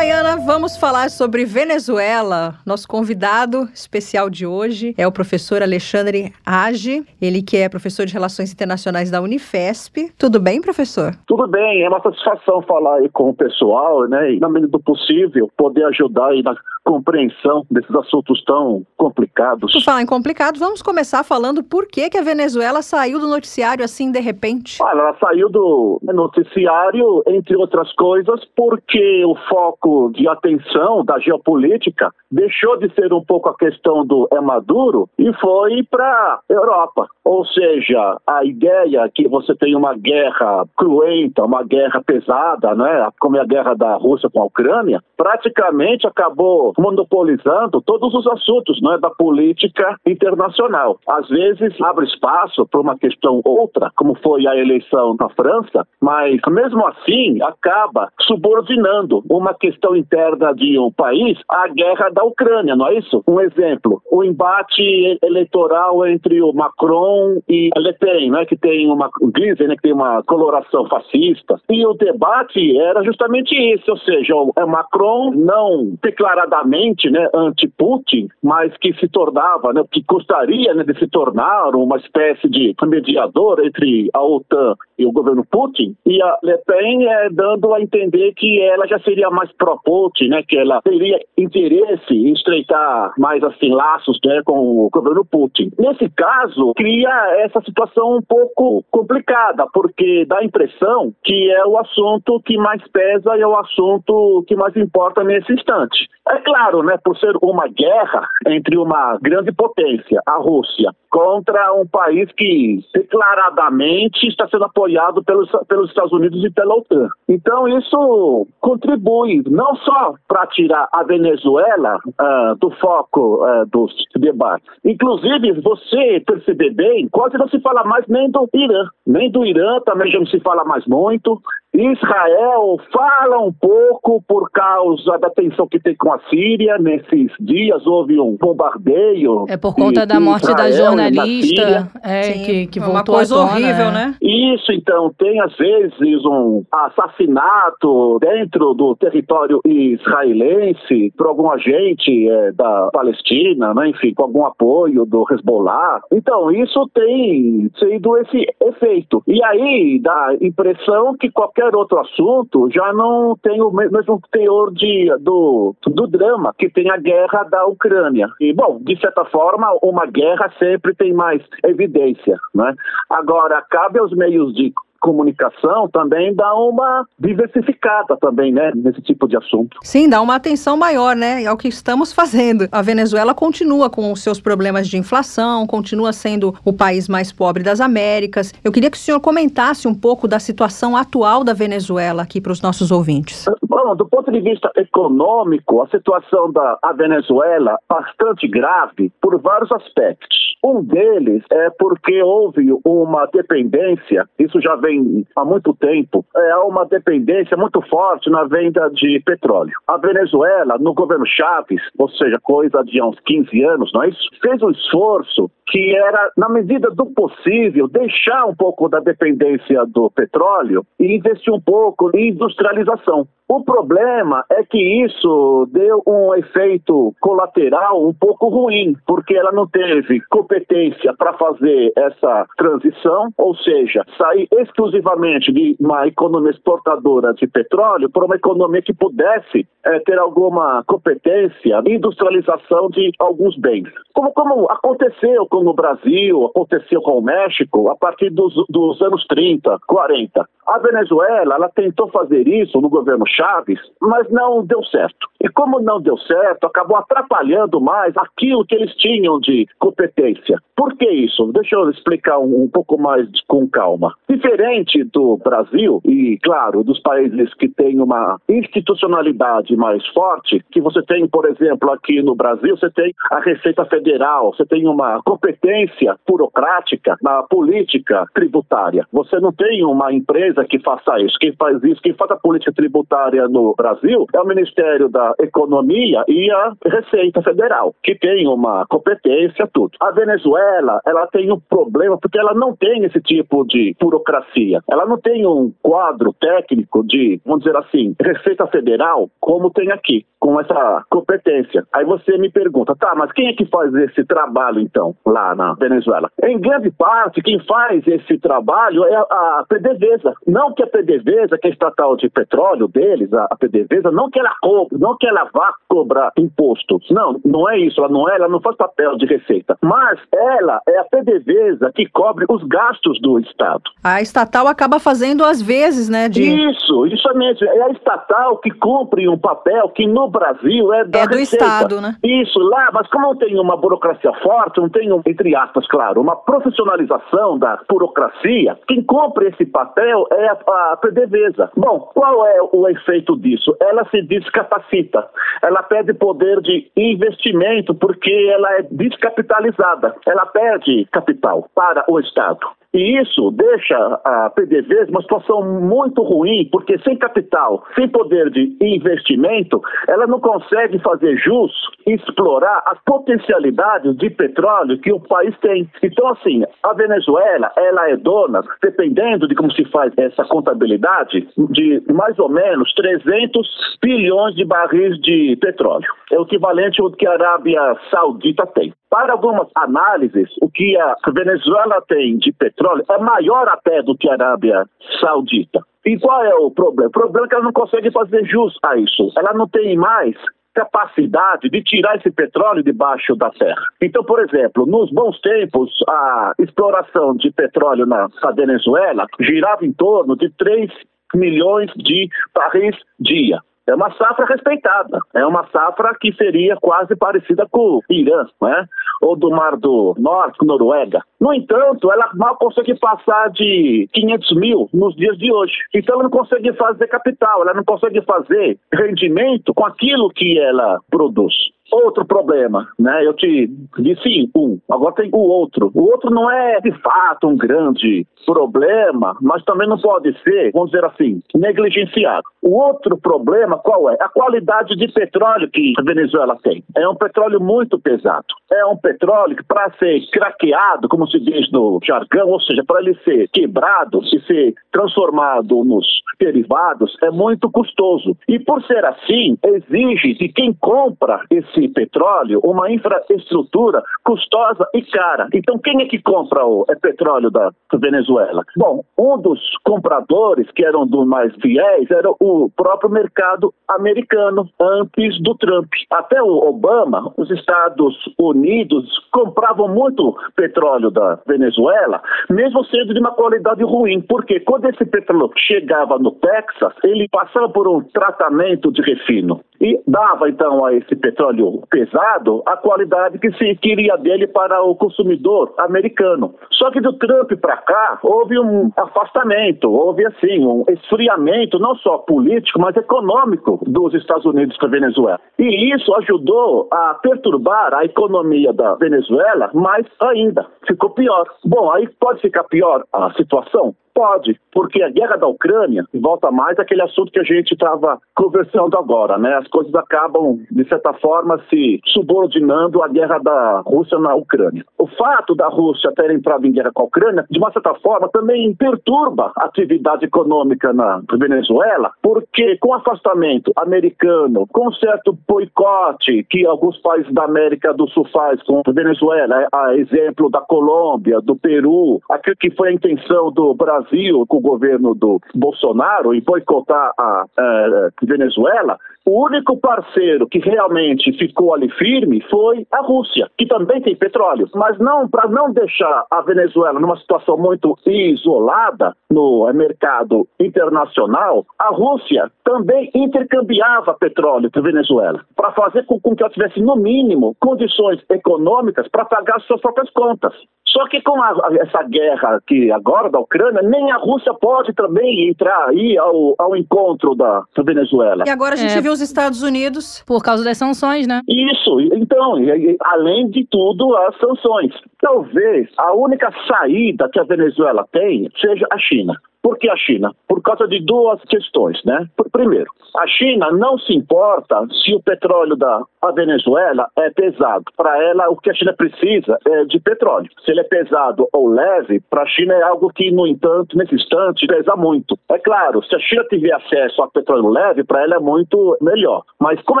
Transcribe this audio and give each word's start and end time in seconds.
Tayana, 0.04 0.36
vamos 0.36 0.76
falar 0.76 1.08
sobre 1.08 1.46
Venezuela. 1.46 2.56
Nosso 2.66 2.86
convidado 2.86 3.66
especial 3.72 4.28
de 4.28 4.46
hoje 4.46 4.94
é 4.98 5.06
o 5.06 5.10
professor 5.10 5.62
Alexandre 5.62 6.30
Age, 6.44 7.06
ele 7.22 7.40
que 7.40 7.56
é 7.56 7.70
professor 7.70 8.04
de 8.04 8.12
Relações 8.12 8.52
Internacionais 8.52 9.10
da 9.10 9.22
Unifesp. 9.22 10.12
Tudo 10.18 10.38
bem, 10.38 10.60
professor? 10.60 11.14
Tudo 11.26 11.46
bem, 11.46 11.84
é 11.84 11.88
uma 11.88 12.02
satisfação 12.02 12.60
falar 12.68 12.96
aí 12.96 13.08
com 13.08 13.30
o 13.30 13.34
pessoal, 13.34 14.06
né, 14.06 14.34
e 14.34 14.38
na 14.38 14.50
medida 14.50 14.72
do 14.72 14.80
possível 14.80 15.50
poder 15.56 15.86
ajudar 15.86 16.26
aí 16.26 16.42
na 16.42 16.54
compreensão 16.84 17.64
desses 17.70 17.94
assuntos 17.96 18.44
tão 18.44 18.84
complicados. 18.98 19.72
Por 19.72 19.82
falar 19.82 20.02
em 20.02 20.06
complicado, 20.06 20.58
vamos 20.58 20.82
começar 20.82 21.24
falando 21.24 21.64
por 21.64 21.86
que, 21.86 22.10
que 22.10 22.18
a 22.18 22.22
Venezuela 22.22 22.82
saiu 22.82 23.18
do 23.18 23.26
noticiário 23.26 23.82
assim 23.82 24.12
de 24.12 24.20
repente. 24.20 24.82
Olha, 24.82 25.00
ela 25.00 25.16
saiu 25.18 25.48
do 25.48 25.98
noticiário, 26.02 27.22
entre 27.26 27.56
outras 27.56 27.90
coisas, 27.94 28.38
porque 28.54 29.24
o 29.24 29.34
foco 29.48 29.93
de 30.12 30.28
atenção 30.28 31.04
da 31.04 31.18
geopolítica 31.18 32.10
deixou 32.30 32.76
de 32.78 32.92
ser 32.94 33.12
um 33.12 33.24
pouco 33.24 33.48
a 33.48 33.56
questão 33.56 34.04
do 34.04 34.28
é 34.32 34.40
Maduro 34.40 35.08
e 35.18 35.32
foi 35.34 35.82
para 35.90 36.40
Europa. 36.48 37.06
Ou 37.24 37.44
seja, 37.46 38.18
a 38.26 38.44
ideia 38.44 39.08
que 39.14 39.28
você 39.28 39.54
tem 39.54 39.74
uma 39.74 39.94
guerra 39.94 40.64
cruenta, 40.76 41.44
uma 41.44 41.62
guerra 41.62 42.02
pesada, 42.04 42.74
né, 42.74 43.08
como 43.20 43.36
é 43.36 43.40
a 43.40 43.46
guerra 43.46 43.74
da 43.74 43.94
Rússia 43.96 44.28
com 44.30 44.42
a 44.42 44.46
Ucrânia, 44.46 45.00
praticamente 45.16 46.06
acabou 46.06 46.72
monopolizando 46.78 47.80
todos 47.80 48.12
os 48.14 48.26
assuntos 48.26 48.80
né, 48.82 48.98
da 49.00 49.10
política 49.10 49.96
internacional. 50.06 50.98
Às 51.08 51.28
vezes 51.28 51.80
abre 51.80 52.06
espaço 52.06 52.66
para 52.66 52.80
uma 52.80 52.98
questão 52.98 53.40
outra, 53.44 53.90
como 53.96 54.14
foi 54.16 54.46
a 54.46 54.56
eleição 54.56 55.16
na 55.18 55.28
França, 55.30 55.86
mas 56.00 56.40
mesmo 56.48 56.86
assim 56.86 57.40
acaba 57.42 58.10
subordinando 58.22 59.22
uma 59.28 59.54
questão 59.54 59.83
interna 59.96 60.52
de 60.54 60.78
um 60.78 60.90
país 60.90 61.38
à 61.48 61.68
guerra 61.68 62.08
da 62.10 62.24
Ucrânia, 62.24 62.76
não 62.76 62.88
é 62.88 62.98
isso? 62.98 63.22
Um 63.26 63.40
exemplo, 63.40 64.00
o 64.10 64.22
embate 64.22 65.18
eleitoral 65.22 66.06
entre 66.06 66.40
o 66.40 66.52
Macron 66.52 67.40
e 67.48 67.70
Le 67.76 67.92
Pen, 67.94 68.30
né, 68.30 68.44
que 68.46 68.56
tem 68.56 68.90
uma 68.90 69.10
dizem 69.34 69.68
né, 69.68 69.76
que 69.76 69.82
tem 69.82 69.92
uma 69.92 70.22
coloração 70.22 70.86
fascista. 70.86 71.60
E 71.68 71.84
o 71.86 71.94
debate 71.94 72.78
era 72.78 73.02
justamente 73.02 73.54
isso, 73.74 73.90
ou 73.90 73.98
seja, 73.98 74.34
o 74.34 74.52
Macron 74.66 75.32
não 75.32 75.96
declaradamente 76.02 77.10
né, 77.10 77.28
anti-Putin, 77.34 78.28
mas 78.42 78.74
que 78.78 78.92
se 78.94 79.08
tornava, 79.08 79.72
né, 79.72 79.82
que 79.90 80.02
gostaria 80.02 80.74
né, 80.74 80.84
de 80.84 80.98
se 80.98 81.08
tornar 81.08 81.74
uma 81.74 81.96
espécie 81.96 82.48
de 82.48 82.74
mediador 82.86 83.64
entre 83.64 84.10
a 84.12 84.22
OTAN 84.22 84.74
e 84.98 85.06
o 85.06 85.12
governo 85.12 85.44
Putin, 85.50 85.96
e 86.06 86.22
a 86.22 86.38
Le 86.42 86.58
Pen 86.66 87.06
é 87.08 87.30
dando 87.30 87.72
a 87.74 87.80
entender 87.80 88.32
que 88.34 88.60
ela 88.60 88.86
já 88.86 88.98
seria 89.00 89.30
mais 89.30 89.50
pró-Putin, 89.82 90.28
né, 90.28 90.42
que 90.46 90.56
ela 90.56 90.80
teria 90.82 91.18
interesse 91.36 92.14
em 92.14 92.32
estreitar 92.32 93.12
mais 93.18 93.42
assim 93.42 93.70
laços 93.70 94.18
né, 94.24 94.42
com 94.44 94.58
o 94.58 94.90
governo 94.90 95.24
Putin. 95.24 95.70
Nesse 95.78 96.08
caso, 96.10 96.72
cria 96.74 97.10
essa 97.44 97.60
situação 97.62 98.16
um 98.16 98.22
pouco 98.22 98.84
complicada, 98.90 99.66
porque 99.72 100.24
dá 100.26 100.38
a 100.38 100.44
impressão 100.44 101.12
que 101.24 101.50
é 101.50 101.64
o 101.66 101.78
assunto 101.78 102.40
que 102.44 102.56
mais 102.56 102.82
pesa 102.88 103.36
e 103.36 103.40
é 103.40 103.46
o 103.46 103.56
assunto 103.56 104.44
que 104.46 104.56
mais 104.56 104.76
importa 104.76 105.22
nesse 105.24 105.52
instante. 105.52 106.08
É 106.28 106.38
claro, 106.38 106.82
né, 106.82 106.96
por 107.04 107.16
ser 107.18 107.34
uma 107.42 107.68
guerra 107.68 108.28
entre 108.46 108.76
uma 108.76 109.18
grande 109.20 109.52
potência, 109.52 110.20
a 110.26 110.36
Rússia, 110.36 110.90
contra 111.10 111.72
um 111.74 111.86
país 111.86 112.30
que 112.32 112.80
declaradamente 112.94 114.26
está 114.26 114.48
sendo 114.48 114.64
apoiado 114.64 115.22
pelos, 115.22 115.50
pelos 115.68 115.88
Estados 115.88 116.12
Unidos 116.12 116.42
e 116.44 116.50
pela 116.50 116.74
OTAN. 116.74 117.08
Então, 117.28 117.68
isso 117.68 118.46
contribui 118.60 119.42
não 119.48 119.63
só 119.76 120.14
para 120.28 120.46
tirar 120.48 120.88
a 120.92 121.02
Venezuela 121.02 121.98
uh, 122.06 122.56
do 122.56 122.70
foco 122.72 123.44
uh, 123.44 123.66
dos 123.66 123.92
debates. 124.16 124.68
Inclusive, 124.84 125.60
você 125.60 126.20
perceber 126.26 126.70
bem, 126.70 127.08
quase 127.08 127.38
não 127.38 127.48
se 127.48 127.60
fala 127.60 127.84
mais 127.84 128.06
nem 128.08 128.30
do 128.30 128.48
Irã. 128.54 128.84
Nem 129.06 129.30
do 129.30 129.44
Irã 129.44 129.80
também 129.84 130.10
já 130.10 130.18
não 130.18 130.26
se 130.26 130.40
fala 130.40 130.64
mais 130.64 130.84
muito. 130.86 131.40
Israel 131.74 132.78
fala 132.92 133.40
um 133.40 133.52
pouco 133.52 134.22
por 134.28 134.48
causa 134.52 135.18
da 135.18 135.28
tensão 135.30 135.66
que 135.66 135.80
tem 135.80 135.96
com 135.96 136.12
a 136.12 136.20
Síria. 136.30 136.78
Nesses 136.78 137.32
dias 137.40 137.84
houve 137.84 138.20
um 138.20 138.36
bombardeio. 138.36 139.44
É 139.48 139.56
por 139.56 139.74
conta 139.74 140.06
da 140.06 140.20
morte 140.20 140.44
Israel, 140.44 140.56
da 140.56 140.70
jornalista 140.70 141.90
é, 142.02 142.22
Sim, 142.22 142.44
que, 142.44 142.66
que 142.68 142.78
voltou 142.78 142.94
uma 142.94 143.04
coisa 143.04 143.36
horrível, 143.36 143.90
né? 143.90 144.14
Isso, 144.22 144.72
então, 144.72 145.12
tem 145.18 145.40
às 145.40 145.56
vezes 145.56 146.24
um 146.24 146.62
assassinato 146.70 148.18
dentro 148.20 148.74
do 148.74 148.94
território 148.94 149.60
israelense 149.64 151.12
por 151.16 151.26
algum 151.26 151.50
agente 151.50 152.28
é, 152.28 152.52
da 152.52 152.90
Palestina, 152.92 153.74
né? 153.74 153.88
enfim, 153.88 154.14
com 154.14 154.22
algum 154.22 154.46
apoio 154.46 155.04
do 155.04 155.24
Hezbollah. 155.30 156.02
Então, 156.12 156.50
isso 156.52 156.88
tem 156.94 157.68
sido 157.78 158.16
esse 158.18 158.46
efeito. 158.62 159.22
E 159.26 159.42
aí 159.42 160.00
dá 160.00 160.36
impressão 160.40 161.16
que 161.16 161.30
qualquer 161.30 161.63
outro 161.74 162.00
assunto 162.00 162.68
já 162.70 162.92
não 162.92 163.36
tem 163.42 163.62
o 163.62 163.70
mesmo 163.70 164.20
teor 164.30 164.72
de, 164.72 165.14
do, 165.20 165.74
do 165.86 166.06
drama 166.06 166.54
que 166.58 166.68
tem 166.68 166.90
a 166.90 166.96
guerra 166.96 167.44
da 167.44 167.66
Ucrânia. 167.66 168.28
E, 168.40 168.52
bom, 168.52 168.78
de 168.80 168.98
certa 169.00 169.24
forma, 169.26 169.66
uma 169.82 170.06
guerra 170.06 170.52
sempre 170.58 170.94
tem 170.94 171.12
mais 171.12 171.42
evidência. 171.64 172.38
Né? 172.54 172.74
Agora, 173.10 173.62
cabe 173.70 173.98
aos 173.98 174.12
meios 174.12 174.54
de 174.54 174.72
comunicação 175.04 175.86
também 175.92 176.34
dá 176.34 176.54
uma 176.54 177.04
diversificada 177.18 178.16
também, 178.16 178.50
né, 178.50 178.72
nesse 178.74 179.02
tipo 179.02 179.28
de 179.28 179.36
assunto. 179.36 179.76
Sim, 179.82 180.08
dá 180.08 180.22
uma 180.22 180.36
atenção 180.36 180.78
maior, 180.78 181.14
né, 181.14 181.42
é 181.42 181.52
o 181.52 181.58
que 181.58 181.68
estamos 181.68 182.10
fazendo. 182.14 182.66
A 182.72 182.80
Venezuela 182.80 183.34
continua 183.34 183.90
com 183.90 184.10
os 184.10 184.22
seus 184.22 184.40
problemas 184.40 184.88
de 184.88 184.96
inflação, 184.96 185.66
continua 185.66 186.10
sendo 186.14 186.54
o 186.64 186.72
país 186.72 187.06
mais 187.06 187.30
pobre 187.30 187.62
das 187.62 187.82
Américas. 187.82 188.54
Eu 188.64 188.72
queria 188.72 188.90
que 188.90 188.96
o 188.96 189.00
senhor 189.00 189.20
comentasse 189.20 189.86
um 189.86 189.94
pouco 189.94 190.26
da 190.26 190.38
situação 190.38 190.96
atual 190.96 191.44
da 191.44 191.52
Venezuela 191.52 192.22
aqui 192.22 192.40
para 192.40 192.52
os 192.52 192.62
nossos 192.62 192.90
ouvintes. 192.90 193.44
Bom, 193.68 193.94
do 193.94 194.06
ponto 194.06 194.32
de 194.32 194.40
vista 194.40 194.70
econômico, 194.74 195.82
a 195.82 195.88
situação 195.88 196.50
da 196.50 196.78
Venezuela 196.96 197.72
é 197.72 197.94
bastante 197.94 198.48
grave 198.48 199.12
por 199.20 199.38
vários 199.38 199.70
aspectos. 199.72 200.44
Um 200.64 200.82
deles 200.82 201.42
é 201.52 201.68
porque 201.78 202.22
houve 202.22 202.72
uma 202.84 203.26
dependência, 203.26 204.26
isso 204.38 204.58
já 204.62 204.74
vem 204.76 204.93
há 205.36 205.44
muito 205.44 205.74
tempo, 205.74 206.24
é 206.36 206.56
uma 206.56 206.84
dependência 206.84 207.56
muito 207.56 207.80
forte 207.82 208.30
na 208.30 208.44
venda 208.44 208.88
de 208.90 209.20
petróleo. 209.24 209.72
A 209.86 209.96
Venezuela, 209.96 210.76
no 210.78 210.94
governo 210.94 211.26
Chaves, 211.26 211.80
ou 211.98 212.08
seja, 212.10 212.38
coisa 212.42 212.82
de 212.84 213.02
uns 213.02 213.18
15 213.20 213.62
anos, 213.64 213.90
não 213.92 214.02
é 214.02 214.08
isso? 214.08 214.28
Fez 214.42 214.62
um 214.62 214.70
esforço 214.70 215.50
que 215.66 215.96
era, 215.96 216.30
na 216.36 216.48
medida 216.48 216.90
do 216.90 217.06
possível, 217.06 217.88
deixar 217.88 218.44
um 218.46 218.54
pouco 218.54 218.88
da 218.88 219.00
dependência 219.00 219.84
do 219.86 220.10
petróleo 220.10 220.84
e 221.00 221.16
investir 221.16 221.52
um 221.52 221.60
pouco 221.60 222.10
em 222.14 222.28
industrialização. 222.28 223.26
O 223.48 223.62
problema 223.62 224.44
é 224.50 224.64
que 224.64 225.04
isso 225.04 225.68
deu 225.70 226.02
um 226.06 226.34
efeito 226.34 227.14
colateral 227.20 228.06
um 228.06 228.14
pouco 228.14 228.48
ruim, 228.48 228.94
porque 229.06 229.36
ela 229.36 229.52
não 229.52 229.66
teve 229.66 230.20
competência 230.30 231.12
para 231.14 231.34
fazer 231.34 231.92
essa 231.94 232.46
transição, 232.56 233.28
ou 233.36 233.54
seja, 233.56 234.02
sair 234.16 234.48
exclusivamente 234.50 234.83
de 234.90 235.76
uma 235.80 236.06
economia 236.06 236.50
exportadora 236.50 237.32
de 237.34 237.46
petróleo 237.46 238.10
para 238.10 238.24
uma 238.24 238.36
economia 238.36 238.82
que 238.82 238.92
pudesse 238.92 239.66
é, 239.84 239.98
ter 240.00 240.18
alguma 240.18 240.82
competência 240.86 241.82
em 241.86 241.94
industrialização 241.94 242.88
de 242.90 243.10
alguns 243.18 243.56
bens. 243.56 243.88
Como, 244.12 244.32
como 244.32 244.70
aconteceu 244.70 245.46
com 245.46 245.66
o 245.66 245.74
Brasil, 245.74 246.44
aconteceu 246.46 247.00
com 247.02 247.18
o 247.18 247.22
México 247.22 247.90
a 247.90 247.96
partir 247.96 248.30
dos, 248.30 248.54
dos 248.68 249.00
anos 249.02 249.26
30, 249.26 249.78
40. 249.86 250.48
A 250.66 250.78
Venezuela, 250.78 251.56
ela 251.56 251.68
tentou 251.68 252.08
fazer 252.08 252.48
isso 252.48 252.80
no 252.80 252.88
governo 252.88 253.24
Chaves, 253.26 253.78
mas 254.00 254.30
não 254.30 254.64
deu 254.64 254.82
certo. 254.84 255.28
E 255.44 255.48
como 255.50 255.78
não 255.78 256.00
deu 256.00 256.16
certo, 256.16 256.66
acabou 256.66 256.96
atrapalhando 256.96 257.78
mais 257.78 258.16
aquilo 258.16 258.64
que 258.64 258.74
eles 258.74 258.94
tinham 258.96 259.38
de 259.38 259.68
competência. 259.78 260.58
Por 260.74 260.96
que 260.96 261.06
isso? 261.06 261.52
Deixa 261.52 261.76
eu 261.76 261.90
explicar 261.90 262.38
um, 262.38 262.62
um 262.62 262.68
pouco 262.68 262.98
mais 262.98 263.28
com 263.46 263.68
calma. 263.68 264.14
Diferente 264.26 265.04
do 265.04 265.36
Brasil 265.36 266.00
e, 266.04 266.38
claro, 266.42 266.82
dos 266.82 266.98
países 267.00 267.52
que 267.54 267.68
têm 267.68 268.00
uma 268.00 268.38
institucionalidade 268.48 269.76
mais 269.76 270.04
forte, 270.08 270.64
que 270.72 270.80
você 270.80 271.02
tem, 271.02 271.28
por 271.28 271.46
exemplo, 271.46 271.92
aqui 271.92 272.22
no 272.22 272.34
Brasil, 272.34 272.76
você 272.76 272.90
tem 272.90 273.14
a 273.30 273.38
Receita 273.40 273.84
Federal, 273.84 274.54
você 274.54 274.64
tem 274.64 274.88
uma 274.88 275.20
competência 275.24 276.16
burocrática 276.26 277.16
na 277.22 277.42
política 277.42 278.24
tributária. 278.34 279.06
Você 279.12 279.38
não 279.40 279.52
tem 279.52 279.84
uma 279.84 280.10
empresa 280.10 280.64
que 280.64 280.78
faça 280.78 281.20
isso. 281.20 281.36
Quem 281.38 281.52
faz 281.52 281.82
isso, 281.84 282.00
quem 282.00 282.14
faz 282.14 282.30
a 282.30 282.36
política 282.36 282.72
tributária 282.72 283.46
no 283.46 283.74
Brasil 283.76 284.26
é 284.34 284.40
o 284.40 284.46
Ministério 284.46 285.10
da 285.10 285.33
Economia 285.40 286.24
e 286.28 286.50
a 286.50 286.72
Receita 286.86 287.42
Federal, 287.42 287.94
que 288.02 288.14
tem 288.14 288.46
uma 288.46 288.86
competência, 288.88 289.68
tudo. 289.72 289.92
A 290.00 290.10
Venezuela, 290.10 291.00
ela 291.06 291.26
tem 291.28 291.50
um 291.52 291.60
problema 291.60 292.18
porque 292.18 292.38
ela 292.38 292.54
não 292.54 292.74
tem 292.74 293.04
esse 293.04 293.20
tipo 293.20 293.64
de 293.66 293.94
burocracia. 294.00 294.80
Ela 294.90 295.06
não 295.06 295.18
tem 295.18 295.46
um 295.46 295.72
quadro 295.82 296.32
técnico 296.32 297.04
de, 297.04 297.40
vamos 297.44 297.64
dizer 297.64 297.76
assim, 297.76 298.14
Receita 298.20 298.66
Federal 298.66 299.28
como 299.40 299.70
tem 299.70 299.90
aqui, 299.92 300.24
com 300.38 300.60
essa 300.60 301.04
competência. 301.10 301.84
Aí 301.92 302.04
você 302.04 302.36
me 302.38 302.50
pergunta, 302.50 302.94
tá, 302.98 303.14
mas 303.16 303.32
quem 303.32 303.48
é 303.48 303.52
que 303.52 303.64
faz 303.66 303.94
esse 303.94 304.24
trabalho 304.24 304.80
então, 304.80 305.14
lá 305.24 305.54
na 305.54 305.74
Venezuela? 305.74 306.30
Em 306.42 306.58
grande 306.58 306.90
parte, 306.90 307.42
quem 307.42 307.58
faz 307.60 308.06
esse 308.06 308.38
trabalho 308.38 309.04
é 309.04 309.16
a 309.16 309.64
PDVSA. 309.68 310.34
Não 310.46 310.72
que 310.72 310.82
a 310.82 310.86
PDVSA, 310.86 311.58
que 311.58 311.68
é 311.68 311.70
a 311.70 311.72
estatal 311.72 312.16
de 312.16 312.28
petróleo 312.28 312.88
deles, 312.88 313.32
a 313.32 313.56
PDVSA, 313.56 314.10
não 314.10 314.30
que 314.30 314.38
ela 314.38 314.54
cobre, 314.60 314.98
não 314.98 315.16
que 315.16 315.23
ela 315.26 315.48
vá 315.52 315.72
cobrar 315.88 316.32
impostos. 316.38 317.04
Não, 317.10 317.40
não 317.44 317.68
é 317.68 317.78
isso. 317.78 318.00
Ela 318.00 318.08
não 318.08 318.28
é, 318.28 318.36
ela 318.36 318.48
não 318.48 318.60
faz 318.60 318.76
papel 318.76 319.16
de 319.16 319.26
receita. 319.26 319.76
Mas 319.82 320.18
ela 320.32 320.80
é 320.88 320.98
a 320.98 321.04
PDVSA 321.04 321.92
que 321.94 322.06
cobre 322.08 322.44
os 322.48 322.62
gastos 322.64 323.20
do 323.20 323.38
Estado. 323.38 323.82
A 324.02 324.20
estatal 324.20 324.66
acaba 324.66 324.98
fazendo 324.98 325.44
às 325.44 325.60
vezes, 325.60 326.08
né? 326.08 326.28
De... 326.28 326.42
Isso, 326.42 327.08
justamente. 327.08 327.64
É 327.64 327.82
a 327.82 327.90
estatal 327.90 328.58
que 328.58 328.70
cumpre 328.70 329.28
um 329.28 329.38
papel 329.38 329.88
que 329.90 330.06
no 330.06 330.28
Brasil 330.28 330.92
é 330.92 331.04
da 331.04 331.20
É 331.20 331.26
do 331.26 331.36
receita. 331.36 331.64
Estado, 331.64 332.00
né? 332.00 332.16
Isso, 332.22 332.58
lá, 332.58 332.90
mas 332.92 333.08
como 333.08 333.24
não 333.24 333.36
tem 333.36 333.58
uma 333.58 333.76
burocracia 333.76 334.32
forte, 334.42 334.80
não 334.80 334.88
tem, 334.88 335.08
entre 335.26 335.56
aspas, 335.56 335.86
claro, 335.88 336.20
uma 336.20 336.36
profissionalização 336.36 337.58
da 337.58 337.80
burocracia, 337.88 338.78
quem 338.86 339.02
cumpre 339.02 339.48
esse 339.48 339.66
papel 339.66 340.26
é 340.30 340.48
a, 340.48 340.92
a 340.92 340.96
PDVSA. 340.96 341.70
Bom, 341.76 342.00
qual 342.14 342.46
é 342.46 342.58
o 342.72 342.88
efeito 342.88 343.36
disso? 343.36 343.76
Ela 343.80 344.04
se 344.10 344.22
descapacita. 344.22 345.13
Ela 345.62 345.82
perde 345.82 346.14
poder 346.14 346.60
de 346.60 346.90
investimento 346.96 347.94
porque 347.94 348.32
ela 348.52 348.78
é 348.78 348.82
descapitalizada. 348.90 350.14
Ela 350.26 350.46
perde 350.46 351.06
capital 351.10 351.68
para 351.74 352.04
o 352.08 352.18
Estado. 352.20 352.60
E 352.94 353.20
isso 353.20 353.50
deixa 353.50 353.96
a 354.24 354.50
PDVSA 354.50 355.06
numa 355.06 355.22
situação 355.22 355.80
muito 355.80 356.22
ruim, 356.22 356.68
porque 356.70 356.96
sem 357.00 357.16
capital, 357.16 357.84
sem 357.96 358.08
poder 358.08 358.50
de 358.50 358.76
investimento, 358.80 359.82
ela 360.06 360.28
não 360.28 360.38
consegue 360.38 361.00
fazer 361.00 361.36
jus 361.38 361.72
explorar 362.06 362.82
as 362.86 362.98
potencialidades 363.04 364.16
de 364.16 364.30
petróleo 364.30 365.00
que 365.00 365.12
o 365.12 365.18
país 365.18 365.56
tem. 365.58 365.90
Então, 366.02 366.28
assim, 366.28 366.62
a 366.82 366.92
Venezuela, 366.92 367.72
ela 367.76 368.10
é 368.10 368.16
dona, 368.16 368.62
dependendo 368.80 369.48
de 369.48 369.56
como 369.56 369.72
se 369.72 369.84
faz 369.86 370.12
essa 370.16 370.44
contabilidade, 370.44 371.48
de 371.70 372.02
mais 372.12 372.38
ou 372.38 372.48
menos 372.48 372.94
300 372.94 373.98
bilhões 374.00 374.54
de 374.54 374.64
barris 374.64 375.18
de 375.20 375.56
petróleo. 375.60 376.06
É 376.30 376.38
o 376.38 376.42
equivalente 376.42 377.00
ao 377.00 377.10
que 377.10 377.26
a 377.26 377.32
Arábia 377.32 377.96
Saudita 378.10 378.66
tem. 378.66 378.92
Para 379.14 379.34
algumas 379.34 379.68
análises, 379.76 380.50
o 380.60 380.68
que 380.68 380.98
a 380.98 381.14
Venezuela 381.32 382.02
tem 382.08 382.36
de 382.36 382.50
petróleo 382.50 383.04
é 383.08 383.18
maior 383.18 383.68
até 383.68 384.02
do 384.02 384.16
que 384.16 384.28
a 384.28 384.32
Arábia 384.32 384.86
Saudita. 385.20 385.82
E 386.04 386.18
qual 386.18 386.44
é 386.44 386.52
o 386.56 386.68
problema? 386.72 387.10
O 387.10 387.12
problema 387.12 387.46
é 387.46 387.48
que 387.48 387.54
ela 387.54 387.62
não 387.62 387.72
consegue 387.72 388.10
fazer 388.10 388.44
jus 388.44 388.76
a 388.82 388.96
isso. 388.96 389.30
Ela 389.38 389.54
não 389.54 389.68
tem 389.68 389.96
mais 389.96 390.34
capacidade 390.74 391.70
de 391.70 391.80
tirar 391.84 392.16
esse 392.16 392.28
petróleo 392.32 392.82
debaixo 392.82 393.36
da 393.36 393.50
terra. 393.50 393.86
Então, 394.02 394.24
por 394.24 394.40
exemplo, 394.40 394.84
nos 394.84 395.12
bons 395.12 395.40
tempos, 395.42 395.92
a 396.08 396.52
exploração 396.58 397.36
de 397.36 397.52
petróleo 397.52 398.06
na 398.06 398.28
Venezuela 398.56 399.26
girava 399.38 399.86
em 399.86 399.92
torno 399.92 400.34
de 400.34 400.50
3 400.58 400.90
milhões 401.36 401.88
de 401.94 402.28
barris 402.52 402.96
dia. 403.20 403.60
É 403.86 403.94
uma 403.94 404.10
safra 404.12 404.46
respeitada. 404.46 405.18
É 405.34 405.44
uma 405.44 405.66
safra 405.68 406.14
que 406.20 406.32
seria 406.34 406.76
quase 406.76 407.14
parecida 407.16 407.66
com 407.70 407.98
o 407.98 408.02
Irã, 408.10 408.46
né? 408.62 408.86
ou 409.20 409.36
do 409.36 409.50
Mar 409.50 409.76
do 409.76 410.14
Norte, 410.18 410.64
Noruega. 410.64 411.22
No 411.40 411.52
entanto, 411.52 412.10
ela 412.10 412.30
mal 412.34 412.56
consegue 412.56 412.94
passar 412.98 413.50
de 413.50 414.08
500 414.12 414.56
mil 414.56 414.88
nos 414.92 415.14
dias 415.16 415.36
de 415.38 415.52
hoje. 415.52 415.74
Então, 415.94 416.14
ela 416.14 416.24
não 416.24 416.30
consegue 416.30 416.72
fazer 416.74 417.06
capital, 417.08 417.62
ela 417.62 417.74
não 417.74 417.84
consegue 417.84 418.22
fazer 418.22 418.78
rendimento 418.92 419.72
com 419.74 419.84
aquilo 419.84 420.30
que 420.30 420.58
ela 420.58 420.98
produz. 421.10 421.54
Outro 421.92 422.24
problema, 422.24 422.88
né? 422.98 423.24
Eu 423.24 423.34
te 423.34 423.70
disse 423.98 424.50
um, 424.56 424.78
agora 424.90 425.14
tem 425.14 425.30
o 425.32 425.38
outro. 425.38 425.90
O 425.94 426.02
outro 426.04 426.30
não 426.30 426.50
é 426.50 426.80
de 426.80 426.92
fato 427.00 427.46
um 427.46 427.56
grande 427.56 428.26
problema, 428.46 429.36
mas 429.40 429.64
também 429.64 429.88
não 429.88 429.98
pode 429.98 430.32
ser, 430.42 430.70
vamos 430.72 430.90
dizer 430.90 431.04
assim, 431.04 431.40
negligenciado. 431.54 432.42
O 432.62 432.74
outro 432.76 433.16
problema 433.16 433.78
qual 433.78 434.10
é? 434.10 434.16
A 434.20 434.28
qualidade 434.28 434.96
de 434.96 435.08
petróleo 435.08 435.70
que 435.70 435.92
a 435.98 436.02
Venezuela 436.02 436.56
tem. 436.62 436.82
É 436.96 437.08
um 437.08 437.14
petróleo 437.14 437.60
muito 437.60 437.98
pesado. 437.98 438.46
É 438.72 438.84
um 438.86 438.96
petróleo 438.96 439.56
que, 439.56 439.64
para 439.64 439.90
ser 439.98 440.20
craqueado, 440.30 441.08
como 441.08 441.26
se 441.28 441.38
diz 441.40 441.70
no 441.70 442.00
jargão, 442.02 442.48
ou 442.48 442.60
seja, 442.60 442.82
para 442.84 443.00
ele 443.00 443.14
ser 443.24 443.48
quebrado 443.48 444.20
e 444.32 444.40
ser 444.46 444.74
transformado 444.92 445.84
nos 445.84 446.06
derivados, 446.38 447.16
é 447.22 447.30
muito 447.30 447.70
custoso. 447.70 448.36
E 448.48 448.58
por 448.58 448.82
ser 448.84 449.04
assim, 449.04 449.56
exige 449.64 450.34
de 450.34 450.48
quem 450.48 450.72
compra 450.72 451.40
esse 451.50 451.73
petróleo 451.88 452.60
uma 452.64 452.90
infraestrutura 452.90 454.02
custosa 454.24 454.86
e 454.94 455.02
cara. 455.02 455.48
Então, 455.52 455.78
quem 455.78 456.02
é 456.02 456.06
que 456.06 456.20
compra 456.22 456.64
o 456.66 456.84
é 456.88 456.94
petróleo 456.94 457.50
da 457.50 457.70
Venezuela? 457.94 458.62
Bom, 458.76 459.04
um 459.18 459.38
dos 459.38 459.60
compradores, 459.84 460.70
que 460.72 460.84
eram 460.84 461.06
dos 461.06 461.26
mais 461.26 461.54
fiéis, 461.56 462.10
era 462.10 462.30
o 462.40 462.70
próprio 462.76 463.10
mercado 463.10 463.72
americano 463.88 464.68
antes 464.80 465.40
do 465.42 465.54
Trump. 465.56 465.88
Até 466.10 466.42
o 466.42 466.68
Obama, 466.68 467.32
os 467.36 467.50
Estados 467.50 468.14
Unidos 468.38 469.06
compravam 469.32 469.88
muito 469.88 470.36
petróleo 470.56 471.10
da 471.10 471.38
Venezuela, 471.46 472.22
mesmo 472.50 472.84
sendo 472.84 473.14
de 473.14 473.20
uma 473.20 473.32
qualidade 473.32 473.82
ruim, 473.82 474.20
porque 474.20 474.60
quando 474.60 474.88
esse 474.88 475.04
petróleo 475.04 475.50
chegava 475.56 476.18
no 476.18 476.32
Texas, 476.32 476.92
ele 477.02 477.28
passava 477.28 477.68
por 477.68 477.88
um 477.88 478.00
tratamento 478.00 478.92
de 478.92 479.02
refino 479.02 479.60
e 479.80 480.00
dava 480.06 480.48
então 480.48 480.84
a 480.84 480.94
esse 480.94 481.14
petróleo 481.16 481.63
pesado 481.90 482.62
a 482.66 482.76
qualidade 482.76 483.38
que 483.38 483.52
se 483.52 483.74
queria 483.76 484.16
dele 484.16 484.46
para 484.46 484.82
o 484.82 484.94
consumidor 484.94 485.74
americano. 485.78 486.54
Só 486.72 486.90
que 486.90 487.00
do 487.00 487.12
Trump 487.14 487.52
para 487.60 487.76
cá 487.78 488.18
houve 488.22 488.58
um 488.58 488.90
afastamento, 488.96 489.90
houve 489.90 490.26
assim 490.26 490.64
um 490.64 490.84
esfriamento 490.88 491.78
não 491.78 491.94
só 491.96 492.18
político, 492.18 492.80
mas 492.80 492.96
econômico 492.96 493.80
dos 493.86 494.14
Estados 494.14 494.44
Unidos 494.44 494.76
com 494.76 494.86
a 494.86 494.90
Venezuela. 494.90 495.40
E 495.58 495.94
isso 495.94 496.14
ajudou 496.16 496.88
a 496.92 497.14
perturbar 497.22 497.94
a 497.94 498.04
economia 498.04 498.72
da 498.72 498.94
Venezuela 498.94 499.70
mais 499.74 500.06
ainda. 500.20 500.66
Ficou 500.86 501.10
pior. 501.10 501.44
Bom, 501.64 501.90
aí 501.90 502.08
pode 502.20 502.40
ficar 502.40 502.64
pior 502.64 503.04
a 503.12 503.32
situação? 503.34 503.94
Pode, 504.14 504.56
porque 504.72 505.02
a 505.02 505.10
guerra 505.10 505.34
da 505.36 505.48
Ucrânia 505.48 506.04
volta 506.14 506.48
mais 506.52 506.78
àquele 506.78 507.02
assunto 507.02 507.32
que 507.32 507.40
a 507.40 507.42
gente 507.42 507.72
estava 507.72 508.20
conversando 508.36 508.96
agora, 508.96 509.36
né? 509.36 509.56
As 509.56 509.66
coisas 509.66 509.92
acabam, 509.92 510.60
de 510.70 510.88
certa 510.88 511.12
forma, 511.14 511.60
se 511.68 512.00
subordinando 512.06 513.02
à 513.02 513.08
guerra 513.08 513.38
da 513.38 513.80
Rússia 513.80 514.16
na 514.20 514.36
Ucrânia. 514.36 514.84
O 514.96 515.08
fato 515.08 515.56
da 515.56 515.66
Rússia 515.66 516.12
ter 516.14 516.30
entrado 516.30 516.64
em 516.64 516.70
guerra 516.70 516.92
com 516.94 517.02
a 517.02 517.06
Ucrânia, 517.06 517.44
de 517.50 517.58
uma 517.58 517.72
certa 517.72 517.92
forma, 517.94 518.28
também 518.28 518.72
perturba 518.76 519.50
a 519.56 519.64
atividade 519.64 520.26
econômica 520.26 520.92
na 520.92 521.20
Venezuela, 521.36 522.12
porque 522.22 522.78
com 522.78 522.90
o 522.90 522.94
afastamento 522.94 523.72
americano, 523.76 524.64
com 524.72 524.92
certo 524.92 525.36
boicote 525.48 526.44
que 526.48 526.64
alguns 526.64 526.96
países 526.98 527.32
da 527.34 527.44
América 527.44 527.92
do 527.92 528.08
Sul 528.10 528.28
faz 528.32 528.62
com 528.62 528.80
a 528.86 528.92
Venezuela, 528.92 529.66
a 529.72 529.96
exemplo 529.96 530.48
da 530.48 530.60
Colômbia, 530.60 531.40
do 531.40 531.56
Peru, 531.56 532.20
aquilo 532.30 532.56
que 532.56 532.70
foi 532.70 532.90
a 532.90 532.92
intenção 532.92 533.50
do 533.50 533.74
Brasil 533.74 534.03
Brasil, 534.04 534.44
com 534.46 534.58
o 534.58 534.60
governo 534.60 535.14
do 535.14 535.40
Bolsonaro, 535.54 536.34
em 536.34 536.40
boicotar 536.40 537.12
a, 537.18 537.44
a 537.56 538.10
Venezuela, 538.22 538.98
o 539.26 539.44
único 539.44 539.76
parceiro 539.78 540.46
que 540.46 540.58
realmente 540.58 541.32
ficou 541.32 541.74
ali 541.74 541.90
firme 541.92 542.42
foi 542.50 542.86
a 542.92 543.00
Rússia, 543.02 543.50
que 543.56 543.66
também 543.66 544.00
tem 544.00 544.14
petróleo. 544.14 544.68
Mas 544.74 544.98
não 544.98 545.28
para 545.28 545.48
não 545.48 545.72
deixar 545.72 546.24
a 546.30 546.40
Venezuela 546.42 547.00
numa 547.00 547.16
situação 547.16 547.56
muito 547.56 547.96
isolada 548.06 549.16
no 549.30 549.70
mercado 549.72 550.46
internacional, 550.60 551.64
a 551.78 551.88
Rússia 551.88 552.50
também 552.64 553.10
intercambiava 553.14 554.14
petróleo 554.14 554.70
com 554.70 554.80
a 554.80 554.82
Venezuela, 554.82 555.40
para 555.56 555.72
fazer 555.72 556.04
com 556.06 556.20
que 556.34 556.42
ela 556.42 556.52
tivesse, 556.52 556.80
no 556.80 556.96
mínimo, 556.96 557.56
condições 557.60 558.20
econômicas 558.30 559.08
para 559.08 559.24
pagar 559.24 559.60
suas 559.62 559.80
próprias 559.80 560.10
contas. 560.10 560.52
Só 560.86 561.08
que 561.08 561.20
com 561.22 561.42
a, 561.42 561.52
essa 561.80 562.02
guerra 562.04 562.60
que 562.66 562.90
agora 562.92 563.28
da 563.28 563.40
Ucrânia, 563.40 563.82
nem 563.82 564.12
a 564.12 564.16
Rússia 564.16 564.54
pode 564.54 564.92
também 564.94 565.48
entrar 565.48 565.88
aí 565.88 566.16
ao, 566.16 566.54
ao 566.56 566.76
encontro 566.76 567.34
da, 567.34 567.64
da 567.76 567.82
Venezuela. 567.82 568.44
E 568.46 568.50
agora 568.50 568.74
a 568.74 568.76
gente 568.76 568.96
é. 568.96 569.00
viu 569.00 569.13
os 569.14 569.20
Estados 569.20 569.62
Unidos. 569.62 570.22
Por 570.26 570.42
causa 570.42 570.62
das 570.62 570.76
sanções, 570.76 571.26
né? 571.26 571.40
Isso, 571.48 572.00
então, 572.00 572.56
além 573.00 573.48
de 573.48 573.66
tudo, 573.70 574.14
as 574.16 574.38
sanções. 574.38 574.92
Talvez 575.20 575.88
a 575.96 576.12
única 576.12 576.52
saída 576.68 577.28
que 577.32 577.40
a 577.40 577.44
Venezuela 577.44 578.06
tem 578.12 578.50
seja 578.60 578.86
a 578.92 578.98
China. 578.98 579.34
Por 579.64 579.78
que 579.78 579.88
a 579.88 579.96
China? 579.96 580.30
Por 580.46 580.60
causa 580.60 580.86
de 580.86 581.02
duas 581.02 581.40
questões, 581.44 581.98
né? 582.04 582.28
Primeiro, 582.52 582.90
a 583.16 583.26
China 583.26 583.72
não 583.72 583.96
se 583.96 584.12
importa 584.12 584.86
se 585.02 585.14
o 585.14 585.22
petróleo 585.22 585.74
da 585.74 586.02
Venezuela 586.34 587.08
é 587.16 587.30
pesado. 587.30 587.84
Para 587.96 588.22
ela, 588.22 588.50
o 588.50 588.56
que 588.56 588.70
a 588.70 588.74
China 588.74 588.92
precisa 588.92 589.58
é 589.66 589.86
de 589.86 589.98
petróleo. 590.00 590.50
Se 590.64 590.70
ele 590.70 590.80
é 590.80 590.84
pesado 590.84 591.48
ou 591.50 591.68
leve, 591.68 592.20
para 592.28 592.42
a 592.42 592.46
China 592.46 592.74
é 592.74 592.82
algo 592.82 593.10
que, 593.14 593.30
no 593.30 593.46
entanto, 593.46 593.96
nesse 593.96 594.14
instante, 594.14 594.66
pesa 594.66 594.96
muito. 594.96 595.38
É 595.50 595.58
claro, 595.58 596.02
se 596.02 596.14
a 596.14 596.18
China 596.18 596.44
tiver 596.44 596.74
acesso 596.74 597.22
a 597.22 597.28
petróleo 597.28 597.68
leve, 597.68 598.04
para 598.04 598.22
ela 598.22 598.36
é 598.36 598.40
muito 598.40 598.98
melhor. 599.00 599.44
Mas 599.58 599.80
como 599.82 600.00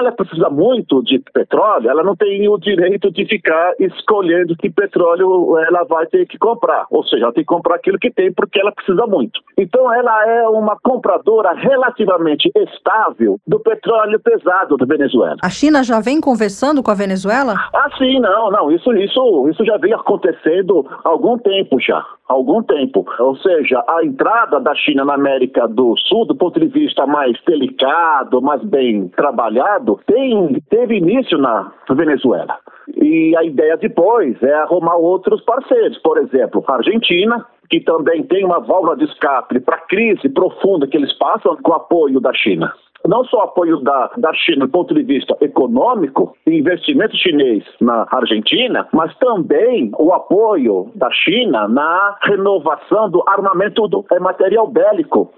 ela 0.00 0.12
precisa 0.12 0.50
muito 0.50 1.02
de 1.02 1.20
petróleo, 1.32 1.88
ela 1.88 2.02
não 2.02 2.14
tem 2.14 2.46
o 2.48 2.58
direito 2.58 3.10
de 3.10 3.24
ficar 3.24 3.72
escolhendo 3.78 4.56
que 4.56 4.68
petróleo 4.68 5.56
ela 5.58 5.84
vai 5.84 6.06
ter 6.06 6.26
que 6.26 6.36
comprar. 6.36 6.86
Ou 6.90 7.02
seja, 7.04 7.24
ela 7.24 7.32
tem 7.32 7.44
que 7.44 7.48
comprar 7.48 7.76
aquilo 7.76 7.98
que 7.98 8.10
tem 8.10 8.30
porque 8.30 8.60
ela 8.60 8.72
precisa 8.72 9.06
muito. 9.06 9.40
Então, 9.56 9.92
ela 9.92 10.26
é 10.26 10.48
uma 10.48 10.76
compradora 10.82 11.52
relativamente 11.54 12.50
estável 12.56 13.38
do 13.46 13.60
petróleo 13.60 14.18
pesado 14.20 14.76
da 14.76 14.84
Venezuela. 14.84 15.36
A 15.42 15.50
China 15.50 15.82
já 15.82 16.00
vem 16.00 16.20
conversando 16.20 16.82
com 16.82 16.90
a 16.90 16.94
Venezuela? 16.94 17.54
Ah, 17.74 17.88
sim, 17.96 18.18
não, 18.20 18.50
não. 18.50 18.70
Isso, 18.70 18.92
isso, 18.94 19.48
isso 19.48 19.64
já 19.64 19.76
vem 19.76 19.92
acontecendo 19.92 20.86
há 21.04 21.08
algum 21.08 21.38
tempo 21.38 21.80
já. 21.80 22.04
Algum 22.28 22.62
tempo. 22.62 23.04
Ou 23.18 23.36
seja, 23.36 23.84
a 23.86 24.04
entrada 24.04 24.58
da 24.58 24.74
China 24.74 25.04
na 25.04 25.14
América 25.14 25.68
do 25.68 25.94
Sul, 26.08 26.26
do 26.26 26.34
ponto 26.34 26.58
de 26.58 26.66
vista 26.66 27.06
mais 27.06 27.36
delicado, 27.46 28.40
mais 28.40 28.62
bem 28.62 29.08
trabalhado, 29.08 30.00
tem, 30.06 30.60
teve 30.70 30.96
início 30.96 31.38
na 31.38 31.70
Venezuela. 31.90 32.56
E 32.96 33.36
a 33.36 33.44
ideia 33.44 33.76
depois 33.76 34.42
é 34.42 34.54
arrumar 34.54 34.96
outros 34.96 35.42
parceiros, 35.42 35.98
por 35.98 36.18
exemplo, 36.18 36.64
a 36.66 36.74
Argentina, 36.74 37.46
que 37.74 37.80
também 37.80 38.22
tem 38.22 38.44
uma 38.44 38.60
válvula 38.60 38.96
de 38.96 39.04
escape 39.04 39.58
para 39.58 39.74
a 39.74 39.80
crise 39.80 40.28
profunda 40.28 40.86
que 40.86 40.96
eles 40.96 41.12
passam 41.18 41.56
com 41.56 41.72
o 41.72 41.74
apoio 41.74 42.20
da 42.20 42.32
China 42.32 42.72
não 43.06 43.22
só 43.24 43.40
apoio 43.40 43.80
da, 43.80 44.10
da 44.16 44.32
China 44.32 44.66
do 44.66 44.72
ponto 44.72 44.94
de 44.94 45.02
vista 45.02 45.36
econômico, 45.42 46.34
investimento 46.46 47.14
chinês 47.18 47.62
na 47.78 48.06
Argentina, 48.10 48.88
mas 48.94 49.14
também 49.18 49.90
o 49.98 50.14
apoio 50.14 50.90
da 50.94 51.10
China 51.10 51.68
na 51.68 52.16
renovação 52.22 53.10
do 53.10 53.22
armamento 53.28 53.86
do 53.88 54.06
é, 54.10 54.18
material 54.18 54.66
bélico 54.66 55.30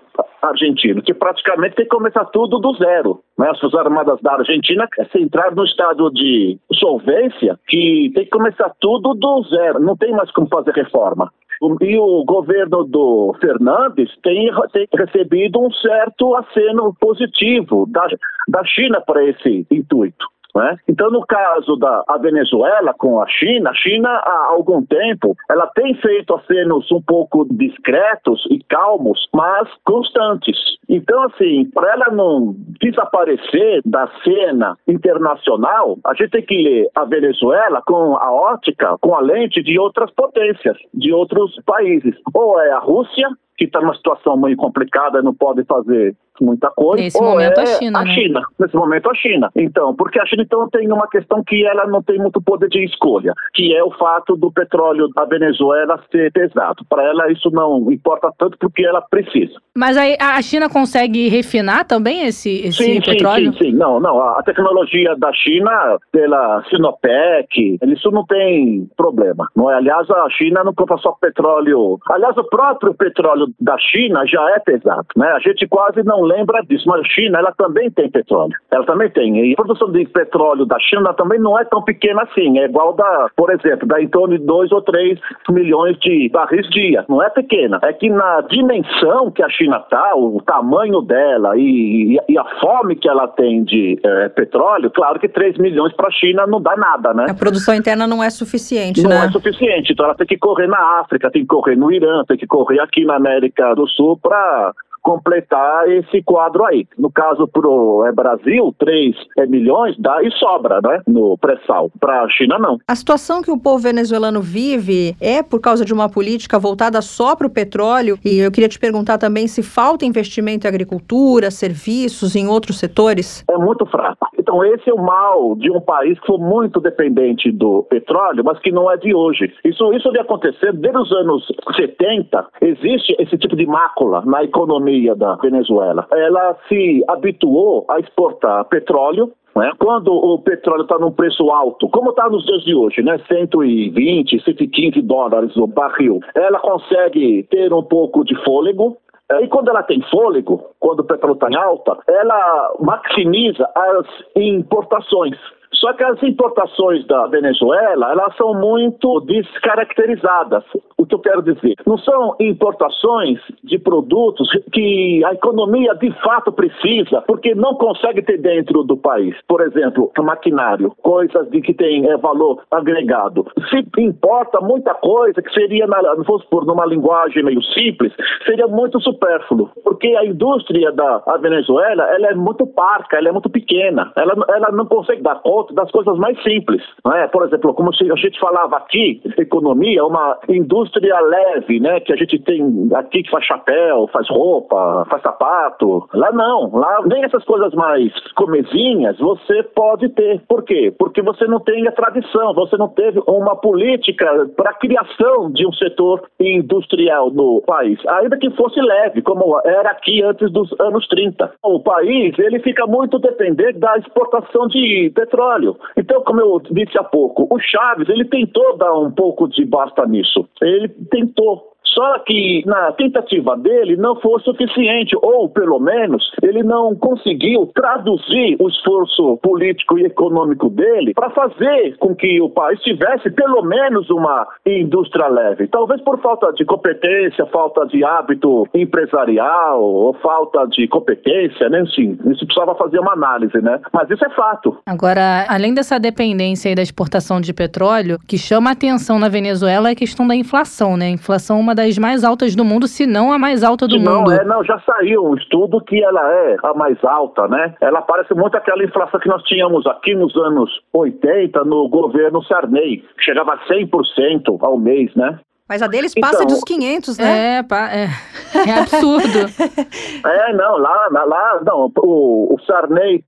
argentino, 0.42 1.02
que 1.02 1.12
praticamente 1.12 1.74
tem 1.74 1.84
que 1.84 1.90
começar 1.90 2.24
tudo 2.26 2.58
do 2.58 2.72
zero. 2.74 3.20
Né? 3.36 3.50
As 3.50 3.74
Armadas 3.74 4.20
da 4.22 4.34
Argentina 4.34 4.88
se 5.10 5.20
entrar 5.20 5.54
no 5.54 5.64
estado 5.64 6.10
de 6.10 6.58
solvência 6.72 7.58
que 7.66 8.10
tem 8.14 8.24
que 8.24 8.30
começar 8.30 8.72
tudo 8.80 9.14
do 9.14 9.42
zero, 9.50 9.80
não 9.80 9.96
tem 9.96 10.12
mais 10.12 10.30
como 10.30 10.48
fazer 10.48 10.72
reforma. 10.72 11.30
E 11.80 11.98
o 11.98 12.24
governo 12.24 12.84
do 12.84 13.34
Fernandes 13.40 14.10
tem, 14.22 14.50
tem 14.72 14.86
recebido 14.94 15.60
um 15.60 15.70
certo 15.72 16.34
aceno 16.36 16.94
positivo 17.00 17.86
da, 17.88 18.06
da 18.48 18.64
China 18.64 19.00
para 19.00 19.24
esse 19.24 19.66
intuito. 19.70 20.26
Né? 20.56 20.74
Então, 20.88 21.10
no 21.10 21.20
caso 21.26 21.76
da 21.76 22.02
Venezuela 22.18 22.94
com 22.94 23.20
a 23.20 23.26
China, 23.28 23.68
a 23.68 23.74
China 23.74 24.08
há 24.08 24.46
algum 24.48 24.82
tempo 24.82 25.36
ela 25.50 25.66
tem 25.74 25.94
feito 25.96 26.34
acenos 26.34 26.90
um 26.90 27.02
pouco 27.02 27.46
discretos 27.50 28.42
e 28.50 28.58
calmos, 28.64 29.28
mas 29.34 29.68
constantes. 29.84 30.56
Então, 30.88 31.24
assim, 31.24 31.68
para 31.74 31.92
ela 31.92 32.06
não 32.10 32.54
desaparecer 32.80 33.82
da 33.84 34.08
cena 34.24 34.78
internacional, 34.88 35.98
a 36.06 36.14
gente 36.14 36.30
tem 36.30 36.42
que 36.42 36.56
ler 36.56 36.88
a 36.94 37.04
Venezuela 37.04 37.82
com 37.86 38.16
a 38.16 38.32
ótica, 38.32 38.96
com 39.02 39.14
a 39.14 39.20
lente 39.20 39.62
de 39.62 39.78
outras 39.78 40.10
potências, 40.12 40.78
de 40.94 41.12
outros 41.12 41.54
países. 41.66 42.14
Ou 42.32 42.58
é 42.58 42.70
a 42.70 42.78
Rússia, 42.78 43.28
que 43.56 43.64
está 43.64 43.80
numa 43.80 43.94
situação 43.94 44.36
muito 44.36 44.56
complicada, 44.56 45.22
não 45.22 45.34
pode 45.34 45.64
fazer 45.64 46.14
muita 46.40 46.70
coisa. 46.70 47.02
Nesse 47.02 47.20
momento 47.20 47.60
é 47.60 47.62
a 47.62 47.66
China, 47.66 47.98
a 47.98 48.04
né? 48.04 48.14
China. 48.14 48.42
Nesse 48.58 48.76
momento 48.76 49.10
a 49.10 49.14
China. 49.14 49.50
Então, 49.56 49.94
porque 49.94 50.20
a 50.20 50.26
China 50.26 50.42
então 50.42 50.68
tem 50.68 50.90
uma 50.92 51.08
questão 51.08 51.42
que 51.44 51.64
ela 51.64 51.86
não 51.86 52.02
tem 52.02 52.18
muito 52.18 52.40
poder 52.40 52.68
de 52.68 52.84
escolha, 52.84 53.32
que 53.54 53.74
é 53.74 53.82
o 53.82 53.90
fato 53.92 54.36
do 54.36 54.50
petróleo 54.50 55.08
da 55.14 55.24
Venezuela 55.24 56.00
ser 56.10 56.32
pesado. 56.32 56.84
Para 56.88 57.04
ela 57.04 57.30
isso 57.30 57.50
não 57.50 57.90
importa 57.90 58.30
tanto 58.38 58.58
porque 58.58 58.84
ela 58.84 59.00
precisa. 59.02 59.54
Mas 59.76 59.96
aí 59.96 60.16
a 60.20 60.40
China 60.42 60.68
consegue 60.68 61.28
refinar 61.28 61.86
também 61.86 62.26
esse, 62.26 62.66
esse 62.66 62.84
sim, 62.84 63.00
petróleo? 63.00 63.52
Sim, 63.54 63.70
sim, 63.70 63.72
não, 63.72 64.00
não. 64.00 64.20
A 64.20 64.42
tecnologia 64.42 65.14
da 65.16 65.32
China, 65.32 65.98
pela 66.10 66.62
Sinopec, 66.70 67.78
isso 67.86 68.10
não 68.10 68.24
tem 68.24 68.88
problema. 68.96 69.48
Não 69.54 69.70
é? 69.70 69.76
Aliás, 69.76 70.10
a 70.10 70.28
China 70.30 70.64
não 70.64 70.74
compra 70.74 70.96
só 70.98 71.12
petróleo. 71.20 71.98
Aliás, 72.10 72.36
o 72.36 72.44
próprio 72.44 72.94
petróleo 72.94 73.45
da 73.60 73.76
China 73.78 74.24
já 74.26 74.42
é 74.50 74.58
pesado. 74.58 75.06
Né? 75.16 75.26
A 75.28 75.38
gente 75.38 75.66
quase 75.68 76.02
não 76.04 76.22
lembra 76.22 76.62
disso, 76.62 76.84
mas 76.86 77.00
a 77.00 77.08
China 77.08 77.38
ela 77.38 77.52
também 77.52 77.90
tem 77.90 78.10
petróleo. 78.10 78.54
Ela 78.70 78.84
também 78.84 79.10
tem. 79.10 79.50
E 79.50 79.52
a 79.52 79.56
produção 79.56 79.90
de 79.90 80.04
petróleo 80.06 80.64
da 80.64 80.78
China 80.80 81.12
também 81.14 81.38
não 81.38 81.58
é 81.58 81.64
tão 81.64 81.82
pequena 81.82 82.22
assim. 82.22 82.58
É 82.58 82.64
igual 82.64 82.94
da, 82.94 83.28
por 83.36 83.50
exemplo, 83.50 83.86
da 83.86 84.00
em 84.00 84.08
torno 84.08 84.38
de 84.38 84.44
2 84.44 84.72
ou 84.72 84.82
3 84.82 85.18
milhões 85.50 85.98
de 85.98 86.28
barris 86.32 86.68
dia. 86.70 87.04
Não 87.08 87.22
é 87.22 87.30
pequena. 87.30 87.78
É 87.82 87.92
que 87.92 88.08
na 88.08 88.40
dimensão 88.42 89.30
que 89.30 89.42
a 89.42 89.48
China 89.48 89.78
está, 89.78 90.14
o 90.14 90.40
tamanho 90.42 91.00
dela 91.02 91.56
e, 91.56 92.18
e, 92.28 92.38
a 92.38 92.44
fome 92.60 92.96
que 92.96 93.08
ela 93.08 93.28
tem 93.28 93.64
de 93.64 93.98
é, 94.04 94.28
petróleo, 94.28 94.90
claro 94.90 95.18
que 95.18 95.28
3 95.28 95.58
milhões 95.58 95.92
para 95.94 96.08
a 96.08 96.10
China 96.10 96.46
não 96.46 96.60
dá 96.60 96.76
nada, 96.76 97.14
né? 97.14 97.26
A 97.28 97.34
produção 97.34 97.74
interna 97.74 98.06
não 98.06 98.22
é 98.22 98.30
suficiente, 98.30 99.02
não 99.02 99.10
né? 99.10 99.18
Não 99.18 99.24
é 99.24 99.30
suficiente. 99.30 99.92
Então 99.92 100.06
ela 100.06 100.14
tem 100.14 100.26
que 100.26 100.38
correr 100.38 100.66
na 100.66 101.00
África, 101.00 101.30
tem 101.30 101.42
que 101.42 101.48
correr 101.48 101.76
no 101.76 101.92
Irã, 101.92 102.22
tem 102.26 102.36
que 102.36 102.46
correr 102.46 102.80
aqui 102.80 103.04
na 103.04 103.16
América 103.16 103.35
do 103.74 103.86
Sul 103.88 104.18
para 104.18 104.72
completar 105.06 105.88
esse 105.88 106.20
quadro 106.24 106.64
aí. 106.64 106.84
No 106.98 107.08
caso 107.08 107.46
pro 107.46 108.04
é, 108.04 108.12
Brasil, 108.12 108.74
3 108.76 109.14
é, 109.38 109.46
milhões 109.46 109.96
dá 110.00 110.20
e 110.20 110.32
sobra, 110.32 110.80
né? 110.82 111.00
No 111.06 111.38
pré-sal. 111.38 111.92
Para 112.00 112.22
a 112.22 112.28
China, 112.28 112.58
não. 112.58 112.78
A 112.88 112.94
situação 112.96 113.40
que 113.40 113.50
o 113.50 113.56
povo 113.56 113.78
venezuelano 113.78 114.40
vive 114.40 115.14
é 115.20 115.44
por 115.44 115.60
causa 115.60 115.84
de 115.84 115.94
uma 115.94 116.08
política 116.08 116.58
voltada 116.58 117.00
só 117.00 117.36
para 117.36 117.46
o 117.46 117.50
petróleo. 117.50 118.18
E 118.24 118.40
eu 118.40 118.50
queria 118.50 118.68
te 118.68 118.80
perguntar 118.80 119.16
também 119.16 119.46
se 119.46 119.62
falta 119.62 120.04
investimento 120.04 120.66
em 120.66 120.68
agricultura, 120.68 121.52
serviços, 121.52 122.34
em 122.34 122.48
outros 122.48 122.80
setores. 122.80 123.44
É 123.48 123.56
muito 123.56 123.86
fraco. 123.86 124.26
Então, 124.36 124.64
esse 124.64 124.90
é 124.90 124.92
o 124.92 125.00
mal 125.00 125.54
de 125.54 125.70
um 125.70 125.80
país 125.80 126.18
que 126.18 126.26
foi 126.26 126.38
muito 126.38 126.80
dependente 126.80 127.52
do 127.52 127.84
petróleo, 127.84 128.42
mas 128.44 128.58
que 128.58 128.72
não 128.72 128.90
é 128.90 128.96
de 128.96 129.14
hoje. 129.14 129.52
Isso, 129.64 129.92
isso 129.92 130.10
vem 130.10 130.20
acontecendo 130.20 130.78
desde 130.78 130.98
os 130.98 131.12
anos 131.12 131.46
70. 131.76 132.46
Existe 132.60 133.14
esse 133.20 133.38
tipo 133.38 133.54
de 133.54 133.66
mácula 133.66 134.22
na 134.26 134.42
economia 134.42 134.95
economia 134.96 135.14
da 135.14 135.34
Venezuela. 135.36 136.06
Ela 136.10 136.56
se 136.68 137.04
habituou 137.08 137.84
a 137.88 138.00
exportar 138.00 138.64
petróleo 138.66 139.32
né? 139.54 139.72
Quando 139.78 140.12
o 140.12 140.38
petróleo 140.38 140.82
está 140.82 140.98
num 140.98 141.10
preço 141.10 141.50
alto, 141.50 141.88
como 141.88 142.10
está 142.10 142.28
nos 142.28 142.44
dias 142.44 142.62
de 142.62 142.74
hoje, 142.74 143.02
né? 143.02 143.18
120, 143.26 144.44
115 144.44 145.00
dólares 145.00 145.56
o 145.56 145.66
barril, 145.66 146.20
ela 146.34 146.58
consegue 146.58 147.42
ter 147.44 147.72
um 147.72 147.82
pouco 147.82 148.22
de 148.22 148.36
fôlego. 148.44 148.98
E 149.40 149.48
quando 149.48 149.70
ela 149.70 149.82
tem 149.82 150.02
fôlego, 150.10 150.62
quando 150.78 151.00
o 151.00 151.04
petróleo 151.04 151.36
está 151.36 151.48
em 151.48 151.56
alta, 151.56 151.96
ela 152.06 152.74
maximiza 152.80 153.66
as 153.74 154.06
importações. 154.36 155.38
Só 155.80 155.92
que 155.92 156.04
as 156.04 156.22
importações 156.22 157.06
da 157.06 157.26
Venezuela, 157.26 158.10
elas 158.10 158.34
são 158.36 158.54
muito 158.54 159.20
descaracterizadas. 159.20 160.64
O 160.96 161.06
que 161.06 161.14
eu 161.14 161.18
quero 161.18 161.42
dizer? 161.42 161.74
Não 161.86 161.98
são 161.98 162.34
importações 162.40 163.38
de 163.62 163.78
produtos 163.78 164.48
que 164.72 165.22
a 165.24 165.34
economia 165.34 165.94
de 165.94 166.10
fato 166.22 166.50
precisa, 166.52 167.22
porque 167.22 167.54
não 167.54 167.74
consegue 167.74 168.22
ter 168.22 168.38
dentro 168.38 168.82
do 168.82 168.96
país. 168.96 169.36
Por 169.46 169.60
exemplo, 169.60 170.10
maquinário, 170.22 170.92
coisas 171.02 171.48
de 171.50 171.60
que 171.60 171.72
tem 171.72 172.08
é, 172.08 172.16
valor 172.16 172.62
agregado. 172.70 173.46
Se 173.70 173.84
importa 174.00 174.60
muita 174.60 174.94
coisa 174.94 175.40
que 175.40 175.52
seria, 175.52 175.86
na, 175.86 176.00
vamos 176.00 176.42
supor, 176.42 176.66
numa 176.66 176.86
linguagem 176.86 177.44
meio 177.44 177.62
simples, 177.62 178.12
seria 178.44 178.66
muito 178.66 179.00
supérfluo, 179.00 179.70
porque 179.84 180.08
a 180.16 180.24
indústria 180.24 180.90
da 180.92 181.18
Venezuela, 181.40 182.02
ela 182.14 182.28
é 182.28 182.34
muito 182.34 182.66
parca, 182.66 183.16
ela 183.16 183.28
é 183.28 183.32
muito 183.32 183.50
pequena, 183.50 184.12
ela, 184.16 184.34
ela 184.48 184.70
não 184.72 184.86
consegue 184.86 185.22
dar 185.22 185.36
conta 185.36 185.65
das 185.74 185.90
coisas 185.90 186.16
mais 186.18 186.40
simples. 186.42 186.82
Não 187.04 187.14
é? 187.14 187.26
Por 187.28 187.44
exemplo, 187.44 187.74
como 187.74 187.90
a 187.90 188.16
gente 188.16 188.38
falava 188.38 188.76
aqui, 188.76 189.20
economia, 189.38 190.04
uma 190.04 190.38
indústria 190.48 191.18
leve, 191.20 191.80
né? 191.80 192.00
Que 192.00 192.12
a 192.12 192.16
gente 192.16 192.38
tem 192.40 192.88
aqui 192.94 193.22
que 193.22 193.30
faz 193.30 193.44
chapéu, 193.44 194.08
faz 194.12 194.28
roupa, 194.28 195.06
faz 195.08 195.22
sapato. 195.22 196.08
Lá 196.12 196.32
não. 196.32 196.70
Lá 196.74 197.00
nem 197.06 197.24
essas 197.24 197.44
coisas 197.44 197.72
mais 197.74 198.12
comezinhas 198.34 199.18
você 199.18 199.62
pode 199.62 200.08
ter. 200.10 200.40
Por 200.48 200.62
quê? 200.64 200.92
Porque 200.98 201.22
você 201.22 201.46
não 201.46 201.60
tem 201.60 201.86
a 201.86 201.92
tradição, 201.92 202.54
você 202.54 202.76
não 202.76 202.88
teve 202.88 203.20
uma 203.26 203.56
política 203.56 204.26
para 204.56 204.70
a 204.70 204.74
criação 204.74 205.50
de 205.50 205.66
um 205.66 205.72
setor 205.72 206.22
industrial 206.38 207.30
no 207.30 207.62
país, 207.66 207.98
ainda 208.06 208.36
que 208.36 208.50
fosse 208.50 208.80
leve, 208.80 209.22
como 209.22 209.60
era 209.64 209.90
aqui 209.90 210.22
antes 210.22 210.50
dos 210.52 210.68
anos 210.80 211.06
30. 211.08 211.52
O 211.62 211.80
país 211.80 212.38
ele 212.38 212.60
fica 212.60 212.86
muito 212.86 213.18
dependente 213.18 213.78
da 213.78 213.96
exportação 213.98 214.66
de 214.68 215.10
petróleo 215.14 215.55
petróleo. 215.56 215.76
Então, 215.96 216.22
como 216.22 216.40
eu 216.40 216.60
disse 216.70 216.98
há 216.98 217.04
pouco, 217.04 217.46
o 217.50 217.58
Chaves 217.58 218.08
ele 218.08 218.24
tentou 218.24 218.76
dar 218.76 218.94
um 218.94 219.10
pouco 219.10 219.48
de 219.48 219.64
basta 219.64 220.06
nisso. 220.06 220.48
Ele 220.60 220.88
tentou. 221.10 221.75
Só 221.94 222.18
que 222.20 222.62
na 222.66 222.92
tentativa 222.92 223.56
dele 223.56 223.96
não 223.96 224.16
foi 224.16 224.40
suficiente, 224.42 225.16
ou 225.22 225.48
pelo 225.48 225.78
menos 225.78 226.30
ele 226.42 226.62
não 226.62 226.94
conseguiu 226.94 227.70
traduzir 227.74 228.56
o 228.60 228.68
esforço 228.68 229.38
político 229.42 229.98
e 229.98 230.04
econômico 230.04 230.68
dele 230.68 231.14
para 231.14 231.30
fazer 231.30 231.96
com 231.98 232.14
que 232.14 232.40
o 232.40 232.50
país 232.50 232.80
tivesse 232.80 233.30
pelo 233.30 233.62
menos 233.62 234.10
uma 234.10 234.46
indústria 234.66 235.28
leve. 235.28 235.68
Talvez 235.68 236.00
por 236.02 236.20
falta 236.20 236.52
de 236.52 236.64
competência, 236.64 237.46
falta 237.46 237.86
de 237.86 238.04
hábito 238.04 238.66
empresarial 238.74 239.82
ou 239.82 240.14
falta 240.14 240.66
de 240.66 240.86
competência, 240.88 241.68
né? 241.68 241.84
Sim, 241.94 242.18
isso 242.26 242.44
precisava 242.46 242.74
fazer 242.74 242.98
uma 242.98 243.12
análise, 243.12 243.58
né? 243.62 243.80
Mas 243.92 244.10
isso 244.10 244.24
é 244.24 244.30
fato. 244.30 244.76
Agora, 244.86 245.46
além 245.48 245.72
dessa 245.72 245.98
dependência 245.98 246.74
da 246.74 246.82
exportação 246.82 247.40
de 247.40 247.52
petróleo, 247.54 248.18
que 248.26 248.36
chama 248.36 248.70
atenção 248.70 249.18
na 249.18 249.28
Venezuela 249.28 249.88
é 249.88 249.92
a 249.92 249.96
questão 249.96 250.26
da 250.26 250.34
inflação, 250.34 250.96
né? 250.96 251.06
A 251.06 251.10
inflação 251.10 251.58
é 251.58 251.60
uma 251.60 251.74
das 251.76 251.96
mais 251.98 252.24
altas 252.24 252.56
do 252.56 252.64
mundo, 252.64 252.88
se 252.88 253.06
não 253.06 253.32
a 253.32 253.38
mais 253.38 253.62
alta 253.62 253.86
do 253.86 253.98
não, 253.98 254.20
mundo. 254.20 254.32
É, 254.32 254.44
não, 254.44 254.64
já 254.64 254.80
saiu 254.80 255.24
um 255.24 255.36
estudo 255.36 255.80
que 255.80 256.02
ela 256.02 256.20
é 256.32 256.56
a 256.62 256.74
mais 256.74 256.98
alta, 257.04 257.46
né? 257.46 257.74
Ela 257.80 258.02
parece 258.02 258.34
muito 258.34 258.56
aquela 258.56 258.82
inflação 258.84 259.20
que 259.20 259.28
nós 259.28 259.42
tínhamos 259.44 259.86
aqui 259.86 260.14
nos 260.14 260.34
anos 260.36 260.70
80 260.92 261.62
no 261.64 261.88
governo 261.88 262.42
Sarney, 262.44 263.04
que 263.16 263.24
chegava 263.24 263.52
a 263.52 263.58
100% 263.68 264.58
ao 264.60 264.76
mês, 264.76 265.14
né? 265.14 265.38
Mas 265.68 265.82
a 265.82 265.86
deles 265.86 266.14
passa 266.14 266.44
então, 266.44 266.54
dos 266.54 266.64
500, 266.64 267.18
né? 267.18 267.58
É, 267.58 267.58
é, 267.58 268.70
é 268.70 268.78
absurdo. 268.78 269.38
é, 270.26 270.52
não, 270.52 270.78
lá, 270.78 271.08
lá 271.10 271.60
não, 271.64 271.92
o, 271.98 272.54
o 272.54 272.60
Sarney 272.64 273.22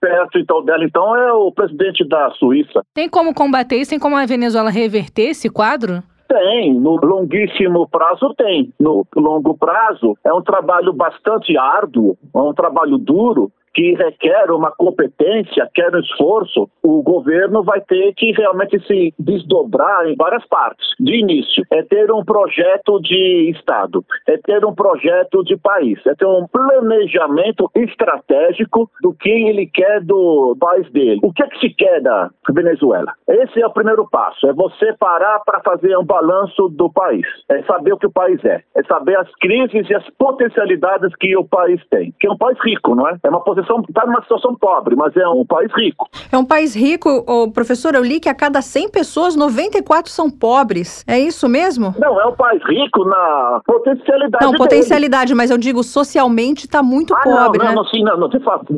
perto 0.00 0.38
então 0.38 0.64
dela, 0.64 0.84
então, 0.84 1.14
é 1.14 1.32
o 1.32 1.52
presidente 1.52 2.08
da 2.08 2.30
Suíça. 2.32 2.82
Tem 2.94 3.08
como 3.08 3.34
combater 3.34 3.76
isso? 3.76 3.90
Tem 3.90 3.98
como 3.98 4.16
a 4.16 4.24
Venezuela 4.24 4.70
reverter 4.70 5.30
esse 5.30 5.50
quadro? 5.50 6.02
Tem, 6.30 6.72
no 6.72 6.94
longuíssimo 6.94 7.88
prazo 7.88 8.32
tem. 8.38 8.72
No 8.78 9.04
longo 9.16 9.58
prazo 9.58 10.16
é 10.22 10.32
um 10.32 10.40
trabalho 10.40 10.92
bastante 10.92 11.58
árduo, 11.58 12.16
é 12.32 12.38
um 12.38 12.54
trabalho 12.54 12.96
duro, 12.98 13.50
que 13.74 13.94
requer 13.94 14.50
uma 14.50 14.70
competência, 14.72 15.68
quer 15.74 15.94
um 15.94 16.00
esforço, 16.00 16.68
o 16.82 17.02
governo 17.02 17.62
vai 17.62 17.80
ter 17.80 18.12
que 18.14 18.32
realmente 18.32 18.78
se 18.86 19.14
desdobrar 19.18 20.06
em 20.06 20.16
várias 20.16 20.46
partes. 20.46 20.86
De 20.98 21.16
início, 21.16 21.64
é 21.70 21.82
ter 21.82 22.10
um 22.12 22.24
projeto 22.24 23.00
de 23.00 23.50
Estado, 23.56 24.04
é 24.28 24.36
ter 24.38 24.64
um 24.64 24.74
projeto 24.74 25.42
de 25.44 25.56
país, 25.56 25.98
é 26.06 26.14
ter 26.14 26.26
um 26.26 26.46
planejamento 26.46 27.70
estratégico 27.74 28.90
do 29.02 29.12
que 29.14 29.30
ele 29.30 29.66
quer 29.66 30.00
do 30.00 30.56
país 30.58 30.90
dele. 30.92 31.20
O 31.22 31.32
que 31.32 31.42
é 31.42 31.46
que 31.48 31.58
se 31.58 31.70
quer 31.70 32.00
da 32.00 32.30
Venezuela? 32.50 33.12
Esse 33.28 33.62
é 33.62 33.66
o 33.66 33.72
primeiro 33.72 34.08
passo, 34.10 34.46
é 34.46 34.52
você 34.52 34.92
parar 34.98 35.40
para 35.40 35.60
fazer 35.60 35.96
um 35.96 36.04
balanço 36.04 36.68
do 36.68 36.90
país, 36.92 37.26
é 37.48 37.62
saber 37.62 37.92
o 37.92 37.98
que 37.98 38.06
o 38.06 38.12
país 38.12 38.44
é, 38.44 38.62
é 38.76 38.82
saber 38.84 39.16
as 39.18 39.30
crises 39.36 39.88
e 39.88 39.94
as 39.94 40.08
potencialidades 40.18 41.14
que 41.16 41.36
o 41.36 41.44
país 41.44 41.80
tem, 41.88 42.12
que 42.18 42.26
é 42.26 42.30
um 42.30 42.36
país 42.36 42.58
rico, 42.64 42.94
não 42.94 43.08
é? 43.08 43.16
É 43.22 43.28
uma 43.28 43.40
está 43.60 44.06
numa 44.06 44.22
situação 44.22 44.54
pobre, 44.54 44.94
mas 44.96 45.16
é 45.16 45.26
um 45.28 45.44
país 45.44 45.70
rico. 45.74 46.08
É 46.30 46.38
um 46.38 46.44
país 46.44 46.74
rico, 46.74 47.24
oh, 47.26 47.50
professor, 47.50 47.94
eu 47.94 48.02
li 48.02 48.20
que 48.20 48.28
a 48.28 48.34
cada 48.34 48.62
100 48.62 48.90
pessoas, 48.90 49.36
94 49.36 50.10
são 50.10 50.30
pobres. 50.30 51.04
É 51.06 51.18
isso 51.18 51.48
mesmo? 51.48 51.94
Não, 51.98 52.20
é 52.20 52.26
um 52.26 52.34
país 52.34 52.62
rico 52.64 53.04
na 53.04 53.60
potencialidade 53.66 54.44
Não, 54.44 54.52
potencialidade, 54.52 55.26
dele. 55.26 55.36
mas 55.36 55.50
eu 55.50 55.58
digo 55.58 55.82
socialmente 55.82 56.66
está 56.66 56.82
muito 56.82 57.14
ah, 57.14 57.20
pobre, 57.20 57.58
não, 57.58 57.66
né? 57.66 57.74
Não, 57.74 57.84
sim, 57.84 58.02
não, 58.02 58.16
não, 58.16 58.28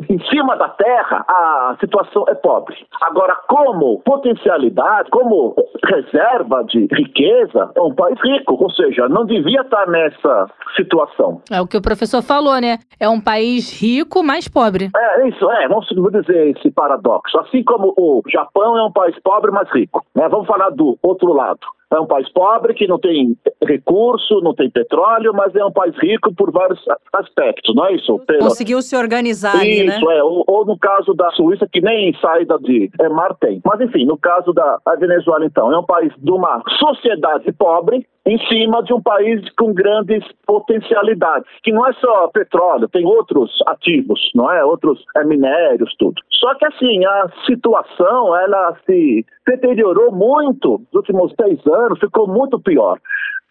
em 0.09 0.19
cima 0.29 0.55
da 0.55 0.69
terra 0.69 1.25
a 1.27 1.75
situação 1.79 2.25
é 2.27 2.35
pobre. 2.35 2.75
Agora, 3.01 3.35
como 3.47 3.99
potencialidade, 3.99 5.09
como 5.09 5.55
reserva 5.85 6.63
de 6.63 6.87
riqueza, 6.91 7.71
é 7.75 7.81
um 7.81 7.93
país 7.93 8.19
rico, 8.21 8.57
ou 8.59 8.71
seja, 8.71 9.07
não 9.07 9.25
devia 9.25 9.61
estar 9.61 9.87
nessa 9.87 10.47
situação. 10.75 11.41
É 11.51 11.61
o 11.61 11.67
que 11.67 11.77
o 11.77 11.81
professor 11.81 12.21
falou, 12.21 12.59
né? 12.59 12.79
É 12.99 13.07
um 13.07 13.19
país 13.19 13.71
rico, 13.71 14.23
mas 14.23 14.47
pobre 14.47 14.72
pobre. 14.73 14.89
É, 14.95 15.27
isso, 15.27 15.49
é, 15.51 15.67
vamos 15.67 15.87
dizer 15.87 16.57
esse 16.57 16.71
paradoxo. 16.71 17.37
Assim 17.39 17.63
como 17.63 17.93
o 17.97 18.23
Japão 18.27 18.77
é 18.77 18.83
um 18.83 18.91
país 18.91 19.17
pobre, 19.23 19.51
mas 19.51 19.69
rico. 19.71 20.03
Né? 20.15 20.27
Vamos 20.27 20.47
falar 20.47 20.71
do 20.71 20.97
outro 21.01 21.31
lado. 21.33 21.59
É 21.93 21.99
um 21.99 22.07
país 22.07 22.27
pobre 22.29 22.73
que 22.73 22.87
não 22.87 22.99
tem 22.99 23.37
recurso, 23.61 24.41
não 24.41 24.53
tem 24.53 24.69
petróleo, 24.69 25.31
mas 25.33 25.55
é 25.55 25.63
um 25.63 25.71
país 25.71 25.95
rico 26.01 26.33
por 26.33 26.51
vários 26.51 26.79
aspectos, 27.13 27.75
não 27.75 27.85
é 27.85 27.93
isso? 27.93 28.19
Conseguiu 28.39 28.81
se 28.81 28.95
organizar 28.95 29.55
ali, 29.55 29.83
né? 29.83 29.97
Isso, 29.97 30.11
é. 30.11 30.23
Ou, 30.23 30.43
ou, 30.47 30.65
no 30.65 30.77
caso 30.77 31.13
da 31.13 31.29
Suíça, 31.31 31.67
que 31.71 31.81
nem 31.81 32.13
saída 32.19 32.57
de 32.59 32.89
é, 32.99 33.09
mar 33.09 33.35
tem. 33.39 33.61
Mas 33.63 33.79
enfim, 33.81 34.05
no 34.05 34.17
caso 34.17 34.51
da 34.53 34.79
Venezuela, 34.99 35.45
então, 35.45 35.71
é 35.71 35.77
um 35.77 35.85
país 35.85 36.11
de 36.17 36.31
uma 36.31 36.61
sociedade 36.79 37.51
pobre, 37.53 38.05
em 38.25 38.37
cima 38.47 38.81
de 38.83 38.93
um 38.93 39.01
país 39.01 39.41
com 39.57 39.73
grandes 39.73 40.23
potencialidades, 40.45 41.45
que 41.61 41.71
não 41.71 41.85
é 41.85 41.93
só 41.93 42.27
petróleo, 42.29 42.87
tem 42.87 43.05
outros 43.05 43.51
ativos, 43.67 44.19
não 44.33 44.51
é? 44.51 44.63
Outros 44.63 45.03
é, 45.17 45.23
minérios, 45.25 45.93
tudo. 45.99 46.21
Só 46.43 46.53
que 46.55 46.65
assim, 46.65 47.05
a 47.05 47.29
situação, 47.45 48.35
ela 48.35 48.75
se 48.85 49.25
deteriorou 49.47 50.11
muito 50.11 50.79
nos 50.79 50.93
últimos 50.93 51.31
três 51.37 51.65
anos, 51.65 51.97
ficou 51.99 52.27
muito 52.27 52.59
pior. 52.59 52.99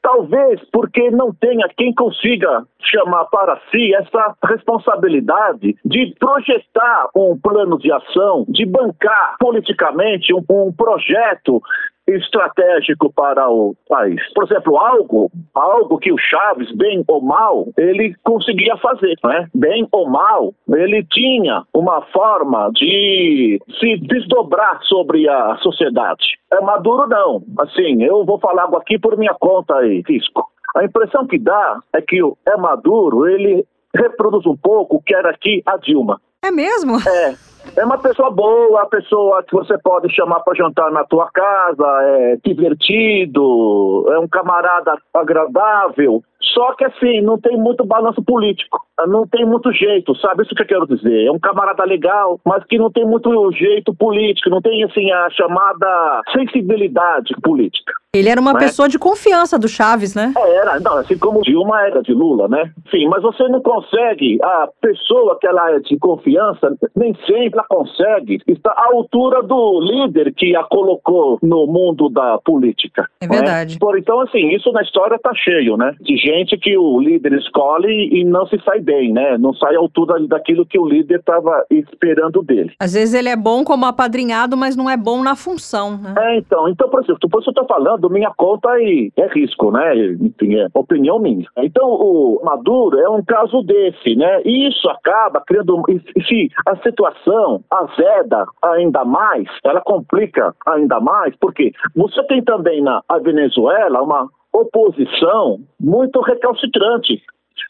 Talvez 0.03 0.61
porque 0.71 1.11
não 1.11 1.33
tenha 1.33 1.67
quem 1.75 1.95
consiga 1.95 2.67
chamar 2.83 3.25
para 3.27 3.59
si 3.71 3.95
essa 3.95 4.35
responsabilidade 4.45 5.75
de 5.83 6.15
projetar 6.19 7.09
um 7.17 7.39
plano 7.41 7.79
de 7.79 7.91
ação, 7.91 8.45
de 8.47 8.67
bancar 8.67 9.37
politicamente 9.39 10.35
um, 10.35 10.45
um 10.51 10.71
projeto 10.71 11.63
estratégico 12.07 13.13
para 13.13 13.49
o 13.49 13.75
país. 13.89 14.21
Por 14.35 14.45
exemplo, 14.45 14.77
algo, 14.77 15.31
algo 15.55 15.99
que 15.99 16.13
o 16.13 16.19
Chaves, 16.19 16.71
bem 16.77 17.05
ou 17.07 17.23
mal, 17.23 17.67
ele 17.77 18.15
conseguia 18.25 18.77
fazer, 18.77 19.15
né? 19.25 19.49
Bem 19.55 19.87
ou 19.93 20.09
mal, 20.09 20.53
ele 20.69 21.05
tinha 21.05 21.65
uma 21.75 22.03
forma 22.13 22.71
de 22.75 23.61
se 23.79 23.97
desdobrar 23.99 24.81
sobre 24.83 25.29
a 25.29 25.57
sociedade. 25.57 26.25
É 26.53 26.61
Maduro 26.61 27.07
não. 27.09 27.43
Assim, 27.59 28.03
eu 28.03 28.25
vou 28.25 28.39
falar 28.39 28.63
algo 28.63 28.77
aqui 28.77 28.99
por 28.99 29.17
minha 29.17 29.35
conta 29.35 29.77
aí, 29.77 30.03
fisco. 30.07 30.47
A 30.77 30.85
impressão 30.85 31.27
que 31.27 31.39
dá 31.39 31.81
é 31.93 32.01
que 32.01 32.23
o 32.23 32.37
é 32.47 32.57
Maduro, 32.57 33.29
ele 33.29 33.65
reproduz 33.95 34.47
um 34.47 34.57
pouco 34.57 34.97
o 34.97 35.03
que 35.03 35.15
era 35.15 35.31
aqui 35.31 35.63
a 35.67 35.77
Dilma. 35.77 36.21
É 36.43 36.51
mesmo? 36.51 36.97
É. 36.97 37.52
É 37.77 37.85
uma 37.85 37.99
pessoa 37.99 38.31
boa, 38.31 38.83
a 38.83 38.87
pessoa 38.87 39.43
que 39.43 39.55
você 39.55 39.79
pode 39.79 40.13
chamar 40.15 40.41
para 40.41 40.55
jantar 40.55 40.91
na 40.91 41.05
tua 41.05 41.31
casa, 41.33 41.87
é 42.03 42.37
divertido, 42.45 44.07
é 44.11 44.19
um 44.19 44.29
camarada 44.29 44.97
agradável. 45.15 46.23
Só 46.55 46.75
que 46.75 46.85
assim, 46.85 47.21
não 47.21 47.39
tem 47.39 47.57
muito 47.57 47.85
balanço 47.85 48.23
político, 48.23 48.81
não 49.07 49.27
tem 49.27 49.45
muito 49.45 49.73
jeito, 49.73 50.15
sabe? 50.17 50.43
Isso 50.43 50.55
que 50.55 50.63
eu 50.63 50.67
quero 50.67 50.87
dizer. 50.87 51.27
É 51.27 51.33
um 51.33 51.39
camarada 51.39 51.85
legal, 51.85 52.41
mas 52.45 52.65
que 52.65 52.79
não 52.79 52.91
tem 52.91 53.05
muito 53.05 53.53
jeito 53.53 53.95
político, 53.95 54.51
não 54.51 54.61
tem 54.61 54.83
assim 54.85 55.11
a 55.11 55.31
chamada 55.31 56.23
sensibilidade 56.33 57.35
política. 57.43 57.93
Ele 58.15 58.29
era 58.29 58.41
uma 58.41 58.53
né? 58.53 58.59
pessoa 58.59 58.91
de 58.91 58.99
confiança 58.99 59.59
do 59.59 59.67
Chaves, 59.67 60.15
né? 60.15 60.35
É, 60.37 60.57
era, 60.57 60.79
não, 60.81 60.99
assim 60.99 61.17
como 61.17 61.41
Dilma 61.41 61.87
era 61.87 62.03
de 62.03 62.13
Lula, 62.13 62.47
né? 62.47 62.71
Sim, 62.91 63.09
mas 63.09 63.23
você 63.23 63.49
não 63.49 63.63
consegue, 63.63 64.39
a 64.43 64.69
pessoa 64.83 65.39
que 65.41 65.47
ela 65.47 65.71
é 65.71 65.79
de 65.79 65.97
confiança, 65.99 66.77
nem 66.95 67.15
sempre 67.27 67.53
ela 67.55 67.65
consegue 67.67 68.39
estar 68.47 68.73
à 68.73 68.89
altura 68.93 69.43
do 69.43 69.81
líder 69.81 70.35
que 70.35 70.55
a 70.55 70.63
colocou 70.65 71.39
no 71.43 71.67
mundo 71.67 72.11
da 72.11 72.39
política. 72.45 73.09
É 73.19 73.27
verdade. 73.27 73.75
Né? 73.75 73.79
Por, 73.81 73.99
então, 73.99 74.21
assim, 74.21 74.49
isso 74.51 74.71
na 74.73 74.83
história 74.83 75.19
tá 75.19 75.33
cheio, 75.35 75.79
né? 75.79 75.95
De 75.99 76.15
gente 76.17 76.32
que 76.59 76.77
o 76.77 77.01
líder 77.01 77.33
escolhe 77.35 78.09
e 78.13 78.25
não 78.25 78.47
se 78.47 78.59
sai 78.65 78.81
bem, 78.81 79.13
né? 79.13 79.37
Não 79.39 79.55
sai 79.55 79.75
à 79.75 79.79
altura 79.79 80.19
daquilo 80.27 80.67
que 80.67 80.79
o 80.79 80.87
líder 80.87 81.21
estava 81.21 81.65
esperando 81.71 82.43
dele. 82.43 82.73
Às 82.81 82.95
vezes 82.95 83.15
ele 83.15 83.29
é 83.29 83.37
bom 83.37 83.65
como 83.65 83.87
apadrinhado, 83.87 84.57
mas 84.57 84.77
não 84.77 84.89
é 84.89 84.97
bom 84.97 85.23
na 85.23 85.37
função, 85.37 85.97
né? 85.99 86.15
É, 86.19 86.39
então, 86.39 86.69
então, 86.69 86.89
por 86.89 87.03
exemplo, 87.03 87.29
por 87.29 87.41
isso 87.41 87.51
eu 87.51 87.55
tô 87.55 87.65
falando 87.67 88.11
minha 88.11 88.33
conta 88.37 88.69
e 88.81 89.13
é 89.17 89.27
risco, 89.29 89.71
né? 89.71 89.95
Enfim, 89.97 90.57
é 90.57 90.69
opinião 90.75 91.19
minha. 91.19 91.47
Então, 91.59 91.89
o 91.89 92.41
Maduro 92.45 92.99
é 92.99 93.09
um 93.09 93.23
caso 93.25 93.63
desse, 93.63 94.15
né? 94.17 94.43
E 94.45 94.69
isso 94.69 94.89
acaba 94.89 95.41
criando. 95.41 95.83
Se 96.27 96.49
a 96.67 96.77
situação 96.77 97.63
azeda 97.71 98.47
ainda 98.63 99.05
mais, 99.05 99.49
ela 99.65 99.81
complica 99.81 100.55
ainda 100.67 101.01
mais, 101.01 101.35
porque 101.37 101.73
você 101.95 102.23
tem 102.25 102.43
também 102.43 102.83
na 102.83 103.03
Venezuela 103.23 104.03
uma 104.03 104.29
oposição 104.53 105.61
muito 105.81 106.21
recalcitrante, 106.21 107.23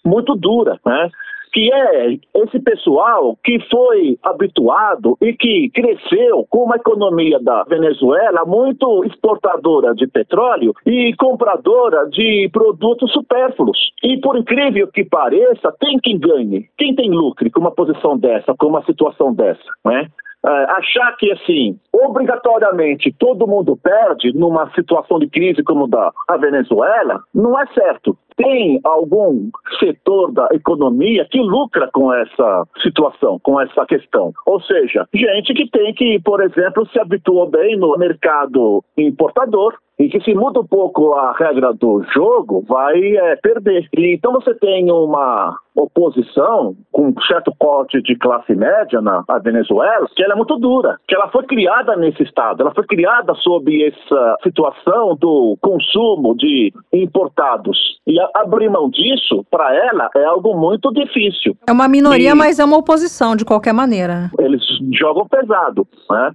muito 0.04 0.34
dura, 0.34 0.78
né? 0.84 1.10
que 1.52 1.70
é 1.70 2.18
esse 2.34 2.58
pessoal 2.60 3.36
que 3.44 3.60
foi 3.70 4.18
habituado 4.22 5.18
e 5.20 5.34
que 5.34 5.70
cresceu 5.70 6.46
com 6.48 6.64
uma 6.64 6.76
economia 6.76 7.38
da 7.38 7.62
Venezuela 7.64 8.44
muito 8.46 9.04
exportadora 9.04 9.94
de 9.94 10.06
petróleo 10.06 10.72
e 10.86 11.14
compradora 11.18 12.08
de 12.08 12.48
produtos 12.50 13.12
supérfluos. 13.12 13.78
E 14.02 14.18
por 14.18 14.36
incrível 14.36 14.88
que 14.88 15.04
pareça, 15.04 15.72
tem 15.78 15.98
quem 15.98 16.18
ganhe, 16.18 16.68
quem 16.78 16.94
tem 16.94 17.10
lucre 17.10 17.50
com 17.50 17.60
uma 17.60 17.70
posição 17.70 18.16
dessa, 18.16 18.54
com 18.58 18.68
uma 18.68 18.82
situação 18.84 19.34
dessa, 19.34 19.62
né? 19.84 20.08
É, 20.44 20.48
achar 20.72 21.16
que, 21.16 21.30
assim, 21.30 21.78
obrigatoriamente 21.92 23.14
todo 23.16 23.46
mundo 23.46 23.76
perde 23.76 24.32
numa 24.32 24.68
situação 24.74 25.18
de 25.18 25.28
crise 25.28 25.62
como 25.62 25.86
da 25.86 26.12
a 26.28 26.36
Venezuela, 26.36 27.22
não 27.32 27.58
é 27.60 27.64
certo. 27.68 28.18
Tem 28.36 28.80
algum 28.84 29.50
setor 29.78 30.32
da 30.32 30.48
economia 30.52 31.26
que 31.30 31.40
lucra 31.40 31.88
com 31.92 32.12
essa 32.12 32.66
situação, 32.82 33.38
com 33.42 33.60
essa 33.60 33.84
questão. 33.86 34.32
Ou 34.46 34.60
seja, 34.62 35.06
gente 35.14 35.54
que 35.54 35.68
tem 35.70 35.94
que, 35.94 36.20
por 36.20 36.42
exemplo, 36.42 36.86
se 36.88 36.98
habituou 36.98 37.48
bem 37.48 37.76
no 37.76 37.96
mercado 37.96 38.82
importador, 38.96 39.74
e 39.98 40.08
que 40.08 40.20
se 40.20 40.34
muda 40.34 40.60
um 40.60 40.66
pouco 40.66 41.12
a 41.12 41.32
regra 41.32 41.72
do 41.72 42.02
jogo, 42.12 42.64
vai 42.68 42.98
é, 42.98 43.36
perder. 43.36 43.88
E, 43.96 44.14
então 44.14 44.32
você 44.32 44.54
tem 44.54 44.90
uma 44.90 45.56
oposição 45.74 46.74
com 46.90 47.08
um 47.08 47.14
certo 47.22 47.52
corte 47.58 48.02
de 48.02 48.16
classe 48.16 48.54
média 48.54 49.00
na 49.00 49.24
Venezuela, 49.42 50.06
que 50.14 50.22
ela 50.22 50.34
é 50.34 50.36
muito 50.36 50.56
dura, 50.56 50.98
que 51.06 51.14
ela 51.14 51.28
foi 51.28 51.44
criada 51.44 51.96
nesse 51.96 52.22
estado, 52.22 52.60
ela 52.60 52.74
foi 52.74 52.84
criada 52.84 53.34
sob 53.36 53.82
essa 53.82 54.36
situação 54.42 55.16
do 55.16 55.56
consumo 55.60 56.36
de 56.36 56.72
importados. 56.92 58.00
E 58.06 58.18
abrir 58.34 58.68
mão 58.68 58.90
disso, 58.90 59.44
para 59.50 59.74
ela, 59.74 60.10
é 60.16 60.24
algo 60.24 60.56
muito 60.56 60.92
difícil. 60.92 61.56
É 61.66 61.72
uma 61.72 61.88
minoria, 61.88 62.30
e 62.30 62.34
mas 62.34 62.58
é 62.58 62.64
uma 62.64 62.78
oposição, 62.78 63.36
de 63.36 63.44
qualquer 63.44 63.72
maneira. 63.72 64.30
Eles 64.38 64.62
jogam 64.92 65.26
pesado, 65.26 65.86
né? 66.10 66.32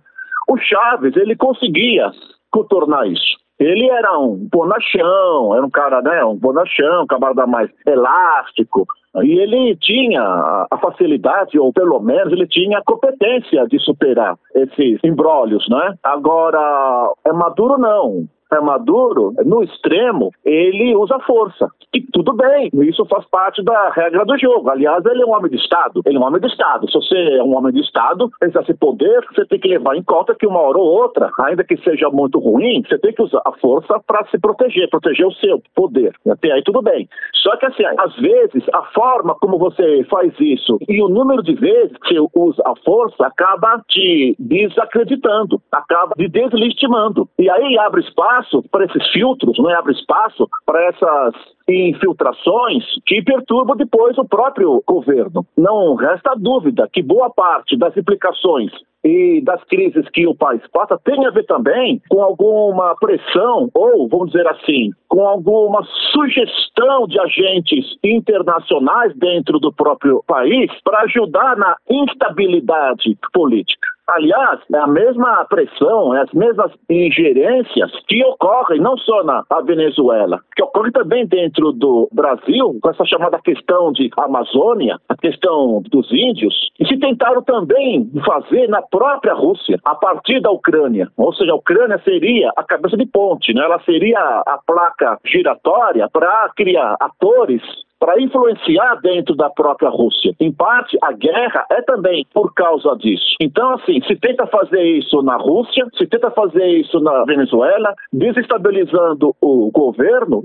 O 0.50 0.58
Chaves, 0.58 1.16
ele 1.18 1.36
conseguia 1.36 2.10
contornar 2.52 3.08
isso. 3.08 3.38
Ele 3.60 3.90
era 3.90 4.18
um 4.20 4.48
bonachão, 4.52 5.56
era 5.56 5.66
um 5.66 5.70
cara, 5.70 6.02
né, 6.02 6.24
um 6.24 6.36
bonachão, 6.36 7.08
camarada 7.08 7.48
mais 7.48 7.70
elástico, 7.88 8.86
e 9.24 9.32
ele 9.40 9.76
tinha 9.78 10.22
a 10.70 10.78
facilidade, 10.80 11.58
ou 11.58 11.74
pelo 11.74 12.00
menos 12.00 12.32
ele 12.32 12.48
tinha 12.48 12.78
a 12.78 12.84
competência 12.84 13.66
de 13.68 13.80
superar 13.80 14.36
esses 14.54 15.00
embrólios, 15.04 15.68
né? 15.70 15.96
Agora, 16.04 17.12
é 17.26 17.34
Maduro 17.34 17.80
não 17.80 18.28
maduro, 18.62 19.34
no 19.46 19.64
extremo, 19.64 20.32
ele 20.44 20.96
usa 20.96 21.20
força. 21.20 21.70
E 21.94 22.02
tudo 22.12 22.34
bem, 22.34 22.70
isso 22.74 23.06
faz 23.06 23.26
parte 23.30 23.64
da 23.64 23.90
regra 23.90 24.26
do 24.26 24.38
jogo. 24.38 24.70
Aliás, 24.70 25.06
ele 25.06 25.24
é 25.24 25.26
um 25.26 25.34
homem 25.34 25.50
de 25.50 25.58
Estado. 25.58 26.02
Ele 26.06 26.18
é 26.18 26.20
um 26.20 26.24
homem 26.24 26.42
de 26.42 26.48
Estado. 26.48 26.90
Se 26.90 26.94
você 26.94 27.38
é 27.38 27.44
um 27.44 27.56
homem 27.56 27.74
de 27.74 27.82
Estado, 27.82 28.30
exerce 28.44 28.74
poder, 28.74 29.26
você 29.34 29.46
tem 29.46 29.60
que 29.60 29.68
levar 29.68 29.96
em 29.96 30.04
conta 30.04 30.36
que 30.36 30.46
uma 30.46 30.60
hora 30.60 30.78
ou 30.78 30.86
outra, 30.86 31.32
ainda 31.40 31.64
que 31.64 31.78
seja 31.78 32.10
muito 32.10 32.40
ruim, 32.40 32.84
você 32.88 32.98
tem 33.00 33.14
que 33.14 33.24
usar 33.24 33.42
a 33.46 33.52
força 33.54 34.00
para 34.06 34.26
se 34.28 34.38
proteger, 34.40 34.90
proteger 34.90 35.26
o 35.26 35.34
seu 35.34 35.62
poder. 35.76 36.14
Até 36.30 36.52
aí 36.52 36.62
tudo 36.64 36.82
bem. 36.82 37.08
Só 37.34 37.56
que 37.56 37.66
assim, 37.66 37.84
às 37.98 38.16
vezes, 38.18 38.64
a 38.74 38.84
forma 38.94 39.36
como 39.36 39.58
você 39.58 40.06
faz 40.10 40.34
isso 40.40 40.78
e 40.88 41.02
o 41.02 41.08
número 41.08 41.42
de 41.42 41.56
vezes 41.56 41.96
que 42.04 42.16
você 42.16 42.28
usa 42.36 42.62
a 42.66 42.74
força 42.84 43.26
acaba 43.26 43.82
te 43.88 44.36
desacreditando, 44.40 45.62
acaba 45.72 46.14
te 46.16 46.28
deslegitimando. 46.28 47.28
E 47.40 47.50
aí 47.50 47.78
abre 47.78 48.02
espaço 48.02 48.37
espaço 48.38 48.64
para 48.72 48.86
esses 48.86 49.08
filtros, 49.12 49.58
não 49.58 49.70
é? 49.70 49.76
abre 49.76 49.94
espaço 49.94 50.48
para 50.66 50.84
essas 50.86 51.34
infiltrações 51.68 52.84
que 53.06 53.22
perturbam 53.22 53.76
depois 53.76 54.18
o 54.18 54.26
próprio 54.26 54.82
governo. 54.88 55.46
Não 55.58 55.96
resta 55.96 56.34
dúvida 56.38 56.88
que 56.92 57.02
boa 57.02 57.30
parte 57.30 57.78
das 57.78 57.96
implicações 57.98 58.72
e 59.04 59.42
das 59.42 59.64
crises 59.66 60.08
que 60.10 60.26
o 60.28 60.36
país 60.36 60.62
passa 60.72 61.00
tem 61.04 61.26
a 61.26 61.30
ver 61.30 61.46
também 61.46 62.02
com 62.10 62.22
alguma 62.22 62.96
pressão 62.96 63.70
ou, 63.74 64.08
vamos 64.08 64.32
dizer 64.32 64.48
assim, 64.48 64.92
com 65.08 65.28
alguma 65.28 65.84
sugestão 66.12 67.08
de 67.08 67.20
agentes 67.20 67.86
internacionais 68.04 69.16
dentro 69.16 69.60
do 69.60 69.72
próprio 69.72 70.24
país 70.26 70.72
para 70.84 71.02
ajudar 71.02 71.58
na 71.58 71.76
instabilidade 71.90 73.18
política. 73.34 73.97
Aliás, 74.10 74.62
é 74.74 74.78
a 74.78 74.88
mesma 74.88 75.46
pressão, 75.46 76.16
é 76.16 76.22
as 76.22 76.32
mesmas 76.32 76.72
ingerências 76.90 77.92
que 78.08 78.24
ocorrem 78.24 78.80
não 78.80 78.98
só 78.98 79.24
na 79.24 79.44
Venezuela, 79.66 80.40
que 80.56 80.64
ocorre 80.64 80.92
também 80.92 81.26
dentro 81.26 81.74
do 81.74 82.08
Brasil, 82.14 82.80
com 82.82 82.90
essa 82.90 83.04
chamada 83.06 83.38
questão 83.40 83.92
de 83.92 84.10
Amazônia, 84.18 84.98
a 85.10 85.16
questão 85.16 85.82
dos 85.92 86.10
índios, 86.12 86.54
e 86.80 86.88
se 86.88 86.98
tentaram 86.98 87.42
também 87.42 88.10
fazer 88.26 88.68
na 88.70 88.82
própria 88.82 89.34
Rússia, 89.34 89.78
a 89.84 89.96
partir 89.96 90.40
da 90.42 90.52
Ucrânia. 90.52 91.10
Ou 91.18 91.34
seja, 91.34 91.52
a 91.52 91.56
Ucrânia 91.56 92.00
seria 92.04 92.52
a 92.56 92.64
cabeça 92.64 92.96
de 92.96 93.06
ponte, 93.06 93.54
né? 93.54 93.64
ela 93.64 93.80
seria 93.84 94.20
a 94.20 94.60
placa 94.66 95.20
giratória 95.26 96.08
para 96.12 96.50
criar 96.56 96.96
atores 97.00 97.62
para 98.00 98.22
influenciar 98.22 98.96
dentro 99.02 99.36
da 99.36 99.50
própria 99.50 99.90
Rússia. 99.90 100.34
Em 100.40 100.52
parte, 100.52 100.98
a 101.02 101.12
guerra 101.12 101.66
é 101.72 101.82
também 101.82 102.26
por 102.34 102.54
causa 102.54 102.96
disso. 102.98 103.36
Então, 103.42 103.74
assim, 103.76 104.02
se 104.08 104.16
tenta 104.16 104.46
fazer 104.48 104.84
isso 104.84 105.22
na 105.22 105.38
Rússia, 105.38 105.86
se 105.98 106.06
tenta 106.08 106.30
fazer 106.32 106.68
isso 106.80 107.00
na 107.00 107.24
Venezuela, 107.26 107.94
desestabilizando 108.12 109.36
o 109.42 109.72
governo, 109.72 110.44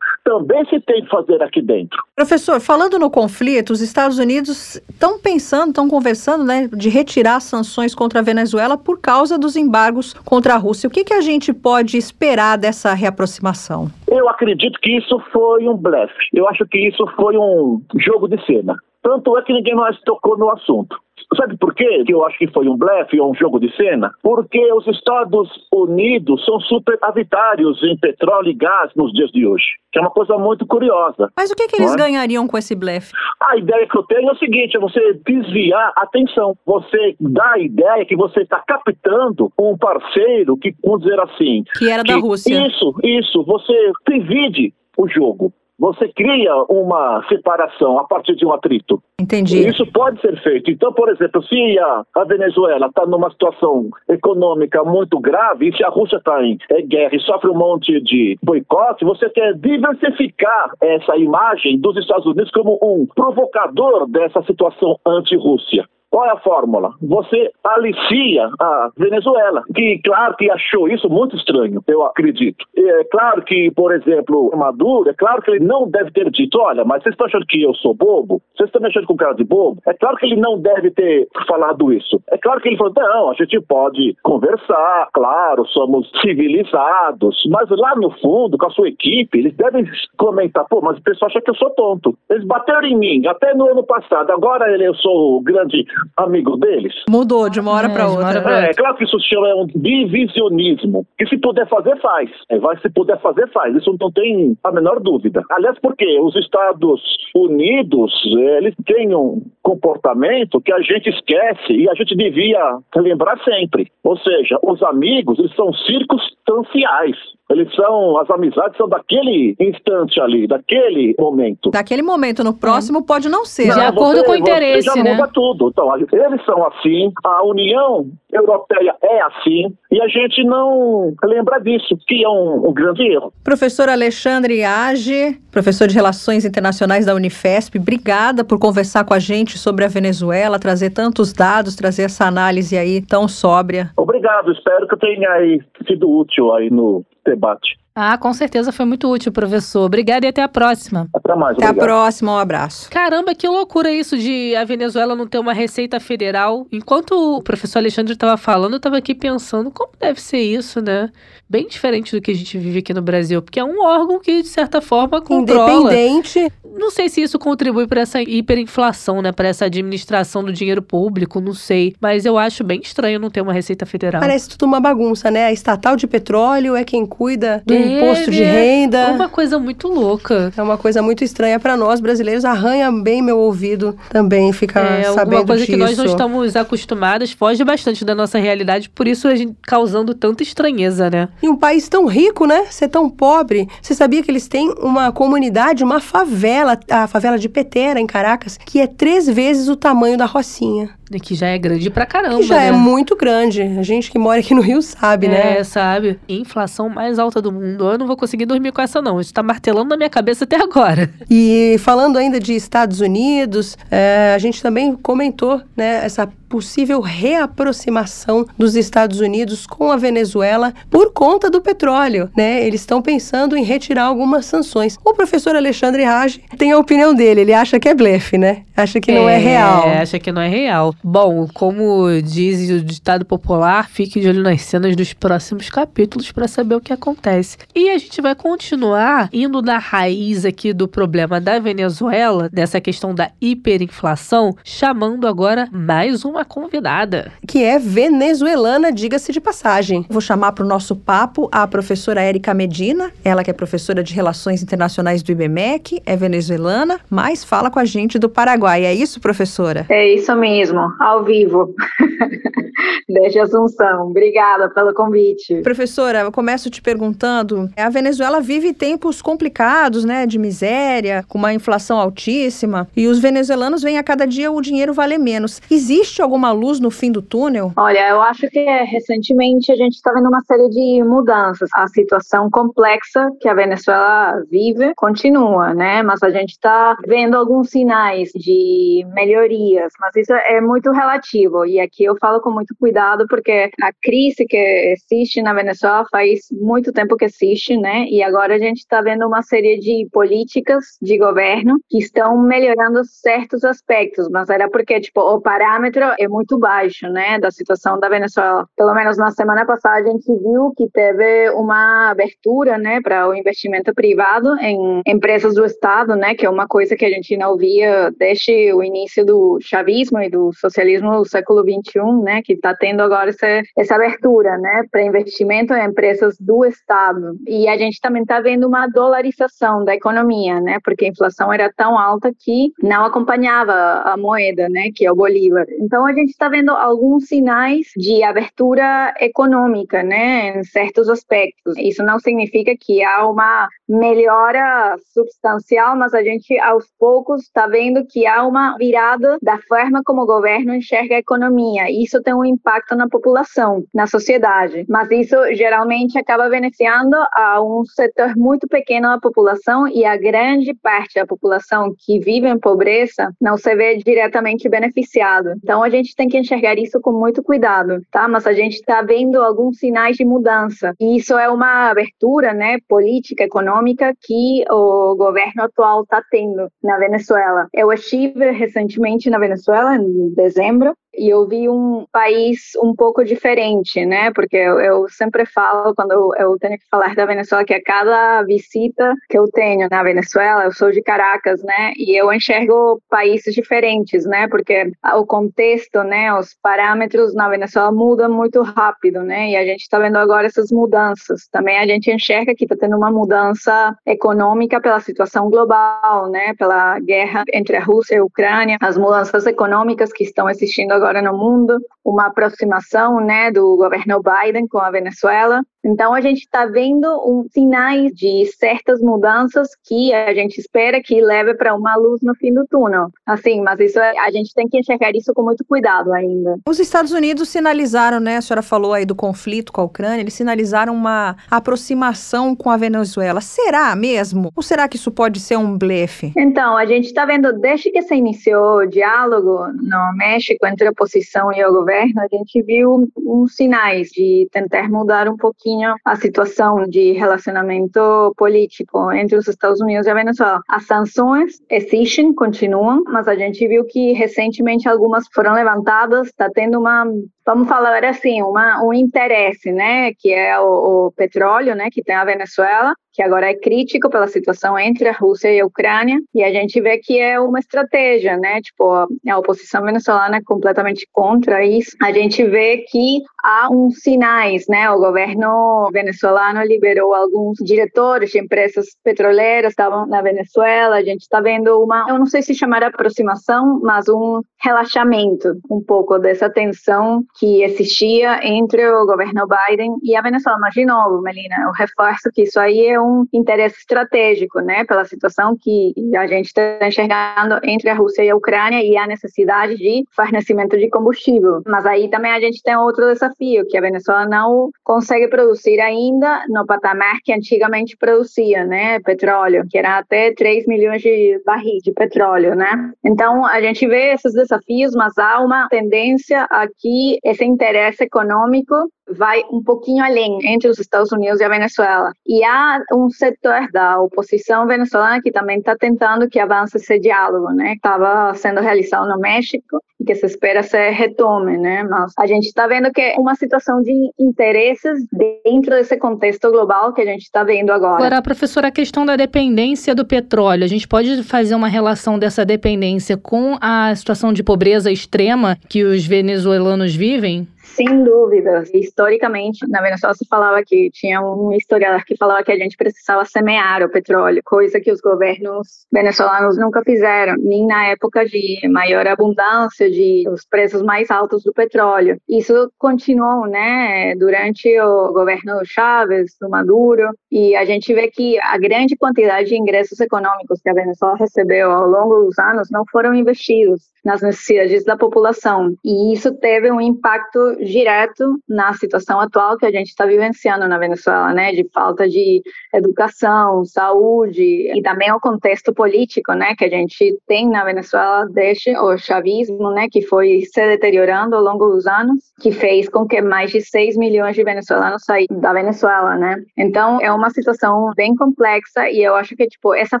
também 0.24 0.64
se 0.66 0.80
tem 0.80 1.02
que 1.02 1.10
fazer 1.10 1.42
aqui 1.42 1.60
dentro. 1.60 1.98
Professor, 2.14 2.60
falando 2.60 2.98
no 2.98 3.10
conflito, 3.10 3.70
os 3.70 3.80
Estados 3.80 4.18
Unidos 4.18 4.76
estão 4.88 5.18
pensando, 5.18 5.68
estão 5.68 5.88
conversando, 5.88 6.44
né, 6.44 6.68
de 6.72 6.88
retirar 6.88 7.40
sanções 7.40 7.94
contra 7.94 8.20
a 8.20 8.22
Venezuela 8.22 8.76
por 8.76 9.00
causa 9.00 9.38
dos 9.38 9.56
embargos 9.56 10.12
contra 10.24 10.54
a 10.54 10.56
Rússia. 10.56 10.88
O 10.88 10.90
que, 10.90 11.04
que 11.04 11.14
a 11.14 11.20
gente 11.20 11.52
pode 11.52 11.96
esperar 11.96 12.56
dessa 12.56 12.94
reaproximação? 12.94 13.90
Eu 14.14 14.28
acredito 14.28 14.78
que 14.80 14.98
isso 14.98 15.18
foi 15.32 15.66
um 15.66 15.76
blefe. 15.76 16.28
Eu 16.34 16.46
acho 16.46 16.66
que 16.66 16.78
isso 16.86 17.02
foi 17.16 17.36
um 17.38 17.80
jogo 17.96 18.28
de 18.28 18.44
cena. 18.44 18.76
Tanto 19.02 19.38
é 19.38 19.42
que 19.42 19.54
ninguém 19.54 19.74
mais 19.74 19.98
tocou 20.02 20.36
no 20.36 20.50
assunto. 20.50 20.98
Sabe 21.36 21.56
por 21.56 21.74
quê 21.74 22.04
que 22.04 22.12
eu 22.12 22.24
acho 22.24 22.38
que 22.38 22.46
foi 22.48 22.68
um 22.68 22.76
blefe 22.76 23.20
ou 23.20 23.30
um 23.30 23.34
jogo 23.34 23.58
de 23.58 23.74
cena? 23.76 24.12
Porque 24.22 24.72
os 24.72 24.86
Estados 24.86 25.48
Unidos 25.72 26.44
são 26.44 26.60
superavitários 26.60 27.82
em 27.82 27.96
petróleo 27.96 28.50
e 28.50 28.54
gás 28.54 28.90
nos 28.94 29.12
dias 29.12 29.30
de 29.30 29.46
hoje, 29.46 29.64
que 29.90 29.98
é 29.98 30.02
uma 30.02 30.10
coisa 30.10 30.36
muito 30.36 30.66
curiosa. 30.66 31.30
Mas 31.36 31.50
o 31.50 31.56
que, 31.56 31.68
que 31.68 31.76
eles 31.76 31.94
é? 31.94 31.96
ganhariam 31.96 32.46
com 32.46 32.58
esse 32.58 32.74
blefe? 32.74 33.12
A 33.40 33.56
ideia 33.56 33.86
que 33.86 33.96
eu 33.96 34.02
tenho 34.04 34.28
é 34.28 34.32
o 34.32 34.36
seguinte, 34.36 34.76
é 34.76 34.80
você 34.80 35.20
desviar 35.26 35.92
a 35.96 36.02
atenção. 36.02 36.56
Você 36.66 37.16
dá 37.20 37.52
a 37.52 37.58
ideia 37.58 38.04
que 38.04 38.16
você 38.16 38.42
está 38.42 38.62
captando 38.66 39.50
um 39.58 39.76
parceiro 39.76 40.56
que, 40.56 40.74
vamos 40.84 41.02
dizer 41.02 41.18
assim... 41.20 41.64
Que 41.78 41.90
era 41.90 42.02
que, 42.02 42.12
da 42.12 42.18
Rússia. 42.18 42.66
Isso, 42.66 42.94
isso. 43.02 43.42
Você 43.44 43.92
divide 44.08 44.72
o 44.96 45.08
jogo 45.08 45.52
você 45.78 46.08
cria 46.08 46.54
uma 46.68 47.24
separação 47.28 47.98
a 47.98 48.04
partir 48.04 48.36
de 48.36 48.46
um 48.46 48.52
atrito. 48.52 49.02
Entendi. 49.20 49.68
Isso 49.68 49.86
pode 49.92 50.20
ser 50.20 50.40
feito. 50.42 50.70
Então, 50.70 50.92
por 50.92 51.08
exemplo, 51.08 51.42
se 51.42 51.78
a, 51.78 52.02
a 52.14 52.24
Venezuela 52.24 52.86
está 52.86 53.06
numa 53.06 53.30
situação 53.30 53.88
econômica 54.08 54.84
muito 54.84 55.18
grave, 55.18 55.68
e 55.68 55.76
se 55.76 55.84
a 55.84 55.88
Rússia 55.88 56.16
está 56.16 56.42
em 56.44 56.58
é, 56.70 56.82
guerra 56.82 57.14
e 57.14 57.20
sofre 57.20 57.50
um 57.50 57.58
monte 57.58 58.00
de 58.00 58.38
boicote, 58.42 59.04
você 59.04 59.28
quer 59.30 59.54
diversificar 59.54 60.70
essa 60.80 61.16
imagem 61.16 61.78
dos 61.78 61.96
Estados 61.96 62.26
Unidos 62.26 62.50
como 62.50 62.78
um 62.82 63.06
provocador 63.06 64.06
dessa 64.08 64.42
situação 64.42 64.98
anti-Rússia. 65.06 65.86
Qual 66.12 66.26
é 66.26 66.30
a 66.30 66.36
fórmula? 66.36 66.92
Você 67.00 67.50
alicia 67.64 68.50
a 68.60 68.90
Venezuela, 68.98 69.62
que 69.74 69.98
claro 70.04 70.36
que 70.36 70.50
achou 70.50 70.86
isso 70.86 71.08
muito 71.08 71.34
estranho, 71.36 71.82
eu 71.88 72.04
acredito. 72.04 72.66
É 72.76 73.04
claro 73.04 73.40
que, 73.40 73.70
por 73.70 73.94
exemplo, 73.94 74.50
Maduro, 74.54 75.08
é 75.08 75.14
claro 75.14 75.40
que 75.40 75.52
ele 75.52 75.64
não 75.64 75.88
deve 75.88 76.10
ter 76.10 76.30
dito, 76.30 76.60
olha, 76.60 76.84
mas 76.84 77.02
vocês 77.02 77.14
estão 77.14 77.26
achando 77.26 77.46
que 77.46 77.62
eu 77.62 77.72
sou 77.76 77.94
bobo? 77.94 78.42
Vocês 78.54 78.68
estão 78.68 78.82
me 78.82 78.88
achando 78.88 79.06
com 79.06 79.16
cara 79.16 79.32
de 79.32 79.42
bobo? 79.42 79.80
É 79.86 79.94
claro 79.94 80.18
que 80.18 80.26
ele 80.26 80.36
não 80.36 80.60
deve 80.60 80.90
ter 80.90 81.28
falado 81.48 81.90
isso. 81.90 82.20
É 82.30 82.36
claro 82.36 82.60
que 82.60 82.68
ele 82.68 82.76
falou, 82.76 82.92
não, 82.94 83.30
a 83.30 83.34
gente 83.34 83.58
pode 83.62 84.14
conversar, 84.22 85.08
claro, 85.14 85.64
somos 85.68 86.10
civilizados, 86.20 87.42
mas 87.48 87.70
lá 87.70 87.96
no 87.96 88.10
fundo, 88.18 88.58
com 88.58 88.66
a 88.66 88.70
sua 88.70 88.88
equipe, 88.88 89.38
eles 89.38 89.56
devem 89.56 89.86
comentar, 90.18 90.66
pô, 90.68 90.82
mas 90.82 90.98
o 90.98 91.02
pessoal 91.02 91.30
acha 91.30 91.40
que 91.40 91.50
eu 91.50 91.56
sou 91.56 91.70
tonto. 91.70 92.14
Eles 92.28 92.44
bateram 92.44 92.82
em 92.82 92.98
mim, 92.98 93.26
até 93.26 93.54
no 93.54 93.70
ano 93.70 93.82
passado, 93.82 94.30
agora 94.30 94.70
eu 94.76 94.94
sou 94.96 95.38
o 95.38 95.40
grande 95.40 95.86
amigo 96.16 96.56
deles. 96.56 96.94
Mudou 97.08 97.48
de 97.48 97.60
uma 97.60 97.72
hora 97.72 97.88
é, 97.88 97.92
para 97.92 98.08
outra. 98.08 98.66
É, 98.66 98.70
é, 98.70 98.74
claro 98.74 98.96
que 98.96 99.04
isso 99.04 99.18
se 99.20 99.28
chama 99.28 99.54
um 99.54 99.66
divisionismo. 99.66 101.06
Que 101.18 101.26
se 101.26 101.38
puder 101.38 101.68
fazer, 101.68 101.98
faz. 102.00 102.30
É, 102.48 102.58
vai, 102.58 102.78
se 102.78 102.88
puder 102.90 103.20
fazer, 103.20 103.48
faz. 103.50 103.74
Isso 103.74 103.94
não 104.00 104.10
tem 104.10 104.56
a 104.62 104.72
menor 104.72 105.00
dúvida. 105.00 105.42
Aliás, 105.50 105.78
porque 105.80 106.20
os 106.20 106.34
Estados 106.36 107.00
Unidos, 107.34 108.12
é, 108.38 108.58
eles 108.58 108.74
têm 108.84 109.14
um 109.14 109.42
comportamento 109.62 110.60
que 110.60 110.72
a 110.72 110.80
gente 110.80 111.08
esquece 111.08 111.72
e 111.72 111.88
a 111.88 111.94
gente 111.94 112.14
devia 112.16 112.78
lembrar 112.96 113.38
sempre. 113.44 113.90
Ou 114.04 114.16
seja, 114.18 114.58
os 114.62 114.82
amigos, 114.82 115.38
eles 115.38 115.54
são 115.54 115.72
circunstanciais. 115.72 117.16
Eles 117.52 117.72
são, 117.74 118.18
as 118.18 118.30
amizades 118.30 118.76
são 118.78 118.88
daquele 118.88 119.54
instante 119.60 120.18
ali, 120.20 120.46
daquele 120.46 121.14
momento. 121.18 121.70
Daquele 121.70 122.02
momento, 122.02 122.42
no 122.42 122.54
próximo 122.54 123.00
é. 123.00 123.02
pode 123.02 123.28
não 123.28 123.44
ser. 123.44 123.66
Não, 123.66 123.74
de 123.74 123.80
acordo 123.80 124.20
você, 124.20 124.24
com 124.24 124.32
o 124.32 124.36
interesse, 124.36 124.86
já 124.86 125.02
né? 125.02 125.14
muda 125.14 125.28
tudo. 125.28 125.68
Então, 125.68 125.91
eles 126.00 126.44
são 126.44 126.66
assim, 126.66 127.12
a 127.24 127.44
União 127.44 128.06
Europeia 128.32 128.94
é 129.02 129.22
assim, 129.22 129.74
e 129.90 130.00
a 130.00 130.08
gente 130.08 130.44
não 130.44 131.14
lembra 131.24 131.58
disso, 131.58 131.96
que 132.06 132.24
é 132.24 132.28
um, 132.28 132.68
um 132.68 132.72
grande 132.72 133.02
erro. 133.06 133.32
Professor 133.44 133.88
Alexandre 133.88 134.64
Age, 134.64 135.38
professor 135.50 135.86
de 135.88 135.94
Relações 135.94 136.44
Internacionais 136.44 137.06
da 137.06 137.14
Unifesp, 137.14 137.78
obrigada 137.78 138.44
por 138.44 138.58
conversar 138.58 139.04
com 139.04 139.14
a 139.14 139.18
gente 139.18 139.58
sobre 139.58 139.84
a 139.84 139.88
Venezuela, 139.88 140.58
trazer 140.58 140.90
tantos 140.90 141.32
dados, 141.32 141.76
trazer 141.76 142.04
essa 142.04 142.24
análise 142.24 142.76
aí 142.76 143.02
tão 143.02 143.28
sóbria. 143.28 143.90
Obrigado, 143.96 144.52
espero 144.52 144.86
que 144.88 144.96
tenha 144.96 145.30
aí 145.30 145.60
sido 145.86 146.10
útil 146.10 146.52
aí 146.52 146.70
no 146.70 147.04
debate. 147.24 147.78
Ah, 147.94 148.16
com 148.16 148.32
certeza 148.32 148.72
foi 148.72 148.86
muito 148.86 149.10
útil, 149.10 149.30
professor. 149.30 149.84
Obrigada 149.84 150.24
e 150.24 150.28
até 150.30 150.42
a 150.42 150.48
próxima. 150.48 151.08
Até 151.14 151.34
mais. 151.34 151.56
Até 151.58 151.66
obrigado. 151.68 151.78
a 151.78 151.84
próxima, 151.84 152.32
um 152.32 152.38
abraço. 152.38 152.90
Caramba, 152.90 153.34
que 153.34 153.46
loucura 153.46 153.92
isso 153.92 154.16
de 154.16 154.56
a 154.56 154.64
Venezuela 154.64 155.14
não 155.14 155.26
ter 155.26 155.38
uma 155.38 155.52
receita 155.52 156.00
federal. 156.00 156.66
Enquanto 156.72 157.12
o 157.12 157.42
professor 157.42 157.80
Alexandre 157.80 158.14
estava 158.14 158.38
falando, 158.38 158.72
eu 158.72 158.76
estava 158.78 158.96
aqui 158.96 159.14
pensando 159.14 159.70
como 159.70 159.92
deve 160.00 160.22
ser 160.22 160.38
isso, 160.38 160.80
né? 160.80 161.10
Bem 161.48 161.66
diferente 161.68 162.16
do 162.16 162.22
que 162.22 162.30
a 162.30 162.34
gente 162.34 162.56
vive 162.56 162.78
aqui 162.78 162.94
no 162.94 163.02
Brasil, 163.02 163.42
porque 163.42 163.60
é 163.60 163.64
um 163.64 163.82
órgão 163.82 164.18
que, 164.20 164.40
de 164.40 164.48
certa 164.48 164.80
forma, 164.80 165.20
controla. 165.20 165.92
Independente. 165.92 166.50
Não 166.74 166.90
sei 166.90 167.10
se 167.10 167.20
isso 167.20 167.38
contribui 167.38 167.86
para 167.86 168.00
essa 168.00 168.22
hiperinflação, 168.22 169.20
né? 169.20 169.32
Para 169.32 169.48
essa 169.48 169.66
administração 169.66 170.42
do 170.42 170.50
dinheiro 170.50 170.80
público, 170.80 171.42
não 171.42 171.52
sei. 171.52 171.94
Mas 172.00 172.24
eu 172.24 172.38
acho 172.38 172.64
bem 172.64 172.80
estranho 172.80 173.20
não 173.20 173.28
ter 173.28 173.42
uma 173.42 173.52
receita 173.52 173.84
federal. 173.84 174.22
Parece 174.22 174.48
tudo 174.48 174.64
uma 174.64 174.80
bagunça, 174.80 175.30
né? 175.30 175.44
A 175.44 175.52
estatal 175.52 175.94
de 175.94 176.06
petróleo 176.06 176.74
é 176.74 176.84
quem 176.84 177.04
cuida 177.14 177.62
do 177.64 177.74
imposto 177.74 178.30
de 178.30 178.42
renda. 178.42 178.98
É 178.98 179.10
uma 179.10 179.28
coisa 179.28 179.58
muito 179.58 179.88
louca. 179.88 180.52
É 180.56 180.62
uma 180.62 180.78
coisa 180.78 181.02
muito 181.02 181.22
estranha 181.24 181.58
para 181.58 181.76
nós 181.76 182.00
brasileiros. 182.00 182.44
Arranha 182.44 182.90
bem 182.90 183.22
meu 183.22 183.38
ouvido 183.38 183.96
também 184.10 184.52
ficar 184.52 184.84
é, 184.84 185.04
sabendo 185.04 185.40
uma 185.40 185.46
coisa 185.46 185.66
disso. 185.66 185.72
que 185.72 185.76
nós 185.76 185.96
não 185.96 186.04
estamos 186.04 186.56
acostumadas, 186.56 187.32
foge 187.32 187.64
bastante 187.64 188.04
da 188.04 188.14
nossa 188.14 188.38
realidade, 188.38 188.88
por 188.90 189.06
isso 189.06 189.28
a 189.28 189.34
gente 189.34 189.54
causando 189.62 190.14
tanta 190.14 190.42
estranheza, 190.42 191.10
né? 191.10 191.28
E 191.42 191.48
um 191.48 191.56
país 191.56 191.88
tão 191.88 192.06
rico, 192.06 192.46
né? 192.46 192.66
Ser 192.70 192.88
tão 192.88 193.08
pobre. 193.08 193.68
Você 193.80 193.94
sabia 193.94 194.22
que 194.22 194.30
eles 194.30 194.48
têm 194.48 194.72
uma 194.78 195.12
comunidade, 195.12 195.84
uma 195.84 196.00
favela, 196.00 196.78
a 196.90 197.06
favela 197.06 197.38
de 197.38 197.48
Petera, 197.48 198.00
em 198.00 198.06
Caracas, 198.06 198.58
que 198.64 198.80
é 198.80 198.86
três 198.86 199.28
vezes 199.28 199.68
o 199.68 199.76
tamanho 199.76 200.16
da 200.16 200.24
Rocinha. 200.24 200.90
Que 201.18 201.34
já 201.34 201.48
é 201.48 201.58
grande 201.58 201.90
pra 201.90 202.06
caramba. 202.06 202.38
Que 202.38 202.44
já 202.44 202.56
né? 202.56 202.68
é 202.68 202.72
muito 202.72 203.16
grande. 203.16 203.62
A 203.62 203.82
gente 203.82 204.10
que 204.10 204.18
mora 204.18 204.40
aqui 204.40 204.54
no 204.54 204.60
Rio 204.60 204.82
sabe, 204.82 205.26
é, 205.26 205.30
né? 205.30 205.58
É, 205.58 205.64
sabe. 205.64 206.18
Inflação 206.28 206.88
mais 206.88 207.18
alta 207.18 207.40
do 207.40 207.52
mundo. 207.52 207.90
Eu 207.90 207.98
não 207.98 208.06
vou 208.06 208.16
conseguir 208.16 208.46
dormir 208.46 208.72
com 208.72 208.80
essa, 208.82 209.00
não. 209.00 209.20
Isso 209.20 209.32
tá 209.32 209.42
martelando 209.42 209.90
na 209.90 209.96
minha 209.96 210.10
cabeça 210.10 210.44
até 210.44 210.56
agora. 210.56 211.10
E 211.34 211.76
falando 211.78 212.18
ainda 212.18 212.38
de 212.38 212.54
Estados 212.54 213.00
Unidos, 213.00 213.78
é, 213.90 214.32
a 214.34 214.38
gente 214.38 214.62
também 214.62 214.94
comentou, 214.94 215.62
né, 215.74 216.04
essa 216.04 216.28
possível 216.52 217.00
reaproximação 217.00 218.44
dos 218.58 218.76
Estados 218.76 219.20
Unidos 219.20 219.66
com 219.66 219.90
a 219.90 219.96
Venezuela 219.96 220.74
por 220.90 221.10
conta 221.10 221.48
do 221.48 221.62
petróleo, 221.62 222.30
né? 222.36 222.62
Eles 222.62 222.82
estão 222.82 223.00
pensando 223.00 223.56
em 223.56 223.64
retirar 223.64 224.04
algumas 224.04 224.44
sanções. 224.44 224.98
O 225.02 225.14
professor 225.14 225.56
Alexandre 225.56 226.04
Raj 226.04 226.38
tem 226.58 226.72
a 226.72 226.78
opinião 226.78 227.14
dele, 227.14 227.40
ele 227.40 227.54
acha 227.54 227.80
que 227.80 227.88
é 227.88 227.94
blefe, 227.94 228.36
né? 228.36 228.64
Acha 228.76 229.00
que 229.00 229.10
é, 229.10 229.14
não 229.14 229.26
é 229.26 229.38
real. 229.38 229.88
acha 229.88 230.18
que 230.18 230.30
não 230.30 230.42
é 230.42 230.48
real. 230.48 230.94
Bom, 231.02 231.48
como 231.54 232.06
diz 232.22 232.68
o 232.68 232.84
ditado 232.84 233.24
popular, 233.24 233.88
fique 233.88 234.20
de 234.20 234.28
olho 234.28 234.42
nas 234.42 234.60
cenas 234.60 234.94
dos 234.94 235.14
próximos 235.14 235.70
capítulos 235.70 236.32
para 236.32 236.46
saber 236.46 236.74
o 236.74 236.80
que 236.82 236.92
acontece. 236.92 237.56
E 237.74 237.88
a 237.88 237.96
gente 237.96 238.20
vai 238.20 238.34
continuar 238.34 239.30
indo 239.32 239.62
na 239.62 239.78
raiz 239.78 240.44
aqui 240.44 240.74
do 240.74 240.86
problema 240.86 241.40
da 241.40 241.58
Venezuela, 241.58 242.50
dessa 242.52 242.78
questão 242.78 243.14
da 243.14 243.30
hiperinflação, 243.40 244.54
chamando 244.62 245.26
agora 245.26 245.66
mais 245.72 246.26
uma 246.26 246.41
uma 246.42 246.44
convidada. 246.44 247.32
Que 247.46 247.62
é 247.62 247.78
venezuelana, 247.78 248.92
diga-se 248.92 249.32
de 249.32 249.40
passagem. 249.40 250.04
Vou 250.08 250.20
chamar 250.20 250.52
para 250.52 250.64
o 250.64 250.68
nosso 250.68 250.94
papo 250.96 251.48
a 251.52 251.66
professora 251.66 252.20
Érica 252.20 252.52
Medina, 252.52 253.10
ela 253.24 253.42
que 253.42 253.50
é 253.50 253.54
professora 253.54 254.02
de 254.02 254.14
Relações 254.14 254.62
Internacionais 254.62 255.22
do 255.22 255.32
IBMEC, 255.32 256.02
é 256.04 256.16
venezuelana, 256.16 257.00
mas 257.08 257.44
fala 257.44 257.70
com 257.70 257.78
a 257.78 257.84
gente 257.84 258.18
do 258.18 258.28
Paraguai. 258.28 258.84
É 258.84 258.92
isso, 258.92 259.20
professora? 259.20 259.86
É 259.88 260.14
isso 260.14 260.34
mesmo, 260.36 260.80
ao 261.00 261.24
vivo. 261.24 261.74
Desde 263.08 263.38
Assunção. 263.38 264.08
Obrigada 264.08 264.70
pelo 264.70 264.94
convite. 264.94 265.60
Professora, 265.62 266.20
eu 266.20 266.32
começo 266.32 266.70
te 266.70 266.80
perguntando: 266.80 267.70
a 267.76 267.90
Venezuela 267.90 268.40
vive 268.40 268.72
tempos 268.72 269.20
complicados, 269.20 270.04
né, 270.04 270.26
de 270.26 270.38
miséria, 270.38 271.24
com 271.28 271.38
uma 271.38 271.52
inflação 271.52 271.98
altíssima, 271.98 272.88
e 272.96 273.06
os 273.06 273.18
venezuelanos 273.18 273.82
veem 273.82 273.98
a 273.98 274.02
cada 274.02 274.26
dia 274.26 274.50
o 274.50 274.60
dinheiro 274.60 274.94
valer 274.94 275.18
menos. 275.18 275.60
Existe 275.70 276.22
alguma 276.32 276.50
luz 276.50 276.80
no 276.80 276.90
fim 276.90 277.12
do 277.12 277.20
túnel? 277.20 277.72
Olha, 277.76 278.08
eu 278.08 278.22
acho 278.22 278.48
que 278.48 278.64
recentemente 278.84 279.70
a 279.70 279.76
gente 279.76 279.94
está 279.94 280.10
vendo 280.12 280.28
uma 280.28 280.40
série 280.40 280.68
de 280.70 281.04
mudanças. 281.04 281.68
A 281.74 281.86
situação 281.88 282.48
complexa 282.50 283.28
que 283.38 283.48
a 283.48 283.54
Venezuela 283.54 284.42
vive 284.50 284.94
continua, 284.96 285.74
né? 285.74 286.02
Mas 286.02 286.22
a 286.22 286.30
gente 286.30 286.52
está 286.52 286.96
vendo 287.06 287.36
alguns 287.36 287.68
sinais 287.68 288.30
de 288.34 289.04
melhorias, 289.12 289.92
mas 290.00 290.16
isso 290.16 290.32
é 290.32 290.60
muito 290.62 290.90
relativo. 290.90 291.66
E 291.66 291.78
aqui 291.78 292.04
eu 292.04 292.16
falo 292.18 292.40
com 292.40 292.50
muito 292.50 292.74
cuidado 292.80 293.26
porque 293.28 293.70
a 293.82 293.92
crise 294.02 294.46
que 294.46 294.56
existe 294.56 295.42
na 295.42 295.52
Venezuela 295.52 296.06
faz 296.10 296.40
muito 296.50 296.92
tempo 296.92 297.16
que 297.16 297.26
existe, 297.26 297.76
né? 297.76 298.06
E 298.08 298.22
agora 298.22 298.54
a 298.54 298.58
gente 298.58 298.78
está 298.78 299.02
vendo 299.02 299.26
uma 299.26 299.42
série 299.42 299.78
de 299.78 300.08
políticas 300.10 300.96
de 301.02 301.18
governo 301.18 301.78
que 301.90 301.98
estão 301.98 302.38
melhorando 302.38 303.02
certos 303.04 303.64
aspectos, 303.64 304.30
mas 304.30 304.48
era 304.48 304.70
porque 304.70 304.98
tipo 304.98 305.20
o 305.20 305.40
parâmetro 305.40 306.04
é 306.18 306.28
muito 306.28 306.58
baixo, 306.58 307.08
né, 307.08 307.38
da 307.38 307.50
situação 307.50 307.98
da 307.98 308.08
Venezuela. 308.08 308.66
Pelo 308.76 308.94
menos 308.94 309.16
na 309.16 309.30
semana 309.30 309.64
passada 309.64 310.00
a 310.00 310.12
gente 310.12 310.26
viu 310.26 310.72
que 310.76 310.88
teve 310.90 311.50
uma 311.50 312.10
abertura, 312.10 312.78
né, 312.78 313.00
para 313.02 313.28
o 313.28 313.34
investimento 313.34 313.92
privado 313.94 314.56
em 314.58 315.02
empresas 315.06 315.54
do 315.54 315.64
Estado, 315.64 316.14
né, 316.16 316.34
que 316.34 316.46
é 316.46 316.50
uma 316.50 316.66
coisa 316.66 316.96
que 316.96 317.04
a 317.04 317.10
gente 317.10 317.36
não 317.36 317.56
via 317.56 318.10
desde 318.18 318.72
o 318.72 318.82
início 318.82 319.24
do 319.24 319.58
chavismo 319.60 320.20
e 320.20 320.28
do 320.28 320.52
socialismo 320.52 321.18
do 321.18 321.24
século 321.24 321.64
21, 321.64 322.22
né, 322.22 322.42
que 322.42 322.54
está 322.54 322.74
tendo 322.74 323.02
agora 323.02 323.30
essa, 323.30 323.62
essa 323.76 323.94
abertura, 323.94 324.56
né, 324.58 324.84
para 324.90 325.02
investimento 325.02 325.74
em 325.74 325.84
empresas 325.84 326.36
do 326.38 326.64
Estado. 326.64 327.36
E 327.46 327.68
a 327.68 327.76
gente 327.76 328.00
também 328.00 328.22
está 328.22 328.40
vendo 328.40 328.66
uma 328.66 328.86
dolarização 328.86 329.84
da 329.84 329.94
economia, 329.94 330.60
né, 330.60 330.78
porque 330.84 331.04
a 331.04 331.08
inflação 331.08 331.52
era 331.52 331.72
tão 331.76 331.98
alta 331.98 332.32
que 332.38 332.72
não 332.82 333.04
acompanhava 333.04 333.72
a 334.04 334.16
moeda, 334.16 334.68
né, 334.68 334.90
que 334.94 335.06
é 335.06 335.12
o 335.12 335.16
bolívar. 335.16 335.66
Então 335.80 336.01
a 336.06 336.12
gente 336.12 336.30
está 336.30 336.48
vendo 336.48 336.70
alguns 336.70 337.26
sinais 337.26 337.88
de 337.96 338.22
abertura 338.22 339.14
econômica, 339.20 340.02
né, 340.02 340.58
em 340.58 340.64
certos 340.64 341.08
aspectos. 341.08 341.76
Isso 341.76 342.02
não 342.02 342.18
significa 342.18 342.74
que 342.78 343.02
há 343.02 343.26
uma 343.26 343.68
melhora 343.92 344.96
substancial, 345.12 345.94
mas 345.96 346.14
a 346.14 346.22
gente 346.22 346.58
aos 346.60 346.86
poucos 346.98 347.42
está 347.42 347.66
vendo 347.66 348.06
que 348.06 348.26
há 348.26 348.46
uma 348.46 348.74
virada 348.78 349.36
da 349.42 349.58
forma 349.68 350.00
como 350.02 350.22
o 350.22 350.26
governo 350.26 350.74
enxerga 350.74 351.16
a 351.16 351.18
economia. 351.18 351.90
Isso 351.90 352.22
tem 352.22 352.32
um 352.32 352.44
impacto 352.44 352.96
na 352.96 353.06
população, 353.06 353.84
na 353.94 354.06
sociedade. 354.06 354.86
Mas 354.88 355.10
isso 355.10 355.36
geralmente 355.54 356.18
acaba 356.18 356.48
beneficiando 356.48 357.16
a 357.34 357.62
um 357.62 357.84
setor 357.84 358.34
muito 358.34 358.66
pequeno 358.66 359.08
da 359.08 359.20
população 359.20 359.86
e 359.86 360.06
a 360.06 360.16
grande 360.16 360.74
parte 360.74 361.16
da 361.16 361.26
população 361.26 361.94
que 361.98 362.18
vive 362.18 362.48
em 362.48 362.58
pobreza 362.58 363.30
não 363.38 363.58
se 363.58 363.74
vê 363.74 363.96
diretamente 363.98 364.68
beneficiado. 364.70 365.52
Então 365.62 365.82
a 365.82 365.90
gente 365.90 366.16
tem 366.16 366.28
que 366.28 366.38
enxergar 366.38 366.78
isso 366.78 366.98
com 367.00 367.12
muito 367.12 367.42
cuidado, 367.42 368.00
tá? 368.10 368.26
Mas 368.26 368.46
a 368.46 368.54
gente 368.54 368.74
está 368.74 369.02
vendo 369.02 369.42
alguns 369.42 369.78
sinais 369.78 370.16
de 370.16 370.24
mudança. 370.24 370.94
E 370.98 371.18
isso 371.18 371.36
é 371.36 371.50
uma 371.50 371.90
abertura, 371.90 372.54
né, 372.54 372.78
política, 372.88 373.44
econômica 373.44 373.81
que 374.20 374.64
o 374.70 375.14
governo 375.16 375.64
atual 375.64 376.02
está 376.02 376.22
tendo 376.30 376.68
na 376.82 376.98
Venezuela. 376.98 377.68
Eu 377.72 377.92
estive 377.92 378.50
recentemente 378.50 379.30
na 379.30 379.38
Venezuela 379.38 379.96
em 379.96 380.34
dezembro 380.34 380.94
e 381.14 381.28
eu 381.28 381.46
vi 381.46 381.68
um 381.68 382.06
país 382.10 382.72
um 382.82 382.94
pouco 382.94 383.24
diferente, 383.24 384.04
né? 384.06 384.32
Porque 384.32 384.56
eu, 384.56 384.80
eu 384.80 385.06
sempre 385.08 385.44
falo, 385.44 385.94
quando 385.94 386.34
eu, 386.38 386.56
tenho 386.58 386.78
que 386.78 386.88
falar 386.90 387.14
da 387.14 387.26
Venezuela, 387.26 387.64
que 387.64 387.74
a 387.74 387.82
cada 387.82 388.42
visita 388.42 389.14
que 389.28 389.38
eu 389.38 389.44
tenho 389.52 389.88
na 389.90 390.02
Venezuela, 390.02 390.64
eu 390.64 390.72
sou 390.72 390.90
de 390.90 391.02
Caracas, 391.02 391.62
né? 391.62 391.92
E 391.96 392.18
eu 392.18 392.32
enxergo 392.32 393.00
países 393.10 393.54
diferentes, 393.54 394.24
né? 394.24 394.48
Porque 394.48 394.90
o 395.14 395.26
contexto, 395.26 396.02
né? 396.02 396.32
Os 396.34 396.56
parâmetros 396.62 397.34
na 397.34 397.48
Venezuela 397.48 397.92
mudam 397.92 398.32
muito 398.32 398.62
rápido, 398.62 399.22
né? 399.22 399.50
E 399.50 399.56
a 399.56 399.64
gente 399.64 399.82
está 399.82 399.98
vendo 399.98 400.16
agora 400.16 400.46
essas 400.46 400.72
mudanças. 400.72 401.46
Também 401.48 401.78
a 401.78 401.86
gente 401.86 402.10
enxerga 402.10 402.54
que 402.54 402.64
está 402.64 402.76
tendo 402.76 402.96
uma 402.96 403.10
mudança 403.10 403.94
econômica 404.06 404.80
pela 404.80 405.00
situação 405.00 405.50
global, 405.50 406.30
né? 406.30 406.54
Pela 406.58 406.98
guerra 407.00 407.44
entre 407.52 407.76
a 407.76 407.84
Rússia 407.84 408.14
e 408.14 408.18
a 408.18 408.24
Ucrânia, 408.24 408.78
as 408.80 408.96
mudanças 408.96 409.46
econômicas 409.46 410.12
que 410.12 410.24
estão 410.24 410.48
existindo 410.48 410.94
agora 410.94 411.01
no 411.22 411.36
mundo, 411.36 411.78
uma 412.04 412.26
aproximação 412.26 413.20
né, 413.20 413.50
do 413.50 413.76
governo 413.76 414.22
Biden 414.22 414.68
com 414.68 414.78
a 414.78 414.90
Venezuela. 414.90 415.62
Então, 415.84 416.14
a 416.14 416.20
gente 416.20 416.40
está 416.40 416.64
vendo 416.66 417.08
um, 417.26 417.46
sinais 417.50 418.12
de 418.12 418.46
certas 418.56 419.00
mudanças 419.00 419.68
que 419.84 420.12
a 420.14 420.32
gente 420.32 420.58
espera 420.58 421.02
que 421.02 421.20
leve 421.20 421.54
para 421.54 421.74
uma 421.74 421.96
luz 421.96 422.20
no 422.22 422.34
fim 422.34 422.54
do 422.54 422.66
túnel. 422.66 423.08
Assim, 423.26 423.60
mas 423.60 423.80
isso 423.80 423.98
é, 423.98 424.18
a 424.18 424.30
gente 424.30 424.54
tem 424.54 424.68
que 424.68 424.78
enxergar 424.78 425.10
isso 425.14 425.32
com 425.34 425.42
muito 425.42 425.64
cuidado 425.64 426.12
ainda. 426.12 426.56
Os 426.66 426.78
Estados 426.78 427.12
Unidos 427.12 427.48
sinalizaram, 427.48 428.20
né? 428.20 428.36
A 428.36 428.40
senhora 428.40 428.62
falou 428.62 428.92
aí 428.92 429.04
do 429.04 429.14
conflito 429.14 429.72
com 429.72 429.80
a 429.80 429.84
Ucrânia, 429.84 430.20
eles 430.20 430.34
sinalizaram 430.34 430.94
uma 430.94 431.36
aproximação 431.50 432.54
com 432.54 432.70
a 432.70 432.76
Venezuela. 432.76 433.40
Será 433.40 433.94
mesmo? 433.96 434.50
Ou 434.54 434.62
será 434.62 434.86
que 434.86 434.96
isso 434.96 435.10
pode 435.10 435.40
ser 435.40 435.56
um 435.56 435.76
blefe? 435.76 436.32
Então, 436.36 436.76
a 436.76 436.86
gente 436.86 437.06
está 437.06 437.24
vendo, 437.24 437.52
desde 437.52 437.90
que 437.90 438.02
se 438.02 438.14
iniciou 438.14 438.78
o 438.78 438.86
diálogo 438.86 439.66
no 439.74 440.16
México 440.16 440.66
entre 440.66 440.86
a 440.86 440.90
oposição 440.90 441.52
e 441.52 441.64
o 441.64 441.72
governo, 441.72 442.20
a 442.20 442.28
gente 442.30 442.62
viu 442.62 443.10
uns 443.16 443.56
sinais 443.56 444.08
de 444.10 444.48
tentar 444.52 444.88
mudar 444.88 445.28
um 445.28 445.36
pouquinho 445.36 445.71
pouquinho 445.72 445.94
a 446.04 446.16
situação 446.16 446.84
de 446.88 447.12
relacionamento 447.12 448.32
político 448.36 449.10
entre 449.12 449.36
os 449.36 449.48
Estados 449.48 449.80
Unidos 449.80 450.06
e 450.06 450.10
a 450.10 450.14
Venezuela. 450.14 450.60
As 450.68 450.86
sanções 450.86 451.60
existem, 451.70 452.34
continuam, 452.34 453.02
mas 453.06 453.28
a 453.28 453.34
gente 453.34 453.66
viu 453.66 453.84
que 453.84 454.12
recentemente 454.12 454.88
algumas 454.88 455.24
foram 455.32 455.54
levantadas, 455.54 456.28
está 456.28 456.48
tendo 456.50 456.78
uma 456.78 457.04
vamos 457.44 457.68
falar 457.68 458.04
assim, 458.04 458.42
uma, 458.42 458.82
um 458.84 458.92
interesse, 458.92 459.72
né, 459.72 460.12
que 460.18 460.32
é 460.32 460.58
o, 460.58 461.06
o, 461.06 461.12
petróleo, 461.12 461.74
né, 461.74 461.88
que 461.90 462.02
tem 462.02 462.14
a 462.14 462.24
Venezuela, 462.24 462.94
que 463.12 463.22
agora 463.22 463.50
é 463.50 463.54
crítico 463.54 464.08
pela 464.08 464.26
situação 464.26 464.78
entre 464.78 465.08
a 465.08 465.12
Rússia 465.12 465.52
e 465.52 465.60
a 465.60 465.66
Ucrânia, 465.66 466.18
e 466.34 466.42
a 466.42 466.50
gente 466.50 466.80
vê 466.80 466.98
que 466.98 467.18
é 467.18 467.38
uma 467.38 467.58
estratégia, 467.58 468.36
né, 468.36 468.60
tipo, 468.62 468.90
a 468.92 469.38
oposição 469.38 469.82
venezuelana 469.82 470.38
é 470.38 470.42
completamente 470.42 471.06
contra 471.12 471.64
isso. 471.64 471.94
A 472.02 472.10
gente 472.12 472.42
vê 472.44 472.78
que 472.88 473.20
há 473.44 473.68
uns 473.70 474.00
sinais, 474.00 474.64
né, 474.68 474.90
o 474.90 474.98
governo 474.98 475.90
venezuelano 475.92 476.62
liberou 476.62 477.14
alguns 477.14 477.58
diretores 477.62 478.30
de 478.30 478.38
empresas 478.38 478.86
petroleiras 479.04 479.72
estavam 479.72 480.06
na 480.06 480.22
Venezuela, 480.22 480.96
a 480.96 481.04
gente 481.04 481.22
está 481.22 481.40
vendo 481.40 481.82
uma, 481.82 482.06
eu 482.08 482.18
não 482.18 482.26
sei 482.26 482.42
se 482.42 482.54
chamar 482.54 482.82
aproximação, 482.82 483.80
mas 483.82 484.08
um 484.08 484.40
relaxamento 484.62 485.54
um 485.70 485.82
pouco 485.82 486.18
dessa 486.18 486.48
tensão 486.48 487.24
que 487.38 487.62
existia 487.62 488.40
entre 488.46 488.86
o 488.88 489.06
governo 489.06 489.46
Biden 489.46 489.96
e 490.02 490.14
a 490.16 490.22
Venezuela. 490.22 490.58
Mas, 490.60 490.74
de 490.74 490.84
novo, 490.84 491.22
Melina, 491.22 491.56
eu 491.64 491.72
reforço 491.72 492.30
que 492.32 492.42
isso 492.42 492.58
aí 492.60 492.86
é 492.86 493.00
um 493.00 493.26
interesse 493.32 493.78
estratégico, 493.78 494.60
né, 494.60 494.84
pela 494.84 495.04
situação 495.04 495.56
que 495.60 495.92
a 496.16 496.26
gente 496.26 496.46
está 496.46 496.78
enxergando 496.86 497.58
entre 497.64 497.88
a 497.88 497.94
Rússia 497.94 498.22
e 498.22 498.30
a 498.30 498.36
Ucrânia 498.36 498.82
e 498.84 498.96
a 498.96 499.06
necessidade 499.06 499.76
de 499.76 500.04
fornecimento 500.14 500.76
de 500.76 500.88
combustível. 500.88 501.62
Mas 501.66 501.86
aí 501.86 502.08
também 502.08 502.32
a 502.32 502.40
gente 502.40 502.62
tem 502.62 502.76
outro 502.76 503.06
desafio, 503.06 503.66
que 503.68 503.76
a 503.76 503.80
Venezuela 503.80 504.26
não 504.26 504.70
consegue 504.84 505.28
produzir 505.28 505.80
ainda 505.80 506.44
no 506.48 506.66
patamar 506.66 507.16
que 507.24 507.32
antigamente 507.32 507.96
produzia, 507.96 508.64
né, 508.64 509.00
petróleo, 509.00 509.64
que 509.68 509.78
era 509.78 509.98
até 509.98 510.32
3 510.34 510.66
milhões 510.66 511.02
de 511.02 511.40
barris 511.44 511.82
de 511.82 511.92
petróleo, 511.92 512.54
né? 512.54 512.92
Então, 513.04 513.44
a 513.46 513.60
gente 513.60 513.86
vê 513.86 514.12
esses 514.12 514.32
desafios, 514.32 514.94
mas 514.94 515.16
há 515.18 515.40
uma 515.40 515.68
tendência 515.68 516.46
aqui 516.50 517.18
esse 517.22 517.44
interesse 517.44 518.04
econômico 518.04 518.74
vai 519.12 519.42
um 519.50 519.62
pouquinho 519.62 520.04
além 520.04 520.38
entre 520.44 520.68
os 520.68 520.78
Estados 520.78 521.12
Unidos 521.12 521.40
e 521.40 521.44
a 521.44 521.48
Venezuela. 521.48 522.12
E 522.26 522.44
há 522.44 522.80
um 522.92 523.08
setor 523.10 523.68
da 523.72 524.00
oposição 524.00 524.66
venezuelana 524.66 525.20
que 525.22 525.30
também 525.30 525.58
está 525.58 525.76
tentando 525.76 526.28
que 526.28 526.38
avance 526.38 526.76
esse 526.76 526.98
diálogo, 526.98 527.50
né? 527.50 527.74
Estava 527.74 528.34
sendo 528.34 528.60
realizado 528.60 529.08
no 529.08 529.18
México 529.18 529.82
e 530.00 530.04
que 530.04 530.14
se 530.14 530.26
espera 530.26 530.62
se 530.62 530.90
retome, 530.90 531.56
né? 531.58 531.82
Mas 531.84 532.12
a 532.18 532.26
gente 532.26 532.46
está 532.46 532.66
vendo 532.66 532.90
que 532.90 533.00
é 533.00 533.14
uma 533.18 533.34
situação 533.34 533.80
de 533.82 533.92
interesses 534.18 535.06
dentro 535.12 535.70
desse 535.70 535.96
contexto 535.96 536.50
global 536.50 536.92
que 536.92 537.00
a 537.00 537.06
gente 537.06 537.22
está 537.22 537.44
vendo 537.44 537.70
agora. 537.70 537.96
Agora, 537.96 538.22
professora, 538.22 538.68
a 538.68 538.72
questão 538.72 539.06
da 539.06 539.16
dependência 539.16 539.94
do 539.94 540.04
petróleo, 540.04 540.64
a 540.64 540.68
gente 540.68 540.86
pode 540.88 541.22
fazer 541.22 541.54
uma 541.54 541.68
relação 541.68 542.18
dessa 542.18 542.44
dependência 542.44 543.16
com 543.16 543.56
a 543.60 543.94
situação 543.94 544.32
de 544.32 544.42
pobreza 544.42 544.90
extrema 544.90 545.56
que 545.68 545.84
os 545.84 546.04
venezuelanos 546.06 546.94
vivem? 546.94 547.48
Sem 547.62 548.04
dúvidas. 548.04 548.70
Historicamente, 548.74 549.66
na 549.68 549.80
Venezuela 549.80 550.14
se 550.14 550.26
falava 550.28 550.62
que 550.64 550.90
tinha 550.90 551.22
um 551.22 551.52
historiador 551.52 552.04
que 552.04 552.16
falava 552.16 552.42
que 552.42 552.52
a 552.52 552.56
gente 552.56 552.76
precisava 552.76 553.24
semear 553.24 553.82
o 553.82 553.88
petróleo, 553.88 554.42
coisa 554.44 554.80
que 554.80 554.90
os 554.90 555.00
governos 555.00 555.86
venezuelanos 555.90 556.58
nunca 556.58 556.82
fizeram, 556.82 557.36
nem 557.38 557.66
na 557.66 557.88
época 557.88 558.26
de 558.26 558.68
maior 558.68 559.06
abundância, 559.06 559.90
de 559.90 560.24
os 560.28 560.44
preços 560.44 560.82
mais 560.82 561.10
altos 561.10 561.42
do 561.44 561.52
petróleo. 561.52 562.18
Isso 562.28 562.70
continuou, 562.78 563.46
né, 563.46 564.14
durante 564.16 564.68
o 564.80 565.12
governo 565.12 565.64
Chávez, 565.64 566.36
do 566.40 566.48
Maduro, 566.48 567.08
e 567.30 567.54
a 567.56 567.64
gente 567.64 567.94
vê 567.94 568.08
que 568.08 568.38
a 568.42 568.58
grande 568.58 568.96
quantidade 568.96 569.48
de 569.48 569.56
ingressos 569.56 570.00
econômicos 570.00 570.60
que 570.60 570.68
a 570.68 570.74
Venezuela 570.74 571.16
recebeu 571.16 571.70
ao 571.70 571.86
longo 571.86 572.24
dos 572.24 572.38
anos 572.38 572.68
não 572.70 572.84
foram 572.90 573.14
investidos 573.14 573.92
nas 574.04 574.20
necessidades 574.20 574.84
da 574.84 574.96
população. 574.96 575.74
E 575.84 576.12
isso 576.12 576.34
teve 576.34 576.70
um 576.70 576.80
impacto 576.80 577.51
direto 577.56 578.38
na 578.48 578.72
situação 578.74 579.20
atual 579.20 579.56
que 579.56 579.66
a 579.66 579.70
gente 579.70 579.88
está 579.88 580.06
vivenciando 580.06 580.66
na 580.68 580.78
Venezuela, 580.78 581.32
né, 581.32 581.52
de 581.52 581.68
falta 581.72 582.08
de 582.08 582.42
educação, 582.72 583.64
saúde 583.64 584.42
e 584.42 584.82
também 584.82 585.12
o 585.12 585.20
contexto 585.20 585.72
político, 585.72 586.32
né, 586.32 586.54
que 586.56 586.64
a 586.64 586.68
gente 586.68 587.16
tem 587.26 587.48
na 587.48 587.64
Venezuela 587.64 588.26
desde 588.30 588.76
o 588.76 588.96
chavismo, 588.96 589.70
né, 589.70 589.86
que 589.90 590.02
foi 590.02 590.42
se 590.52 590.66
deteriorando 590.66 591.36
ao 591.36 591.42
longo 591.42 591.68
dos 591.68 591.86
anos, 591.86 592.32
que 592.40 592.52
fez 592.52 592.88
com 592.88 593.06
que 593.06 593.20
mais 593.20 593.50
de 593.50 593.60
6 593.60 593.96
milhões 593.96 594.34
de 594.34 594.44
venezuelanos 594.44 595.02
saíssem 595.04 595.40
da 595.40 595.52
Venezuela, 595.52 596.16
né? 596.16 596.36
Então, 596.56 597.00
é 597.00 597.12
uma 597.12 597.30
situação 597.30 597.90
bem 597.96 598.14
complexa 598.14 598.88
e 598.90 599.02
eu 599.02 599.14
acho 599.14 599.36
que 599.36 599.46
tipo 599.46 599.74
essa 599.74 600.00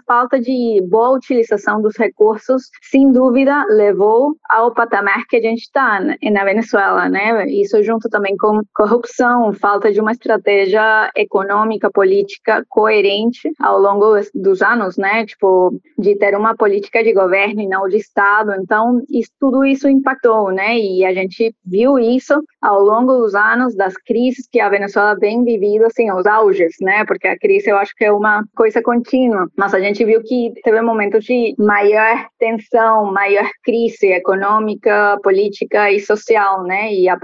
falta 0.06 0.40
de 0.40 0.82
boa 0.88 1.16
utilização 1.16 1.80
dos 1.80 1.96
recursos, 1.96 2.64
sem 2.82 3.12
dúvida, 3.12 3.64
levou 3.68 4.34
ao 4.48 4.72
patamar 4.72 5.24
que 5.28 5.36
a 5.36 5.40
gente 5.40 5.62
está 5.62 6.00
na 6.00 6.44
Venezuela, 6.44 7.08
né? 7.08 7.41
Isso 7.48 7.82
junto 7.82 8.08
também 8.08 8.36
com 8.36 8.60
corrupção, 8.74 9.52
falta 9.52 9.92
de 9.92 10.00
uma 10.00 10.12
estratégia 10.12 11.10
econômica, 11.16 11.90
política 11.90 12.64
coerente 12.68 13.50
ao 13.60 13.78
longo 13.78 14.14
dos 14.34 14.62
anos, 14.62 14.96
né? 14.96 15.24
Tipo, 15.26 15.72
de 15.98 16.16
ter 16.16 16.36
uma 16.36 16.56
política 16.56 17.02
de 17.02 17.12
governo 17.12 17.60
e 17.60 17.68
não 17.68 17.88
de 17.88 17.96
Estado. 17.96 18.52
Então, 18.60 19.00
isso, 19.10 19.30
tudo 19.38 19.64
isso 19.64 19.88
impactou, 19.88 20.50
né? 20.50 20.78
E 20.78 21.04
a 21.04 21.12
gente 21.12 21.54
viu 21.64 21.98
isso 21.98 22.42
ao 22.60 22.80
longo 22.80 23.12
dos 23.14 23.34
anos 23.34 23.74
das 23.74 23.94
crises 23.94 24.48
que 24.50 24.60
a 24.60 24.68
Venezuela 24.68 25.16
vem 25.18 25.44
vivido, 25.44 25.86
assim, 25.86 26.10
os 26.12 26.26
auges, 26.26 26.74
né? 26.80 27.04
Porque 27.04 27.26
a 27.28 27.38
crise 27.38 27.70
eu 27.70 27.76
acho 27.76 27.92
que 27.96 28.04
é 28.04 28.12
uma 28.12 28.44
coisa 28.54 28.82
contínua, 28.82 29.48
mas 29.56 29.74
a 29.74 29.80
gente 29.80 30.04
viu 30.04 30.22
que 30.22 30.52
teve 30.62 30.80
momentos 30.80 31.24
de 31.24 31.54
maior 31.58 32.26
tensão, 32.38 33.12
maior 33.12 33.48
crise 33.64 34.06
econômica, 34.08 35.18
política 35.22 35.90
e 35.90 36.00
social, 36.00 36.62
né? 36.64 36.92
E 36.92 37.08
a 37.08 37.18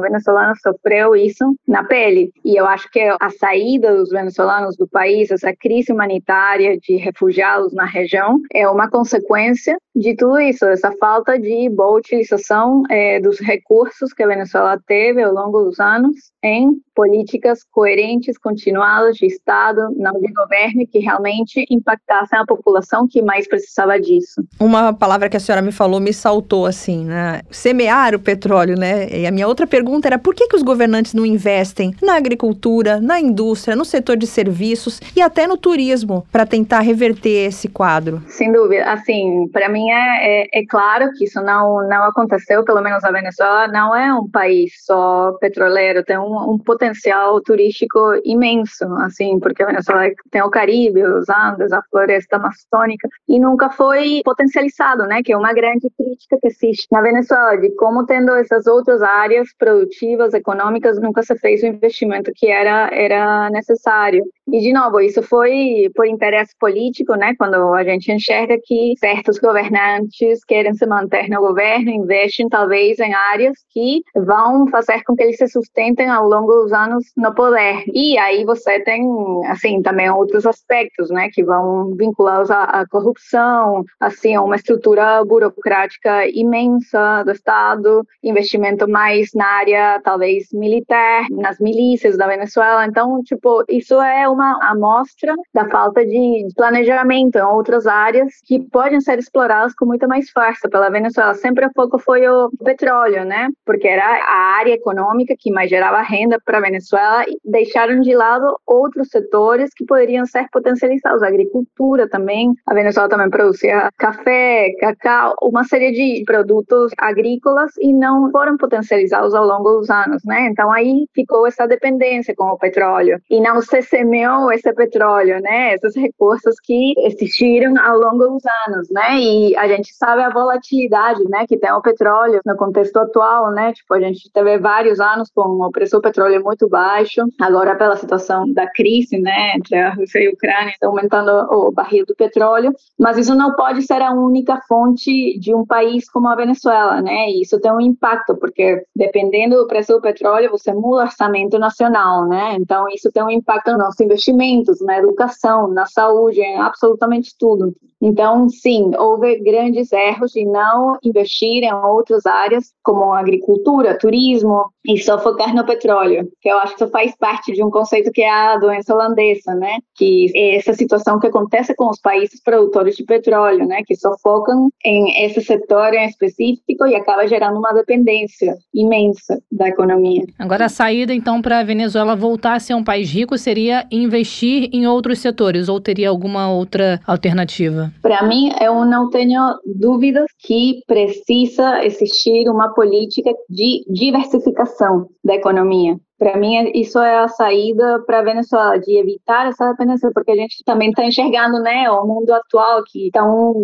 venezuelana 0.00 0.54
sofreu 0.62 1.14
isso 1.14 1.54
na 1.66 1.84
pele. 1.84 2.32
E 2.44 2.56
eu 2.56 2.66
acho 2.66 2.90
que 2.90 3.00
a 3.00 3.30
saída 3.30 3.94
dos 3.94 4.10
venezuelanos 4.10 4.76
do 4.76 4.88
país, 4.88 5.30
essa 5.30 5.54
crise 5.54 5.92
humanitária 5.92 6.78
de 6.78 6.96
refugiados 6.96 7.72
na 7.72 7.84
região, 7.84 8.38
é 8.52 8.68
uma 8.68 8.88
consequência 8.90 9.76
de 9.94 10.16
tudo 10.16 10.40
isso, 10.40 10.64
essa 10.64 10.90
falta 10.98 11.38
de 11.38 11.68
boa 11.68 11.98
utilização 11.98 12.82
é, 12.90 13.20
dos 13.20 13.38
recursos 13.40 14.12
que 14.12 14.22
a 14.22 14.26
Venezuela 14.26 14.78
teve 14.86 15.22
ao 15.22 15.32
longo 15.32 15.62
dos 15.64 15.78
anos 15.78 16.16
em 16.42 16.72
políticas 16.94 17.60
coerentes, 17.70 18.36
continuadas 18.38 19.16
de 19.16 19.26
Estado, 19.26 19.94
não 19.96 20.12
de 20.20 20.32
governo, 20.32 20.86
que 20.90 20.98
realmente 20.98 21.64
impactassem 21.70 22.38
a 22.38 22.44
população 22.44 23.06
que 23.08 23.22
mais 23.22 23.46
precisava 23.48 23.98
disso. 24.00 24.42
Uma 24.58 24.92
palavra 24.92 25.28
que 25.28 25.36
a 25.36 25.40
senhora 25.40 25.62
me 25.62 25.72
falou 25.72 26.00
me 26.00 26.12
saltou 26.12 26.66
assim, 26.66 27.04
né? 27.04 27.42
Semear 27.50 28.14
o 28.14 28.18
petróleo, 28.18 28.76
né? 28.78 29.08
E 29.08 29.26
a 29.26 29.30
minha 29.30 29.46
outra 29.52 29.66
pergunta 29.66 30.08
era 30.08 30.18
por 30.18 30.34
que, 30.34 30.48
que 30.48 30.56
os 30.56 30.62
governantes 30.62 31.14
não 31.14 31.24
investem 31.24 31.94
na 32.02 32.16
agricultura, 32.16 33.00
na 33.00 33.20
indústria, 33.20 33.76
no 33.76 33.84
setor 33.84 34.16
de 34.16 34.26
serviços 34.26 35.00
e 35.14 35.20
até 35.20 35.46
no 35.46 35.56
turismo 35.56 36.26
para 36.32 36.46
tentar 36.46 36.80
reverter 36.80 37.48
esse 37.48 37.68
quadro? 37.68 38.22
Sem 38.26 38.50
dúvida. 38.50 38.90
Assim, 38.90 39.48
para 39.52 39.68
mim 39.68 39.90
é, 39.90 40.42
é, 40.42 40.60
é, 40.60 40.66
claro 40.66 41.10
que 41.12 41.24
isso 41.24 41.40
não, 41.42 41.86
não 41.86 42.04
aconteceu, 42.04 42.64
pelo 42.64 42.80
menos 42.80 43.04
a 43.04 43.10
Venezuela 43.10 43.68
não 43.68 43.94
é 43.94 44.12
um 44.12 44.28
país 44.28 44.72
só 44.84 45.32
petroleiro, 45.40 46.02
tem 46.04 46.18
um, 46.18 46.52
um 46.52 46.58
potencial 46.58 47.40
turístico 47.42 47.98
imenso, 48.24 48.84
assim, 48.98 49.38
porque 49.38 49.62
a 49.62 49.66
Venezuela 49.66 50.10
tem 50.30 50.42
o 50.42 50.50
Caribe, 50.50 51.02
os 51.04 51.28
Andes, 51.28 51.72
a 51.72 51.82
floresta 51.90 52.36
amazônica, 52.36 53.08
e 53.28 53.38
nunca 53.38 53.70
foi 53.70 54.22
potencializado, 54.24 55.04
né? 55.04 55.22
Que 55.22 55.32
é 55.32 55.36
uma 55.36 55.52
grande 55.52 55.88
crítica 55.96 56.38
que 56.40 56.48
existe 56.48 56.86
na 56.90 57.00
Venezuela, 57.00 57.56
de 57.56 57.70
como 57.76 58.06
tendo 58.06 58.34
essas 58.34 58.66
outras 58.66 59.02
áreas 59.02 59.41
produtivas, 59.58 60.34
econômicas, 60.34 61.00
nunca 61.00 61.22
se 61.22 61.36
fez 61.36 61.62
o 61.62 61.66
investimento 61.66 62.30
que 62.34 62.46
era, 62.46 62.90
era 62.92 63.50
necessário. 63.50 64.24
E, 64.50 64.60
de 64.60 64.72
novo, 64.72 65.00
isso 65.00 65.22
foi 65.22 65.88
por 65.94 66.06
interesse 66.06 66.52
político, 66.58 67.14
né? 67.14 67.34
Quando 67.38 67.72
a 67.74 67.84
gente 67.84 68.10
enxerga 68.10 68.58
que 68.62 68.94
certos 68.98 69.38
governantes 69.38 70.44
querem 70.44 70.74
se 70.74 70.84
manter 70.86 71.28
no 71.28 71.40
governo, 71.40 71.90
investem 71.90 72.48
talvez 72.48 72.98
em 72.98 73.14
áreas 73.14 73.56
que 73.70 74.02
vão 74.14 74.66
fazer 74.68 75.02
com 75.04 75.14
que 75.14 75.22
eles 75.22 75.36
se 75.36 75.48
sustentem 75.48 76.08
ao 76.08 76.28
longo 76.28 76.52
dos 76.52 76.72
anos 76.72 77.04
no 77.16 77.34
poder. 77.34 77.84
E 77.94 78.18
aí 78.18 78.44
você 78.44 78.80
tem, 78.80 79.02
assim, 79.46 79.80
também 79.80 80.10
outros 80.10 80.44
aspectos, 80.44 81.10
né? 81.10 81.28
Que 81.32 81.44
vão 81.44 81.94
vinculados 81.96 82.50
à, 82.50 82.64
à 82.64 82.86
corrupção, 82.88 83.84
assim, 84.00 84.34
a 84.34 84.42
uma 84.42 84.56
estrutura 84.56 85.24
burocrática 85.24 86.28
imensa 86.28 87.22
do 87.24 87.32
Estado, 87.32 88.04
investimento 88.22 88.88
mais 88.88 89.31
na 89.34 89.46
área, 89.46 90.00
talvez, 90.02 90.48
militar, 90.52 91.26
nas 91.30 91.58
milícias 91.58 92.16
da 92.16 92.26
Venezuela. 92.26 92.86
Então, 92.86 93.22
tipo, 93.22 93.64
isso 93.68 94.00
é 94.00 94.28
uma 94.28 94.58
amostra 94.62 95.34
da 95.54 95.68
falta 95.68 96.04
de 96.04 96.46
planejamento 96.56 97.36
em 97.36 97.42
outras 97.42 97.86
áreas 97.86 98.32
que 98.44 98.60
podem 98.60 99.00
ser 99.00 99.18
exploradas 99.18 99.74
com 99.74 99.86
muita 99.86 100.06
mais 100.06 100.30
força 100.30 100.68
pela 100.68 100.90
Venezuela. 100.90 101.34
Sempre 101.34 101.66
o 101.66 101.70
foco 101.74 101.98
foi 101.98 102.26
o 102.28 102.50
petróleo, 102.64 103.24
né? 103.24 103.48
Porque 103.64 103.88
era 103.88 104.04
a 104.04 104.58
área 104.58 104.72
econômica 104.72 105.34
que 105.38 105.52
mais 105.52 105.70
gerava 105.70 106.00
renda 106.02 106.38
para 106.44 106.58
a 106.58 106.60
Venezuela 106.60 107.24
e 107.26 107.38
deixaram 107.44 108.00
de 108.00 108.14
lado 108.14 108.56
outros 108.66 109.08
setores 109.08 109.70
que 109.74 109.84
poderiam 109.84 110.26
ser 110.26 110.46
potencializados. 110.50 111.22
A 111.22 111.28
agricultura 111.28 112.08
também. 112.08 112.52
A 112.66 112.74
Venezuela 112.74 113.08
também 113.08 113.30
produzia 113.30 113.90
café, 113.98 114.70
cacau, 114.80 115.34
uma 115.42 115.64
série 115.64 115.92
de 115.92 116.24
produtos 116.24 116.92
agrícolas 116.98 117.72
e 117.80 117.92
não 117.92 118.30
foram 118.30 118.56
potencializados 118.56 119.21
ao 119.34 119.44
longo 119.44 119.78
dos 119.78 119.90
anos, 119.90 120.22
né? 120.24 120.48
Então 120.50 120.72
aí 120.72 121.06
ficou 121.14 121.46
essa 121.46 121.66
dependência 121.66 122.34
com 122.36 122.44
o 122.44 122.58
petróleo 122.58 123.18
e 123.30 123.40
não 123.40 123.60
se 123.60 123.82
semeou 123.82 124.52
esse 124.52 124.72
petróleo, 124.72 125.40
né? 125.40 125.74
Esses 125.74 125.94
recursos 125.94 126.56
que 126.62 126.94
existiram 126.98 127.74
ao 127.80 127.98
longo 127.98 128.28
dos 128.28 128.42
anos, 128.66 128.88
né? 128.90 129.18
E 129.18 129.56
a 129.56 129.66
gente 129.68 129.92
sabe 129.94 130.22
a 130.22 130.30
volatilidade, 130.30 131.22
né? 131.28 131.46
Que 131.46 131.56
tem 131.56 131.72
o 131.72 131.80
petróleo 131.80 132.40
no 132.44 132.56
contexto 132.56 132.96
atual, 132.98 133.50
né? 133.52 133.72
Tipo, 133.72 133.94
a 133.94 134.00
gente 134.00 134.30
teve 134.32 134.58
vários 134.58 135.00
anos 135.00 135.30
com 135.34 135.42
o 135.42 135.70
preço 135.70 135.96
do 135.96 136.02
petróleo 136.02 136.42
muito 136.42 136.68
baixo. 136.68 137.22
Agora, 137.40 137.74
pela 137.74 137.96
situação 137.96 138.50
da 138.52 138.68
crise, 138.70 139.18
né? 139.18 139.56
Entre 139.56 139.76
a 139.76 139.94
Rússia 139.94 140.20
e 140.20 140.28
a 140.28 140.30
Ucrânia, 140.30 140.70
está 140.70 140.86
aumentando 140.86 141.30
o 141.50 141.70
barril 141.70 142.04
do 142.06 142.14
petróleo. 142.14 142.72
Mas 142.98 143.18
isso 143.18 143.34
não 143.34 143.54
pode 143.54 143.82
ser 143.82 144.02
a 144.02 144.12
única 144.12 144.60
fonte 144.68 145.38
de 145.38 145.54
um 145.54 145.64
país 145.66 146.08
como 146.10 146.28
a 146.28 146.34
Venezuela, 146.34 147.00
né? 147.00 147.28
E 147.28 147.42
isso 147.42 147.60
tem 147.60 147.72
um 147.72 147.80
impacto, 147.80 148.36
porque 148.36 148.84
dependendo 149.12 149.56
do 149.56 149.66
preço 149.66 149.92
do 149.92 150.00
petróleo, 150.00 150.50
você 150.50 150.72
muda 150.72 151.02
o 151.02 151.04
orçamento 151.04 151.58
nacional, 151.58 152.26
né? 152.26 152.56
Então, 152.58 152.86
isso 152.88 153.12
tem 153.12 153.22
um 153.22 153.30
impacto 153.30 153.70
no 153.72 153.78
nosso 153.78 154.02
investimentos 154.02 154.80
na 154.80 154.98
educação, 154.98 155.68
na 155.68 155.84
saúde, 155.84 156.40
em 156.40 156.58
absolutamente 156.58 157.34
tudo. 157.38 157.74
Então, 158.02 158.48
sim, 158.48 158.90
houve 158.98 159.38
grandes 159.38 159.92
erros 159.92 160.32
de 160.32 160.44
não 160.44 160.98
investir 161.04 161.62
em 161.62 161.72
outras 161.72 162.26
áreas, 162.26 162.72
como 162.82 163.12
agricultura, 163.14 163.96
turismo, 163.96 164.72
e 164.84 164.98
só 164.98 165.18
focar 165.20 165.54
no 165.54 165.64
petróleo, 165.64 166.28
que 166.40 166.48
eu 166.48 166.58
acho 166.58 166.74
que 166.76 166.86
faz 166.88 167.14
parte 167.16 167.52
de 167.52 167.62
um 167.62 167.70
conceito 167.70 168.10
que 168.10 168.22
é 168.22 168.28
a 168.28 168.58
doença 168.58 168.92
holandesa, 168.92 169.54
né? 169.54 169.78
Que 169.94 170.26
é 170.34 170.56
essa 170.56 170.72
situação 170.72 171.20
que 171.20 171.28
acontece 171.28 171.74
com 171.76 171.88
os 171.88 172.00
países 172.00 172.42
produtores 172.42 172.96
de 172.96 173.04
petróleo, 173.04 173.64
né? 173.66 173.82
Que 173.86 173.94
só 173.94 174.16
focam 174.20 174.68
em 174.84 175.24
esse 175.24 175.40
setor 175.40 175.94
em 175.94 176.04
específico 176.06 176.86
e 176.86 176.96
acaba 176.96 177.28
gerando 177.28 177.58
uma 177.58 177.72
dependência 177.72 178.56
imensa 178.74 179.40
da 179.52 179.68
economia. 179.68 180.24
Agora, 180.36 180.64
a 180.64 180.68
saída, 180.68 181.14
então, 181.14 181.40
para 181.40 181.60
a 181.60 181.64
Venezuela 181.64 182.16
voltar 182.16 182.54
a 182.54 182.60
ser 182.60 182.74
um 182.74 182.82
país 182.82 183.08
rico 183.12 183.38
seria 183.38 183.86
investir 183.92 184.68
em 184.72 184.88
outros 184.88 185.20
setores, 185.20 185.68
ou 185.68 185.80
teria 185.80 186.08
alguma 186.08 186.50
outra 186.50 187.00
alternativa? 187.06 187.91
Para 188.00 188.26
mim, 188.26 188.50
eu 188.60 188.84
não 188.84 189.10
tenho 189.10 189.40
dúvidas 189.64 190.26
que 190.38 190.82
precisa 190.86 191.84
existir 191.84 192.48
uma 192.48 192.72
política 192.74 193.30
de 193.48 193.84
diversificação 193.88 195.08
da 195.24 195.34
economia. 195.34 195.98
Para 196.22 196.36
mim, 196.36 196.70
isso 196.72 197.00
é 197.00 197.18
a 197.18 197.26
saída 197.26 197.98
para 198.06 198.20
a 198.20 198.22
Venezuela, 198.22 198.78
de 198.78 198.96
evitar 198.96 199.48
essa 199.48 199.72
dependência, 199.72 200.08
porque 200.14 200.30
a 200.30 200.36
gente 200.36 200.62
também 200.64 200.90
está 200.90 201.04
enxergando 201.04 201.58
né, 201.60 201.90
o 201.90 202.06
mundo 202.06 202.30
atual, 202.30 202.80
que 202.86 203.06
estão 203.06 203.56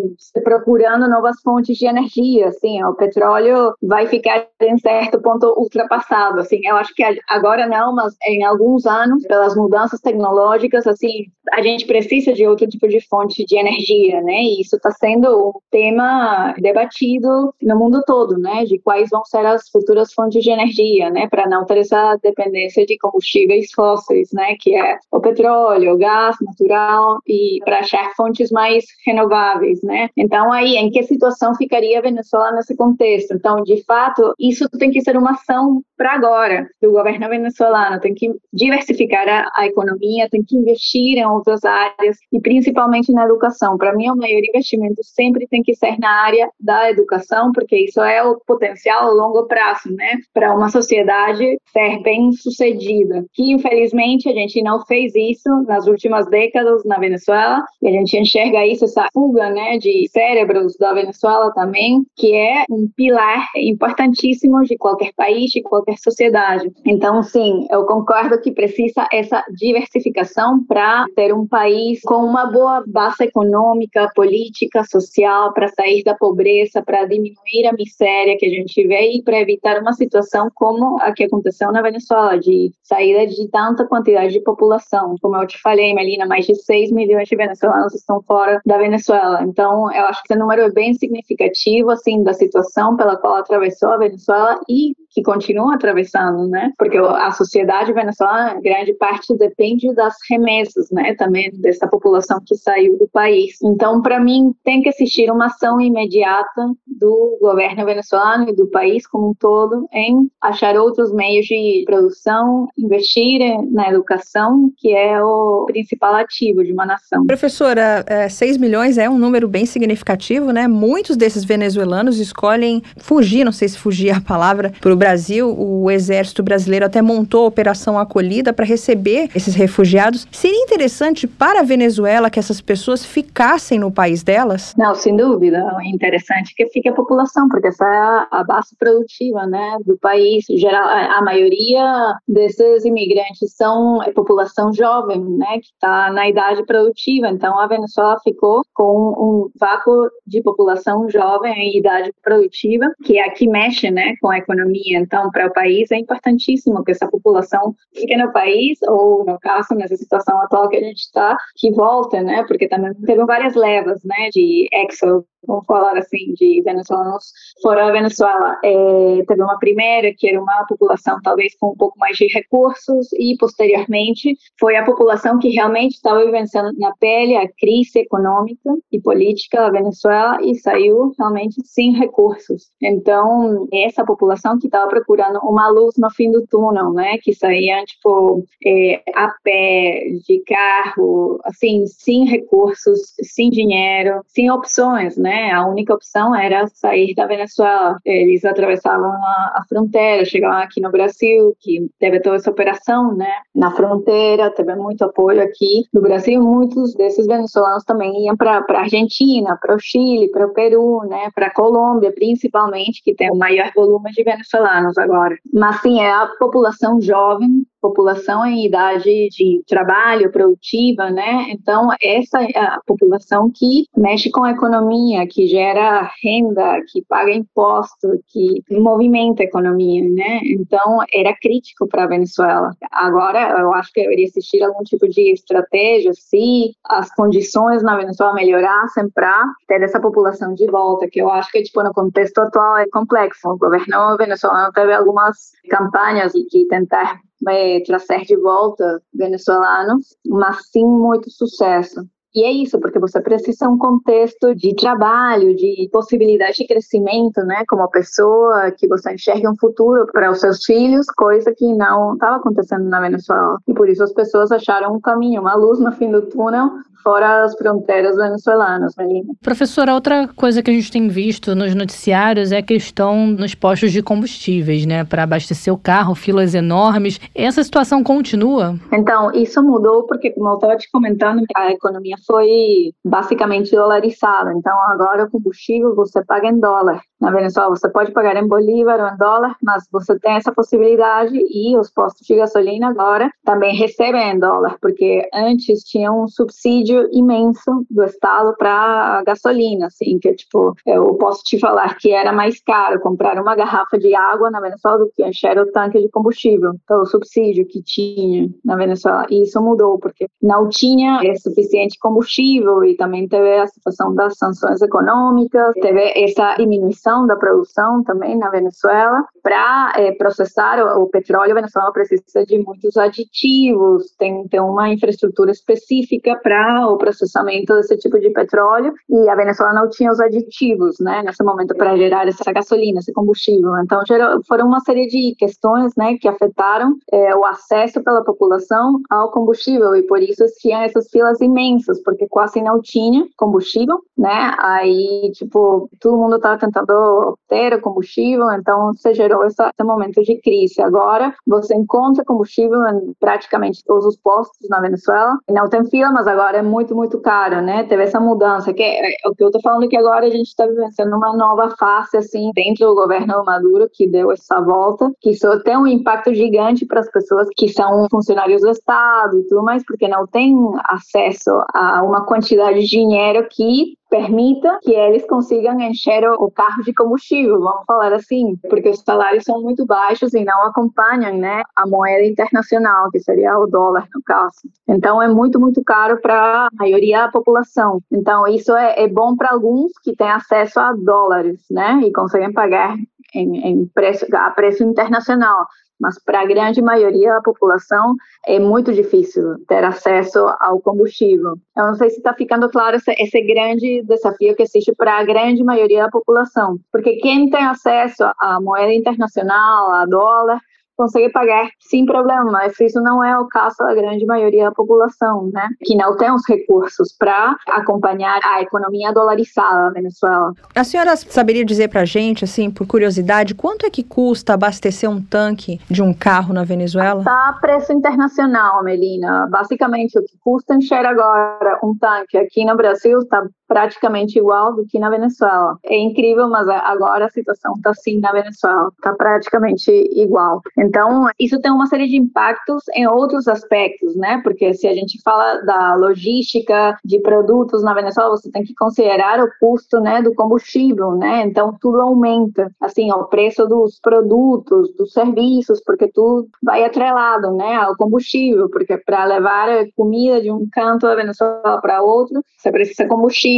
procurando 0.43 1.09
novas 1.09 1.41
fontes 1.41 1.79
de 1.79 1.87
energia. 1.87 2.49
Assim, 2.49 2.83
o 2.83 2.95
petróleo 2.95 3.77
vai 3.81 4.09
ficar 4.09 4.49
em 4.61 4.77
certo 4.79 5.23
ponto 5.23 5.47
ultrapassado. 5.57 6.41
Assim, 6.41 6.59
eu 6.65 6.75
acho 6.75 6.93
que 6.97 7.05
agora 7.29 7.65
não, 7.69 7.95
mas 7.95 8.17
em 8.27 8.43
alguns 8.43 8.87
anos, 8.87 9.25
pelas 9.29 9.55
mudanças 9.55 10.01
tecnológicas, 10.01 10.85
assim, 10.85 11.27
a 11.53 11.63
gente 11.63 11.87
precisa 11.87 12.33
de 12.33 12.45
outro 12.45 12.67
tipo 12.67 12.89
de 12.89 13.01
fonte 13.07 13.45
de 13.45 13.57
energia, 13.57 14.21
né? 14.21 14.35
E 14.35 14.63
isso 14.63 14.75
está 14.75 14.91
sendo 14.91 15.51
um 15.51 15.53
tema 15.71 16.55
debatido 16.59 17.55
no 17.63 17.79
mundo 17.79 18.03
todo, 18.05 18.37
né? 18.37 18.65
De 18.65 18.81
quais 18.81 19.09
vão 19.11 19.25
ser 19.25 19.47
as 19.47 19.69
futuras 19.69 20.13
fontes 20.13 20.43
de 20.43 20.51
energia, 20.51 21.09
né? 21.11 21.29
Para 21.29 21.49
não 21.49 21.65
ter 21.65 21.79
essa 21.79 22.17
dependência 22.17 22.48
dependência 22.49 22.85
de 22.87 22.99
combustíveis 22.99 23.71
fósseis, 23.75 24.29
né, 24.33 24.55
que 24.59 24.75
é 24.75 24.99
o 25.13 25.21
petróleo, 25.21 25.95
o 25.95 25.99
gás 25.99 26.37
natural 26.41 27.19
e 27.27 27.59
para 27.65 27.81
achar 27.81 28.13
fontes 28.17 28.51
mais 28.51 28.85
renováveis, 29.07 29.83
né? 29.83 30.09
Então 30.17 30.53
aí, 30.53 30.77
em 30.77 30.91
que 30.91 31.03
situação 31.03 31.55
ficaria 31.55 31.99
a 31.99 32.03
Venezuela 32.03 32.53
nesse 32.53 32.77
contexto? 32.77 33.35
Então, 33.35 33.63
de 33.63 33.83
fato, 33.85 34.35
isso 34.39 34.69
tem 34.79 34.91
que 34.91 35.01
ser 35.01 35.17
uma 35.17 35.33
ação 35.33 35.83
para 35.97 36.15
agora 36.15 36.69
do 36.81 36.93
governo 36.93 37.29
venezuelano, 37.29 38.01
tem 38.01 38.15
que 38.15 38.31
diversificar 38.53 39.29
a, 39.29 39.51
a 39.55 39.67
economia, 39.67 40.29
tem 40.31 40.43
que 40.45 40.57
investir 40.57 41.19
em 41.19 41.27
outras 41.27 41.65
áreas 41.65 42.17
e 42.33 42.41
principalmente 42.41 43.13
na 43.13 43.25
educação. 43.25 43.77
Para 43.77 43.95
mim, 43.95 44.09
o 44.11 44.17
maior 44.17 44.41
investimento 44.43 45.03
sempre 45.03 45.47
tem 45.49 45.63
que 45.63 45.75
ser 45.75 45.99
na 45.99 46.11
área 46.25 46.49
da 46.61 46.91
educação, 46.91 47.53
porque 47.53 47.77
isso 47.77 48.01
é 48.01 48.23
o 48.23 48.41
potencial 48.47 49.09
a 49.09 49.13
longo 49.13 49.47
prazo, 49.47 49.93
né, 49.93 50.19
para 50.33 50.55
uma 50.55 50.69
sociedade 50.69 51.59
ser 51.73 52.01
bem 52.03 52.33
sucedida. 52.43 53.25
Que 53.33 53.53
infelizmente 53.53 54.29
a 54.29 54.33
gente 54.33 54.63
não 54.63 54.85
fez 54.87 55.15
isso 55.15 55.49
nas 55.67 55.87
últimas 55.87 56.29
décadas 56.29 56.85
na 56.85 56.99
Venezuela 56.99 57.65
e 57.83 57.89
a 57.89 57.93
gente 57.93 58.17
enxerga 58.17 58.67
isso 58.67 58.85
essa 58.85 59.09
fuga, 59.13 59.51
né, 59.51 59.79
de 59.79 60.09
cérebros 60.11 60.77
da 60.79 60.93
Venezuela 60.93 61.53
também, 61.53 62.03
que 62.17 62.35
é 62.35 62.65
um 62.71 62.89
pilar 62.97 63.49
importantíssimo 63.57 64.63
de 64.65 64.77
qualquer 64.77 65.13
país, 65.17 65.51
de 65.51 65.63
qualquer 65.63 65.97
sociedade. 65.99 66.71
Então, 66.87 67.23
sim, 67.23 67.67
eu 67.71 67.85
concordo 67.87 68.41
que 68.41 68.53
precisa 68.53 69.07
essa 69.13 69.45
diversificação 69.57 70.65
para 70.65 71.07
ter 71.15 71.35
um 71.35 71.47
país 71.47 72.01
com 72.03 72.25
uma 72.25 72.47
boa 72.47 72.83
base 72.87 73.25
econômica, 73.25 74.11
política, 74.15 74.83
social, 74.85 75.53
para 75.53 75.69
sair 75.69 76.03
da 76.03 76.15
pobreza, 76.15 76.83
para 76.83 77.05
diminuir 77.05 77.67
a 77.67 77.73
miséria 77.73 78.37
que 78.39 78.47
a 78.47 78.51
gente 78.51 78.87
vê 78.87 79.13
e 79.13 79.23
para 79.23 79.41
evitar 79.41 79.81
uma 79.81 79.93
situação 79.93 80.51
como 80.55 81.01
a 81.01 81.13
que 81.13 81.25
aconteceu 81.25 81.73
na 81.73 81.83
Venezuela 81.83 82.28
de 82.37 82.71
saída 82.83 83.27
de 83.27 83.49
tanta 83.49 83.87
quantidade 83.87 84.33
de 84.33 84.41
população. 84.41 85.15
Como 85.21 85.37
eu 85.37 85.47
te 85.47 85.61
falei, 85.61 85.95
Melina, 85.95 86.27
mais 86.27 86.47
de 86.47 86.55
6 86.55 86.91
milhões 86.93 87.29
de 87.29 87.37
venezuelanos 87.37 87.95
estão 87.95 88.23
fora 88.23 88.61
da 88.67 88.79
Venezuela. 88.79 89.43
Então, 89.43 89.93
eu 89.93 90.05
acho 90.07 90.23
que 90.23 90.33
esse 90.33 90.39
número 90.39 90.63
é 90.63 90.71
bem 90.71 90.95
significativo, 90.95 91.91
assim, 91.91 92.23
da 92.23 92.33
situação 92.33 92.97
pela 92.97 93.17
qual 93.17 93.37
atravessou 93.37 93.91
a 93.91 93.99
Venezuela 93.99 94.61
e 94.69 94.95
que 95.11 95.23
continua 95.23 95.75
atravessando, 95.75 96.49
né? 96.49 96.73
Porque 96.79 96.99
a 96.99 97.31
sociedade 97.31 97.93
venezuelana, 97.93 98.61
grande 98.61 98.95
parte 98.95 99.37
depende 99.37 99.93
das 99.95 100.15
remessas, 100.29 100.91
né? 100.91 101.15
Também 101.15 101.51
dessa 101.61 101.87
população 101.87 102.41
que 102.47 102.57
saiu 102.57 102.99
do 102.99 103.09
país. 103.09 103.57
Então, 103.63 104.03
para 104.03 104.21
mim, 104.21 104.53
tem 104.65 104.83
que 104.83 104.89
existir 104.89 105.31
uma 105.31 105.47
ação 105.47 105.81
imediata 105.81 106.73
do 106.87 107.39
governo 107.41 107.85
venezuelano 107.85 108.51
e 108.51 108.55
do 108.55 108.69
país 108.69 109.07
como 109.07 109.31
um 109.31 109.35
todo 109.35 109.87
em 109.93 110.31
achar 110.43 110.77
outros 110.77 111.13
meios 111.13 111.47
de 111.47 111.85
produção, 111.87 112.67
investir 112.77 113.41
na 113.71 113.89
educação, 113.91 114.71
que 114.77 114.95
é 114.95 115.23
o 115.23 115.65
principal 115.67 116.15
ativo 116.15 116.65
de 116.65 116.73
uma 116.73 116.85
nação. 116.85 117.27
Professora, 117.27 118.05
é, 118.07 118.29
6 118.29 118.57
milhões 118.59 118.99
é 118.99 119.09
um 119.09 119.19
número 119.19 119.49
bem 119.49 119.67
significativo, 119.67 120.53
né? 120.53 120.67
Muitos 120.69 121.17
desses 121.17 121.45
venezuelanos 121.45 122.19
escolhem 122.19 122.83
fugir, 122.99 123.45
não 123.45 123.53
sei 123.53 123.69
se 123.69 123.79
fugir 123.79 124.09
é 124.09 124.15
a 124.15 124.21
palavra, 124.21 124.73
para 124.81 124.93
o 124.93 124.97
Brasil. 124.99 125.55
O 125.59 125.91
exército 125.91 126.43
brasileiro 126.43 126.85
até 126.85 127.01
montou 127.01 127.45
a 127.45 127.49
Operação 127.49 127.99
Acolhida 127.99 128.53
para 128.53 128.65
receber 128.65 129.31
esses 129.35 129.55
refugiados. 129.55 130.27
Seria 130.31 130.63
interessante 130.63 131.27
para 131.27 131.61
a 131.61 131.63
Venezuela 131.63 132.29
que 132.29 132.39
essas 132.39 132.61
pessoas 132.61 133.05
ficassem 133.05 133.79
no 133.79 133.91
país 133.91 134.23
delas? 134.23 134.75
Não, 134.77 134.95
sem 134.95 135.17
dúvida. 135.17 135.65
É 135.81 135.89
interessante 135.89 136.55
que 136.55 136.67
fique 136.67 136.89
a 136.89 136.93
população, 136.95 137.49
porque 137.49 137.69
essa 137.69 137.85
é 137.85 138.37
a 138.37 138.45
base 138.45 138.77
produtiva, 138.79 139.47
né, 139.47 139.79
do 139.87 139.97
país. 139.99 140.45
Geral, 140.51 140.89
a 140.89 141.23
maioria 141.23 142.15
desses 142.27 142.85
imigrantes 142.85 143.55
são 143.57 144.01
a 144.03 144.11
população 144.13 144.73
jovem, 144.73 145.21
né, 145.21 145.59
que 145.61 145.69
está 145.73 146.11
na 146.11 146.29
idade 146.29 146.65
produtiva. 146.67 147.29
Então, 147.29 147.59
a 147.59 147.67
Venezuela 147.67 148.19
ficou 148.25 148.63
com 148.75 149.15
um 149.19 149.51
vácuo 149.59 150.09
de 150.27 150.43
população 150.43 151.09
jovem 151.09 151.53
em 151.53 151.79
idade 151.79 152.13
produtiva, 152.23 152.87
que 153.05 153.19
é 153.19 153.29
que 153.31 153.49
mexe, 153.49 153.91
né, 153.91 154.15
com 154.21 154.31
a 154.31 154.39
economia. 154.39 154.88
Então, 154.95 155.31
para 155.31 155.47
o 155.47 155.53
país 155.53 155.91
é 155.91 155.97
importantíssimo 155.97 156.85
que 156.85 156.93
essa 156.93 157.09
população 157.09 157.75
fique 157.95 158.17
no 158.17 158.33
país, 158.33 158.79
ou 158.89 159.25
no 159.25 159.39
caso, 159.39 159.75
nessa 159.75 159.97
situação 159.97 160.41
atual 160.43 160.69
que 160.69 160.77
a 160.77 160.81
gente 160.81 161.01
está, 161.01 161.37
que 161.57 161.71
volta, 161.73 162.23
né, 162.23 162.45
porque 162.47 162.69
também 162.69 162.93
teve 163.07 163.25
várias 163.25 163.55
levas, 163.55 164.03
né, 164.05 164.29
de 164.33 164.69
éxodo 164.73 165.25
vamos 165.47 165.65
falar 165.67 165.97
assim, 165.97 166.33
de 166.35 166.63
venezuelanos 166.65 167.33
fora 167.63 167.87
da 167.87 167.93
Venezuela. 167.93 168.59
É, 168.65 169.25
teve 169.27 169.43
uma 169.43 169.59
primeira, 169.59 170.13
que 170.17 170.29
era 170.29 170.41
uma 170.41 170.65
população 170.69 171.19
talvez 171.23 171.57
com 171.59 171.73
um 171.73 171.77
pouco 171.77 171.99
mais 171.99 172.17
de 172.17 172.27
recursos, 172.33 173.13
e 173.15 173.37
posteriormente 173.39 174.37
foi 174.59 174.77
a 174.77 174.85
população 174.85 175.39
que 175.39 175.51
realmente 175.51 175.95
estava 175.95 176.25
vivenciando 176.25 176.73
na 176.79 176.93
pele 176.99 177.37
a 177.37 177.49
crise 177.49 178.01
econômica 178.01 178.71
e 178.93 179.01
política 179.01 179.59
da 179.59 179.71
Venezuela 179.71 180.39
e 180.43 180.55
saiu 180.57 181.13
realmente 181.19 181.57
sem 181.65 181.93
recursos. 181.93 182.71
Então, 182.83 183.69
essa 183.73 184.05
população 184.05 184.59
que 184.59 184.67
estava 184.67 184.89
procurando 184.89 185.39
uma 185.43 185.69
luz 185.69 185.95
no 185.99 186.11
fim 186.11 186.31
do 186.31 186.47
túnel, 186.47 186.93
né, 186.93 187.19
que 187.23 187.33
saía, 187.33 187.83
tipo, 187.85 188.45
é, 188.67 189.03
a 189.15 189.33
pé, 189.43 190.05
de 190.27 190.43
carro, 190.47 191.39
assim, 191.45 191.87
sem 191.87 192.25
recursos, 192.27 193.15
sem 193.23 193.51
dinheiro, 193.51 194.23
sem 194.27 194.51
opções, 194.51 195.17
né, 195.17 195.28
né? 195.29 195.53
A 195.53 195.67
única 195.67 195.93
opção 195.93 196.35
era 196.35 196.67
sair 196.69 197.15
da 197.15 197.27
Venezuela. 197.27 197.99
Eles 198.05 198.45
atravessavam 198.47 199.13
a, 199.13 199.57
a 199.57 199.65
fronteira, 199.69 200.25
chegavam 200.25 200.59
aqui 200.59 200.81
no 200.81 200.91
Brasil, 200.91 201.55
que 201.61 201.87
teve 201.99 202.21
toda 202.21 202.37
essa 202.37 202.51
operação, 202.51 203.15
né? 203.15 203.31
Na 203.55 203.71
fronteira, 203.71 204.51
teve 204.51 204.75
muito 204.75 205.05
apoio 205.05 205.43
aqui 205.43 205.85
do 205.93 206.01
Brasil. 206.01 206.43
Muitos 206.43 206.95
desses 206.95 207.27
venezuelanos 207.27 207.85
também 207.85 208.25
iam 208.25 208.37
para 208.37 208.65
a 208.67 208.79
Argentina, 208.79 209.59
para 209.61 209.77
o 209.77 209.79
Chile, 209.79 210.31
para 210.31 210.47
o 210.47 210.55
Peru, 210.55 211.03
né? 211.07 211.29
Para 211.35 211.49
a 211.49 211.55
Colômbia, 211.55 212.11
principalmente, 212.13 213.03
que 213.05 213.15
tem 213.15 213.31
o 213.31 213.37
maior 213.37 213.71
volume 213.77 214.11
de 214.13 214.23
venezuelanos 214.25 214.97
agora. 214.97 215.37
Mas 215.53 215.83
sim, 215.83 216.01
é 216.01 216.11
a 216.11 216.27
população 216.39 217.01
jovem 217.01 217.67
população 217.81 218.45
em 218.45 218.67
idade 218.67 219.29
de 219.31 219.63
trabalho 219.67 220.31
produtiva, 220.31 221.11
né? 221.11 221.47
Então 221.51 221.89
essa 222.03 222.43
é 222.43 222.59
a 222.59 222.81
população 222.87 223.51
que 223.55 223.85
mexe 223.97 224.31
com 224.31 224.45
a 224.45 224.53
economia, 224.53 225.27
que 225.29 225.47
gera 225.47 226.11
renda, 226.23 226.81
que 226.91 227.05
paga 227.09 227.33
imposto, 227.33 228.09
que 228.29 228.63
movimenta 228.71 229.43
a 229.43 229.47
economia, 229.47 230.03
né? 230.09 230.41
Então 230.45 230.99
era 231.13 231.35
crítico 231.41 231.87
para 231.89 232.05
a 232.05 232.09
Venezuela. 232.09 232.73
Agora 232.91 233.61
eu 233.61 233.73
acho 233.75 233.93
que 233.93 234.03
deveria 234.03 234.25
existir 234.25 234.63
algum 234.63 234.83
tipo 234.83 235.09
de 235.09 235.33
estratégia 235.33 236.13
se 236.15 236.73
as 236.85 237.13
condições 237.15 237.83
na 237.83 237.97
Venezuela 237.97 238.35
melhorassem 238.35 239.09
para 239.11 239.45
ter 239.67 239.83
essa 239.83 240.01
população 240.01 240.55
de 240.55 240.67
volta, 240.67 241.09
que 241.11 241.21
eu 241.21 241.31
acho 241.31 241.51
que 241.51 241.63
tipo 241.63 241.83
no 241.83 241.93
contexto 241.93 242.39
atual 242.39 242.79
é 242.79 242.87
complexo. 242.91 243.49
O 243.49 243.59
governo 243.59 244.17
venezuelano 244.17 244.73
teve 244.73 244.93
algumas 244.93 245.53
campanhas 245.69 246.33
de 246.33 246.67
tentar 246.69 247.21
é, 247.47 247.81
trazer 247.81 248.25
de 248.25 248.37
volta 248.37 249.03
venezuelanos, 249.15 250.17
mas 250.27 250.69
sem 250.71 250.85
muito 250.85 251.31
sucesso. 251.31 252.09
E 252.39 252.45
é 252.45 252.53
isso, 252.53 252.79
porque 252.79 253.01
você 253.01 253.21
precisa 253.21 253.69
um 253.69 253.77
contexto 253.77 254.55
de 254.55 254.73
trabalho, 254.73 255.57
de 255.57 255.89
possibilidade 255.93 256.59
de 256.59 256.69
crescimento, 256.69 257.41
né, 257.45 257.65
como 257.69 257.89
pessoa, 257.91 258.71
que 258.71 258.87
você 258.87 259.13
enxergue 259.13 259.49
um 259.49 259.57
futuro 259.57 260.07
para 260.13 260.31
os 260.31 260.39
seus 260.39 260.65
filhos, 260.65 261.07
coisa 261.17 261.53
que 261.53 261.67
não 261.75 262.15
estava 262.15 262.37
acontecendo 262.37 262.85
na 262.85 263.01
Venezuela. 263.01 263.59
E 263.67 263.75
por 263.75 263.89
isso 263.89 264.05
as 264.05 264.13
pessoas 264.13 264.53
acharam 264.53 264.95
um 264.95 265.01
caminho, 265.01 265.41
uma 265.41 265.57
luz 265.57 265.81
no 265.81 265.91
fim 265.91 266.13
do 266.13 266.23
túnel, 266.23 266.71
fora 267.03 267.45
as 267.45 267.57
fronteiras 267.57 268.17
venezuelanas, 268.17 268.95
Melina. 268.97 269.33
Professora, 269.43 269.95
outra 269.95 270.29
coisa 270.29 270.63
que 270.63 270.71
a 270.71 270.75
gente 270.75 270.93
tem 270.93 271.09
visto 271.09 271.55
nos 271.55 271.75
noticiários 271.75 272.53
é 272.53 272.59
a 272.59 272.63
questão 272.63 273.27
nos 273.27 273.55
postos 273.55 273.93
de 273.93 274.03
combustíveis, 274.03 274.85
né, 274.85 275.05
para 275.05 275.23
abastecer 275.23 275.73
o 275.73 275.79
carro, 275.79 276.15
filas 276.15 276.55
enormes. 276.55 277.21
Essa 277.35 277.65
situação 277.65 278.05
continua? 278.05 278.77
Então, 278.93 279.33
isso 279.33 279.63
mudou 279.63 280.05
porque, 280.05 280.31
como 280.31 280.49
eu 280.51 280.55
estava 280.55 280.77
te 280.77 280.91
comentando, 280.91 281.43
a 281.57 281.73
economia 281.73 282.17
foi 282.29 282.93
basicamente 283.05 283.75
dolarizado. 283.75 284.51
Então, 284.51 284.77
agora 284.89 285.25
o 285.25 285.31
combustível 285.31 285.95
você 285.95 286.23
paga 286.25 286.49
em 286.49 286.61
dólar. 286.61 287.01
Na 287.21 287.33
Venezuela, 287.33 287.71
você 287.71 287.89
pode 287.89 288.13
pagar 288.13 288.37
em 288.37 288.47
bolívar 288.47 289.01
ou 289.01 289.09
em 289.09 289.17
dólar, 289.17 289.57
mas 289.63 289.85
você 289.91 290.17
tem 290.21 290.35
essa 290.35 290.53
possibilidade 290.53 291.37
e 291.37 291.77
os 291.77 291.91
postos 291.91 292.25
de 292.27 292.37
gasolina 292.37 292.89
agora 292.89 293.29
também 293.45 293.75
recebem 293.75 294.31
em 294.31 294.39
dólar, 294.39 294.77
porque 294.81 295.29
antes 295.35 295.83
tinha 295.83 296.13
um 296.13 296.29
subsídio 296.29 297.09
imenso 297.13 297.85
do 297.91 298.05
Estado 298.05 298.55
para 298.57 299.23
gasolina, 299.25 299.87
assim, 299.87 300.19
que 300.21 300.33
tipo, 300.35 300.75
eu 300.87 301.15
posso 301.15 301.43
te 301.43 301.59
falar 301.59 301.97
que 301.97 302.13
era 302.13 302.33
mais 302.33 302.61
caro 302.63 303.01
comprar 303.01 303.41
uma 303.41 303.57
garrafa 303.57 303.99
de 303.99 304.15
água 304.15 304.51
na 304.51 304.61
Venezuela 304.61 304.99
do 304.99 305.11
que 305.13 305.27
encher 305.27 305.59
o 305.59 305.73
tanque 305.73 306.01
de 306.01 306.09
combustível, 306.11 306.75
pelo 306.87 307.07
subsídio 307.07 307.67
que 307.67 307.83
tinha 307.83 308.49
na 308.65 308.77
Venezuela. 308.77 309.27
E 309.29 309.43
isso 309.43 309.61
mudou, 309.61 309.99
porque 309.99 310.27
não 310.41 310.69
tinha 310.69 311.21
suficiente 311.37 311.99
combustível 312.09 312.83
e 312.85 312.97
também 312.97 313.29
teve 313.29 313.57
a 313.57 313.67
situação 313.67 314.15
das 314.15 314.37
sanções 314.37 314.81
econômicas, 314.81 315.75
teve 315.75 316.13
essa 316.17 316.55
diminuição 316.57 317.27
da 317.27 317.37
produção 317.37 318.03
também 318.03 318.37
na 318.37 318.49
Venezuela. 318.51 319.25
Para 319.43 319.93
é, 319.97 320.13
processar 320.13 320.79
o, 320.79 321.03
o, 321.03 321.09
petróleo, 321.09 321.53
a 321.53 321.55
Venezuela 321.55 321.93
precisa 321.93 322.45
de 322.47 322.59
muitos 322.59 322.97
aditivos, 322.97 324.15
tem, 324.19 324.47
tem 324.49 324.61
uma 324.61 324.89
infraestrutura 324.89 325.51
específica 325.51 326.39
para 326.43 326.89
o 326.89 326.97
processamento 326.97 327.75
desse 327.75 327.97
tipo 327.99 328.19
de 328.19 328.31
petróleo 328.31 328.93
e 329.09 329.29
a 329.29 329.35
Venezuela 329.35 329.75
não 329.75 329.89
tinha 329.89 330.11
os 330.11 330.21
aditivos, 330.21 330.99
né, 331.01 331.23
nesse 331.23 331.43
momento 331.45 331.75
para 331.75 331.97
gerar 331.97 332.27
essa 332.27 332.53
gasolina, 332.53 332.99
esse 332.99 333.13
combustível. 333.13 333.71
Então, 333.83 334.01
gerou, 334.07 334.41
foram 334.47 334.67
uma 334.67 334.81
série 334.81 335.07
de 335.07 335.35
questões, 335.39 335.95
né, 335.97 336.17
que 336.19 336.29
afetaram 336.29 336.95
é, 337.13 337.35
o 337.35 337.45
acesso 337.45 338.03
pela 338.03 338.25
população 338.25 339.01
ao 339.11 339.31
combustível 339.31 339.95
e 339.95 340.03
por 340.03 340.23
isso 340.23 340.45
tinha 340.61 340.85
essas 340.85 341.09
filas 341.11 341.41
imensas, 341.41 341.98
porque 342.03 342.27
quase 342.29 342.61
não 342.63 342.81
tinha 342.81 343.27
combustível, 343.37 343.99
né? 344.17 344.55
Aí, 344.59 345.31
tipo, 345.33 345.89
todo 346.01 346.17
mundo 346.17 346.37
estava 346.37 346.59
tentando 346.59 346.93
obter 346.93 347.81
combustível, 347.81 348.51
então 348.53 348.93
se 348.95 349.15
gerou 349.15 349.45
esse, 349.47 349.63
esse 349.63 349.85
momento 349.85 350.23
de 350.23 350.41
crise. 350.41 350.81
Agora, 350.83 351.35
você 351.47 351.75
encontra 351.75 352.25
combustível 352.25 352.87
em 352.89 353.13
praticamente 353.21 353.83
todos 353.85 354.07
os 354.07 354.17
postos 354.17 354.69
na 354.69 354.81
Venezuela. 354.81 355.39
Não 355.51 355.69
tem 355.69 355.85
fila, 355.89 356.11
mas 356.11 356.27
agora 356.27 356.59
é 356.59 356.63
muito, 356.63 356.95
muito 356.95 357.21
caro, 357.21 357.61
né? 357.61 357.85
Teve 357.85 358.05
essa 358.05 358.21
mudança, 358.21 358.73
que 358.73 358.83
é, 358.83 359.11
é 359.11 359.29
o 359.29 359.35
que 359.35 359.45
eu 359.45 359.51
tô 359.51 359.61
falando 359.61 359.89
que 359.89 359.97
agora 359.97 360.27
a 360.27 360.31
gente 360.31 360.49
está 360.49 360.67
vivenciando 360.67 361.17
uma 361.17 361.37
nova 361.37 361.71
fase, 361.79 362.17
assim, 362.17 362.51
dentro 362.55 362.87
do 362.87 362.95
governo 362.95 363.45
Maduro, 363.45 363.89
que 363.93 364.07
deu 364.07 364.33
essa 364.33 364.61
volta, 364.61 365.11
que 365.21 365.31
isso 365.31 365.63
tem 365.63 365.77
um 365.77 365.87
impacto 365.87 366.33
gigante 366.35 366.87
para 366.87 367.01
as 367.01 367.11
pessoas 367.11 367.49
que 367.57 367.69
são 367.69 368.07
funcionários 368.11 368.63
do 368.63 368.71
Estado 368.71 369.39
e 369.39 369.47
tudo 369.49 369.63
mais, 369.63 369.85
porque 369.85 370.09
não 370.09 370.27
tem 370.27 370.57
acesso 370.85 371.51
a 371.75 371.88
uma 372.03 372.25
quantidade 372.25 372.81
de 372.81 372.87
dinheiro 372.87 373.47
que 373.51 373.97
permita 374.11 374.79
que 374.83 374.93
eles 374.93 375.27
consigam 375.27 375.79
encher 375.81 376.25
o 376.25 376.51
carro 376.51 376.83
de 376.83 376.95
combustível, 376.95 377.61
vamos 377.61 377.85
falar 377.87 378.13
assim, 378.15 378.57
porque 378.69 378.89
os 378.89 379.01
salários 379.01 379.45
são 379.45 379.61
muito 379.61 379.85
baixos 379.85 380.33
e 380.33 380.45
não 380.45 380.63
acompanham, 380.65 381.37
né, 381.37 381.63
a 381.77 381.87
moeda 381.87 382.25
internacional, 382.25 383.11
que 383.11 383.21
seria 383.21 383.59
o 383.59 383.67
dólar 383.67 384.07
no 384.15 384.23
caso. 384.23 384.57
Então 384.89 385.23
é 385.23 385.29
muito 385.29 385.61
muito 385.61 385.83
caro 385.85 386.19
para 386.21 386.67
a 386.67 386.69
maioria 386.73 387.27
da 387.27 387.31
população. 387.31 388.01
Então 388.11 388.47
isso 388.47 388.75
é, 388.75 389.03
é 389.03 389.09
bom 389.09 389.37
para 389.37 389.53
alguns 389.53 389.93
que 390.03 390.17
têm 390.17 390.31
acesso 390.31 390.81
a 390.81 390.93
dólares, 390.93 391.61
né, 391.71 392.01
e 392.03 392.13
conseguem 392.13 392.53
pagar 392.53 392.97
em, 393.35 393.59
em 393.59 393.87
preço 393.87 394.25
a 394.35 394.51
preço 394.51 394.83
internacional 394.83 395.67
mas 396.01 396.23
para 396.23 396.41
a 396.41 396.47
grande 396.47 396.81
maioria 396.81 397.35
da 397.35 397.43
população 397.43 398.15
é 398.47 398.59
muito 398.59 398.93
difícil 398.93 399.59
ter 399.67 399.85
acesso 399.85 400.47
ao 400.61 400.81
combustível. 400.81 401.57
Eu 401.77 401.87
não 401.87 401.95
sei 401.95 402.11
se 402.11 402.19
está 402.19 402.35
ficando 402.35 402.69
claro 402.69 402.97
esse, 402.97 403.13
esse, 403.19 403.41
grande 403.43 404.03
desafio 404.05 404.55
que 404.55 404.63
existe 404.63 404.93
para 404.97 405.19
a 405.19 405.25
grande 405.25 405.63
maioria 405.65 406.05
da 406.05 406.11
população, 406.11 406.79
porque 406.93 407.17
quem 407.17 407.51
tem 407.51 407.65
acesso 407.65 408.25
à 408.41 408.61
moeda 408.61 408.93
internacional, 408.93 409.95
a 409.95 410.07
dólar, 410.07 410.61
consegue 410.99 411.31
pagar 411.31 411.71
sem 411.79 412.05
problema, 412.05 412.45
mas 412.51 412.79
isso 412.81 413.01
não 413.01 413.23
é 413.23 413.39
o 413.39 413.47
caso 413.47 413.77
da 413.79 413.95
grande 413.95 414.27
maioria 414.27 414.65
da 414.65 414.73
população, 414.73 415.49
né? 415.53 415.69
Que 415.85 415.95
não 415.95 416.17
tem 416.17 416.31
os 416.33 416.43
recursos 416.47 417.15
para 417.17 417.57
acompanhar 417.69 418.41
a 418.45 418.61
economia 418.61 419.13
dolarizada 419.13 419.85
da 419.85 419.91
Venezuela. 419.91 420.53
A 420.75 420.83
senhora 420.83 421.15
saberia 421.17 421.65
dizer 421.65 421.89
para 421.89 422.01
a 422.01 422.05
gente, 422.05 422.45
assim, 422.45 422.69
por 422.69 422.87
curiosidade, 422.87 423.55
quanto 423.55 423.87
é 423.87 423.91
que 423.91 424.03
custa 424.03 424.55
abastecer 424.55 425.09
um 425.09 425.23
tanque 425.23 425.81
de 425.89 426.03
um 426.03 426.13
carro 426.13 426.53
na 426.53 426.65
Venezuela? 426.65 427.21
Está 427.21 427.57
preço 427.61 427.93
internacional, 427.93 428.83
Melina. 428.83 429.47
Basicamente, 429.49 430.19
o 430.19 430.23
que 430.23 430.37
custa 430.43 430.75
encher 430.75 431.07
agora 431.07 431.79
um 431.83 431.97
tanque 431.97 432.37
aqui 432.37 432.65
no 432.65 432.77
Brasil 432.77 433.21
está 433.21 433.47
praticamente 433.69 434.39
igual 434.39 434.75
do 434.75 434.87
que 434.87 434.99
na 434.99 435.11
Venezuela. 435.11 435.79
É 435.85 435.97
incrível, 435.97 436.49
mas 436.49 436.67
agora 436.69 437.27
a 437.27 437.31
situação 437.31 437.75
está 437.77 437.91
assim 437.91 438.19
na 438.19 438.33
Venezuela, 438.33 438.91
está 438.97 439.13
praticamente 439.15 439.91
igual. 440.13 440.63
Então, 440.77 441.27
isso 441.39 441.61
tem 441.61 441.71
uma 441.71 441.87
série 441.87 442.09
de 442.09 442.17
impactos 442.17 442.83
em 442.95 443.07
outros 443.07 443.47
aspectos, 443.47 444.17
né? 444.17 444.41
Porque 444.43 444.73
se 444.75 444.87
a 444.87 444.95
gente 444.95 445.21
fala 445.23 445.61
da 445.63 445.95
logística 445.95 446.97
de 447.05 447.21
produtos 447.21 447.83
na 447.83 447.95
Venezuela, 447.95 448.31
você 448.31 448.51
tem 448.51 448.65
que 448.65 448.75
considerar 448.75 449.41
o 449.41 449.51
custo, 449.61 450.01
né, 450.01 450.23
do 450.23 450.35
combustível, 450.35 451.13
né? 451.13 451.45
Então, 451.45 451.77
tudo 451.81 452.01
aumenta, 452.01 452.71
assim, 452.81 453.13
o 453.13 453.25
preço 453.25 453.67
dos 453.67 454.01
produtos, 454.01 454.95
dos 454.97 455.13
serviços, 455.13 455.83
porque 455.85 456.09
tudo 456.09 456.49
vai 456.63 456.85
atrelado, 456.85 457.53
né, 457.53 457.77
ao 457.77 457.97
combustível, 457.97 458.69
porque 458.71 458.97
para 458.97 459.25
levar 459.25 459.69
comida 459.95 460.41
de 460.41 460.51
um 460.51 460.67
canto 460.73 461.07
da 461.07 461.15
Venezuela 461.15 461.81
para 461.81 462.03
outro, 462.03 462.43
você 462.57 462.73
precisa 462.73 463.05
de 463.05 463.09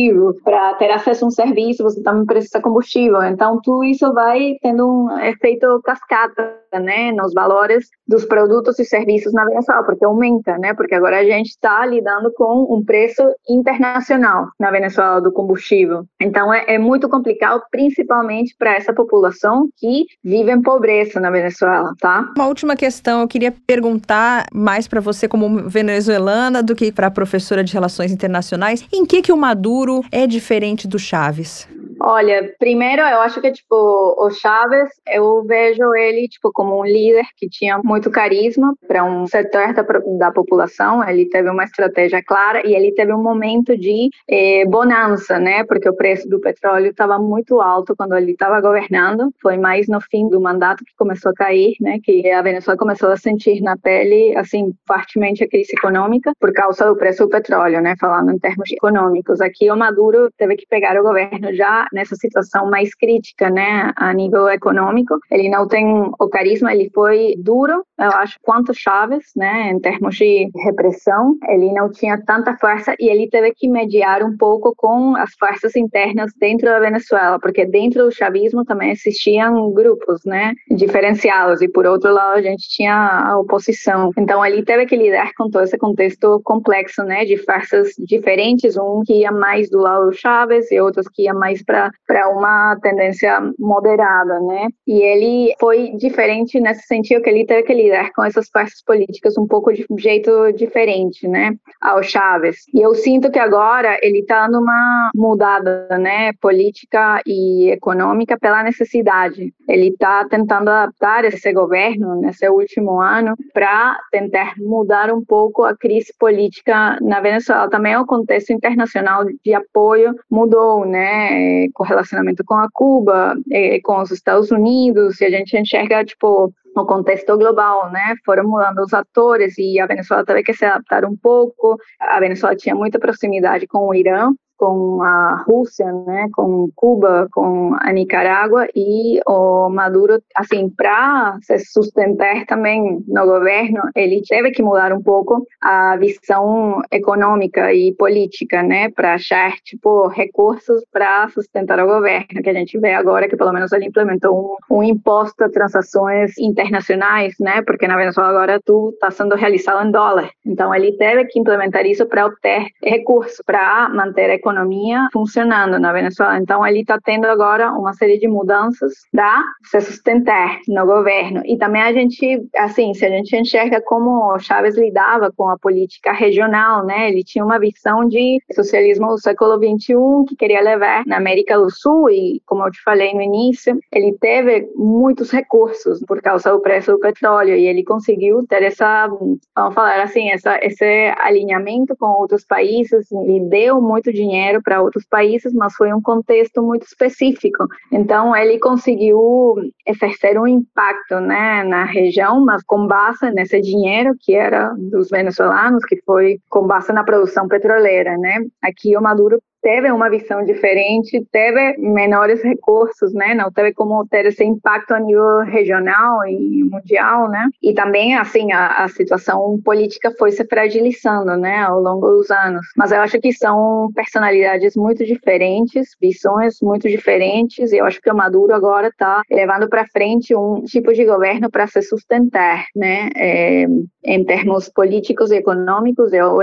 combustível. 0.08 0.34
Para 0.42 0.74
ter 0.74 0.90
acesso 0.90 1.24
a 1.24 1.28
um 1.28 1.30
serviço, 1.30 1.82
você 1.82 2.02
também 2.02 2.24
precisa 2.24 2.58
de 2.58 2.62
combustível. 2.62 3.22
Então, 3.24 3.60
tudo 3.62 3.84
isso 3.84 4.12
vai 4.12 4.56
tendo 4.62 4.86
um 4.86 5.18
efeito 5.20 5.80
cascata, 5.84 6.59
né? 6.78 7.12
nos 7.12 7.32
valores 7.32 7.88
dos 8.06 8.24
produtos 8.24 8.78
e 8.78 8.84
serviços 8.84 9.32
na 9.32 9.44
Venezuela, 9.44 9.84
porque 9.84 10.04
aumenta, 10.04 10.56
né? 10.58 10.74
Porque 10.74 10.94
agora 10.94 11.18
a 11.18 11.24
gente 11.24 11.48
está 11.48 11.84
lidando 11.86 12.32
com 12.34 12.74
um 12.74 12.84
preço 12.84 13.22
internacional 13.48 14.48
na 14.58 14.70
Venezuela 14.70 15.20
do 15.20 15.32
combustível. 15.32 16.04
Então 16.20 16.52
é, 16.52 16.64
é 16.66 16.78
muito 16.78 17.08
complicado, 17.08 17.62
principalmente 17.70 18.54
para 18.58 18.74
essa 18.74 18.92
população 18.92 19.68
que 19.76 20.06
vive 20.22 20.50
em 20.50 20.62
pobreza 20.62 21.20
na 21.20 21.30
Venezuela, 21.30 21.92
tá? 22.00 22.30
Uma 22.36 22.48
última 22.48 22.76
questão, 22.76 23.20
eu 23.20 23.28
queria 23.28 23.54
perguntar 23.66 24.46
mais 24.52 24.86
para 24.86 25.00
você 25.00 25.28
como 25.28 25.68
venezuelana 25.68 26.62
do 26.62 26.74
que 26.74 26.92
para 26.92 27.10
professora 27.10 27.64
de 27.64 27.72
relações 27.72 28.12
internacionais, 28.12 28.86
em 28.92 29.04
que 29.04 29.22
que 29.22 29.32
o 29.32 29.36
Maduro 29.36 30.02
é 30.10 30.26
diferente 30.26 30.86
do 30.86 30.98
Chaves? 30.98 31.68
Olha, 32.02 32.54
primeiro 32.58 33.02
eu 33.02 33.20
acho 33.20 33.42
que 33.42 33.52
tipo 33.52 33.76
o 33.76 34.30
Chaves, 34.30 34.88
eu 35.06 35.44
vejo 35.44 35.94
ele 35.94 36.28
tipo 36.28 36.50
como 36.50 36.80
um 36.80 36.84
líder 36.84 37.26
que 37.36 37.46
tinha 37.46 37.78
muito 37.84 38.10
carisma 38.10 38.74
para 38.88 39.04
um 39.04 39.26
setor 39.26 39.74
da, 39.74 39.82
da, 39.82 40.32
população. 40.32 41.06
Ele 41.06 41.28
teve 41.28 41.50
uma 41.50 41.64
estratégia 41.64 42.22
clara 42.24 42.66
e 42.66 42.74
ele 42.74 42.92
teve 42.92 43.12
um 43.12 43.22
momento 43.22 43.76
de 43.76 44.08
eh, 44.30 44.64
bonança, 44.66 45.38
né? 45.38 45.62
Porque 45.64 45.90
o 45.90 45.94
preço 45.94 46.26
do 46.26 46.40
petróleo 46.40 46.86
estava 46.86 47.18
muito 47.18 47.60
alto 47.60 47.94
quando 47.94 48.16
ele 48.16 48.32
estava 48.32 48.62
governando. 48.62 49.30
Foi 49.42 49.58
mais 49.58 49.86
no 49.86 50.00
fim 50.00 50.26
do 50.30 50.40
mandato 50.40 50.84
que 50.84 50.94
começou 50.96 51.32
a 51.32 51.34
cair, 51.34 51.74
né? 51.80 51.98
Que 52.02 52.30
a 52.30 52.40
Venezuela 52.40 52.78
começou 52.78 53.10
a 53.10 53.16
sentir 53.18 53.60
na 53.60 53.76
pele, 53.76 54.34
assim, 54.38 54.72
fortemente 54.86 55.44
a 55.44 55.48
crise 55.48 55.72
econômica 55.76 56.32
por 56.40 56.52
causa 56.54 56.86
do 56.86 56.96
preço 56.96 57.24
do 57.24 57.28
petróleo, 57.28 57.82
né? 57.82 57.94
Falando 58.00 58.32
em 58.32 58.38
termos 58.38 58.72
econômicos. 58.72 59.42
Aqui 59.42 59.70
o 59.70 59.76
Maduro 59.76 60.30
teve 60.38 60.56
que 60.56 60.66
pegar 60.66 60.98
o 60.98 61.02
governo 61.02 61.52
já 61.54 61.86
nessa 61.92 62.16
situação 62.16 62.68
mais 62.70 62.94
crítica, 62.94 63.50
né, 63.50 63.92
a 63.96 64.12
nível 64.12 64.48
econômico. 64.48 65.18
Ele 65.30 65.48
não 65.48 65.66
tem 65.66 65.86
o 66.18 66.28
carisma, 66.28 66.72
ele 66.72 66.90
foi 66.94 67.34
duro, 67.38 67.84
eu 68.00 68.10
acho, 68.12 68.38
quanto 68.42 68.72
Chaves, 68.72 69.32
né, 69.36 69.70
em 69.70 69.78
termos 69.78 70.16
de 70.16 70.48
repressão. 70.64 71.36
Ele 71.48 71.70
não 71.72 71.90
tinha 71.90 72.20
tanta 72.24 72.56
força 72.56 72.94
e 72.98 73.10
ele 73.10 73.28
teve 73.28 73.52
que 73.54 73.68
mediar 73.68 74.22
um 74.22 74.36
pouco 74.36 74.74
com 74.74 75.14
as 75.16 75.30
forças 75.38 75.76
internas 75.76 76.32
dentro 76.40 76.66
da 76.66 76.78
Venezuela, 76.78 77.38
porque 77.38 77.66
dentro 77.66 78.04
do 78.04 78.10
chavismo 78.10 78.64
também 78.64 78.90
existiam 78.90 79.70
grupos, 79.72 80.22
né, 80.24 80.54
diferenciados 80.70 81.60
e 81.60 81.68
por 81.68 81.86
outro 81.86 82.12
lado 82.12 82.38
a 82.38 82.42
gente 82.42 82.68
tinha 82.70 82.94
a 82.94 83.38
oposição. 83.38 84.10
Então 84.18 84.44
ele 84.44 84.64
teve 84.64 84.86
que 84.86 84.96
lidar 84.96 85.32
com 85.36 85.50
todo 85.50 85.64
esse 85.64 85.76
contexto 85.76 86.40
complexo, 86.42 87.02
né, 87.04 87.24
de 87.24 87.36
forças 87.36 87.90
diferentes, 87.98 88.76
um 88.78 89.02
que 89.04 89.20
ia 89.20 89.30
mais 89.30 89.68
do 89.68 89.78
lado 89.78 90.06
do 90.06 90.12
Chaves 90.12 90.70
e 90.72 90.80
outros 90.80 91.06
que 91.08 91.24
ia 91.24 91.34
mais 91.34 91.62
para 91.62 91.90
uma 92.30 92.78
tendência 92.82 93.40
moderada, 93.58 94.40
né? 94.40 94.68
E 94.86 95.02
ele 95.02 95.54
foi 95.60 95.92
diferente 95.96 96.58
nesse 96.60 96.86
sentido 96.86 97.22
que 97.22 97.30
ele 97.30 97.44
teve 97.44 97.64
que 97.64 97.74
lidar 97.74 97.89
lidar 97.90 98.12
com 98.12 98.24
essas 98.24 98.48
partes 98.48 98.82
políticas 98.82 99.36
um 99.36 99.46
pouco 99.46 99.72
de 99.72 99.84
um 99.90 99.98
jeito 99.98 100.52
diferente, 100.52 101.26
né, 101.26 101.54
ao 101.80 102.02
Chaves. 102.02 102.58
E 102.72 102.80
eu 102.80 102.94
sinto 102.94 103.30
que 103.30 103.38
agora 103.38 103.98
ele 104.02 104.20
está 104.20 104.48
numa 104.48 105.10
mudada, 105.14 105.88
né, 105.98 106.32
política 106.40 107.20
e 107.26 107.70
econômica 107.70 108.38
pela 108.38 108.62
necessidade. 108.62 109.52
Ele 109.68 109.88
está 109.88 110.24
tentando 110.24 110.70
adaptar 110.70 111.24
esse 111.24 111.52
governo 111.52 112.20
nesse 112.20 112.48
último 112.48 113.00
ano 113.00 113.34
para 113.52 113.98
tentar 114.10 114.54
mudar 114.58 115.12
um 115.12 115.24
pouco 115.24 115.64
a 115.64 115.76
crise 115.76 116.12
política 116.18 116.98
na 117.00 117.20
Venezuela. 117.20 117.68
Também 117.68 117.96
o 117.96 118.06
contexto 118.06 118.52
internacional 118.52 119.24
de 119.44 119.54
apoio 119.54 120.14
mudou, 120.30 120.84
né, 120.84 121.68
com 121.74 121.84
relacionamento 121.84 122.44
com 122.44 122.54
a 122.54 122.68
Cuba, 122.72 123.34
eh, 123.50 123.80
com 123.82 124.00
os 124.00 124.10
Estados 124.10 124.50
Unidos, 124.50 125.20
e 125.20 125.24
a 125.24 125.30
gente 125.30 125.56
enxerga, 125.56 126.04
tipo, 126.04 126.52
no 126.74 126.86
contexto 126.86 127.36
global, 127.36 127.90
né? 127.90 128.14
Foram 128.24 128.44
mudando 128.48 128.78
os 128.78 128.92
atores 128.92 129.56
e 129.58 129.80
a 129.80 129.86
Venezuela 129.86 130.24
teve 130.24 130.42
que 130.42 130.54
se 130.54 130.64
adaptar 130.64 131.04
um 131.04 131.16
pouco. 131.16 131.76
A 132.00 132.20
Venezuela 132.20 132.56
tinha 132.56 132.74
muita 132.74 132.98
proximidade 132.98 133.66
com 133.66 133.88
o 133.88 133.94
Irã, 133.94 134.30
com 134.60 135.02
a 135.02 135.42
Rússia, 135.48 135.90
né, 135.90 136.28
com 136.34 136.68
Cuba, 136.76 137.26
com 137.32 137.74
a 137.80 137.90
Nicarágua 137.94 138.68
e 138.76 139.18
o 139.26 139.70
Maduro, 139.70 140.22
assim, 140.36 140.68
para 140.68 141.38
se 141.40 141.58
sustentar 141.60 142.44
também 142.44 143.02
no 143.08 143.24
governo, 143.24 143.80
ele 143.96 144.20
teve 144.28 144.50
que 144.50 144.62
mudar 144.62 144.92
um 144.92 145.02
pouco 145.02 145.46
a 145.62 145.96
visão 145.96 146.82
econômica 146.92 147.72
e 147.72 147.94
política, 147.94 148.62
né, 148.62 148.90
para 148.90 149.14
achar 149.14 149.52
tipo 149.64 150.08
recursos 150.08 150.84
para 150.92 151.26
sustentar 151.30 151.82
o 151.82 151.86
governo, 151.86 152.42
que 152.42 152.50
a 152.50 152.54
gente 152.54 152.78
vê 152.78 152.92
agora 152.92 153.28
que 153.30 153.38
pelo 153.38 153.54
menos 153.54 153.72
ele 153.72 153.86
implementou 153.86 154.58
um, 154.70 154.76
um 154.76 154.82
imposto 154.82 155.42
a 155.42 155.48
transações 155.48 156.36
internacionais, 156.38 157.34
né, 157.40 157.62
porque 157.66 157.88
na 157.88 157.96
Venezuela 157.96 158.28
agora 158.28 158.60
tudo 158.62 158.90
está 158.90 159.10
sendo 159.10 159.34
realizado 159.36 159.88
em 159.88 159.90
dólar, 159.90 160.28
então 160.44 160.74
ele 160.74 160.92
teve 160.98 161.24
que 161.24 161.40
implementar 161.40 161.86
isso 161.86 162.04
para 162.04 162.26
obter 162.26 162.66
recursos 162.84 163.40
para 163.46 163.88
manter 163.88 164.28
a 164.28 164.34
economia 164.34 164.49
economia 164.50 165.08
funcionando 165.12 165.78
na 165.78 165.92
Venezuela. 165.92 166.38
Então, 166.38 166.66
ele 166.66 166.80
está 166.80 166.98
tendo 167.02 167.26
agora 167.26 167.72
uma 167.72 167.92
série 167.94 168.18
de 168.18 168.28
mudanças 168.28 168.92
para 169.12 169.42
se 169.64 169.80
sustentar 169.80 170.58
no 170.68 170.84
governo. 170.84 171.42
E 171.44 171.56
também 171.56 171.82
a 171.82 171.92
gente, 171.92 172.42
assim, 172.56 172.92
se 172.94 173.04
a 173.06 173.08
gente 173.08 173.34
enxerga 173.36 173.80
como 173.80 174.38
Chávez 174.38 174.76
lidava 174.76 175.32
com 175.34 175.48
a 175.48 175.58
política 175.58 176.12
regional, 176.12 176.84
né? 176.84 177.08
Ele 177.08 177.22
tinha 177.22 177.44
uma 177.44 177.58
visão 177.58 178.06
de 178.06 178.38
socialismo 178.52 179.08
do 179.08 179.18
século 179.18 179.54
XXI 179.54 179.94
que 180.28 180.36
queria 180.36 180.60
levar 180.60 181.04
na 181.06 181.16
América 181.16 181.56
do 181.58 181.70
Sul 181.70 182.10
e, 182.10 182.42
como 182.46 182.66
eu 182.66 182.70
te 182.70 182.82
falei 182.82 183.14
no 183.14 183.22
início, 183.22 183.78
ele 183.92 184.16
teve 184.20 184.68
muitos 184.74 185.30
recursos 185.30 186.00
por 186.06 186.20
causa 186.20 186.50
do 186.50 186.60
preço 186.60 186.92
do 186.92 186.98
petróleo 186.98 187.54
e 187.54 187.66
ele 187.66 187.84
conseguiu 187.84 188.44
ter 188.46 188.62
essa, 188.62 189.06
vamos 189.06 189.74
falar 189.74 190.02
assim, 190.02 190.30
essa, 190.30 190.58
esse 190.62 191.14
alinhamento 191.18 191.96
com 191.96 192.06
outros 192.06 192.44
países, 192.44 193.10
ele 193.12 193.40
deu 193.48 193.80
muito 193.80 194.12
dinheiro 194.12 194.39
dinheiro 194.40 194.62
para 194.62 194.82
outros 194.82 195.04
países, 195.06 195.52
mas 195.52 195.74
foi 195.74 195.92
um 195.92 196.00
contexto 196.00 196.62
muito 196.62 196.86
específico. 196.86 197.66
Então, 197.92 198.34
ele 198.34 198.58
conseguiu 198.58 199.54
exercer 199.86 200.38
um 200.40 200.46
impacto 200.46 201.20
né, 201.20 201.62
na 201.64 201.84
região, 201.84 202.44
mas 202.44 202.62
com 202.64 202.86
base 202.86 203.30
nesse 203.32 203.60
dinheiro 203.60 204.14
que 204.18 204.34
era 204.34 204.72
dos 204.76 205.10
venezuelanos, 205.10 205.84
que 205.84 206.00
foi 206.04 206.38
com 206.48 206.66
base 206.66 206.92
na 206.92 207.04
produção 207.04 207.46
petroleira. 207.46 208.16
Né? 208.16 208.44
Aqui, 208.62 208.96
o 208.96 209.02
Maduro 209.02 209.40
teve 209.62 209.90
uma 209.90 210.10
visão 210.10 210.44
diferente, 210.44 211.24
teve 211.30 211.76
menores 211.78 212.42
recursos, 212.42 213.12
né? 213.12 213.34
Não 213.34 213.50
teve 213.50 213.72
como 213.74 214.06
ter 214.06 214.26
esse 214.26 214.44
impacto 214.44 214.92
a 214.92 215.00
nível 215.00 215.38
regional 215.40 216.26
e 216.26 216.64
mundial, 216.64 217.28
né? 217.28 217.48
E 217.62 217.74
também, 217.74 218.16
assim, 218.16 218.52
a, 218.52 218.84
a 218.84 218.88
situação 218.88 219.60
política 219.64 220.12
foi 220.18 220.32
se 220.32 220.44
fragilizando, 220.44 221.36
né, 221.36 221.58
ao 221.58 221.80
longo 221.80 222.08
dos 222.08 222.30
anos. 222.30 222.66
Mas 222.76 222.92
eu 222.92 223.00
acho 223.00 223.20
que 223.20 223.32
são 223.32 223.90
personalidades 223.94 224.74
muito 224.76 225.04
diferentes, 225.04 225.96
visões 226.00 226.56
muito 226.62 226.88
diferentes, 226.88 227.72
e 227.72 227.78
eu 227.78 227.84
acho 227.84 228.00
que 228.00 228.10
o 228.10 228.14
Maduro 228.16 228.54
agora 228.54 228.88
está 228.88 229.22
levando 229.30 229.68
para 229.68 229.86
frente 229.86 230.34
um 230.34 230.62
tipo 230.64 230.92
de 230.92 231.04
governo 231.04 231.50
para 231.50 231.66
se 231.66 231.82
sustentar, 231.82 232.64
né? 232.74 233.10
É, 233.16 233.66
em 234.02 234.24
termos 234.24 234.68
políticos 234.68 235.30
e 235.30 235.36
econômicos, 235.36 236.12
eu, 236.12 236.38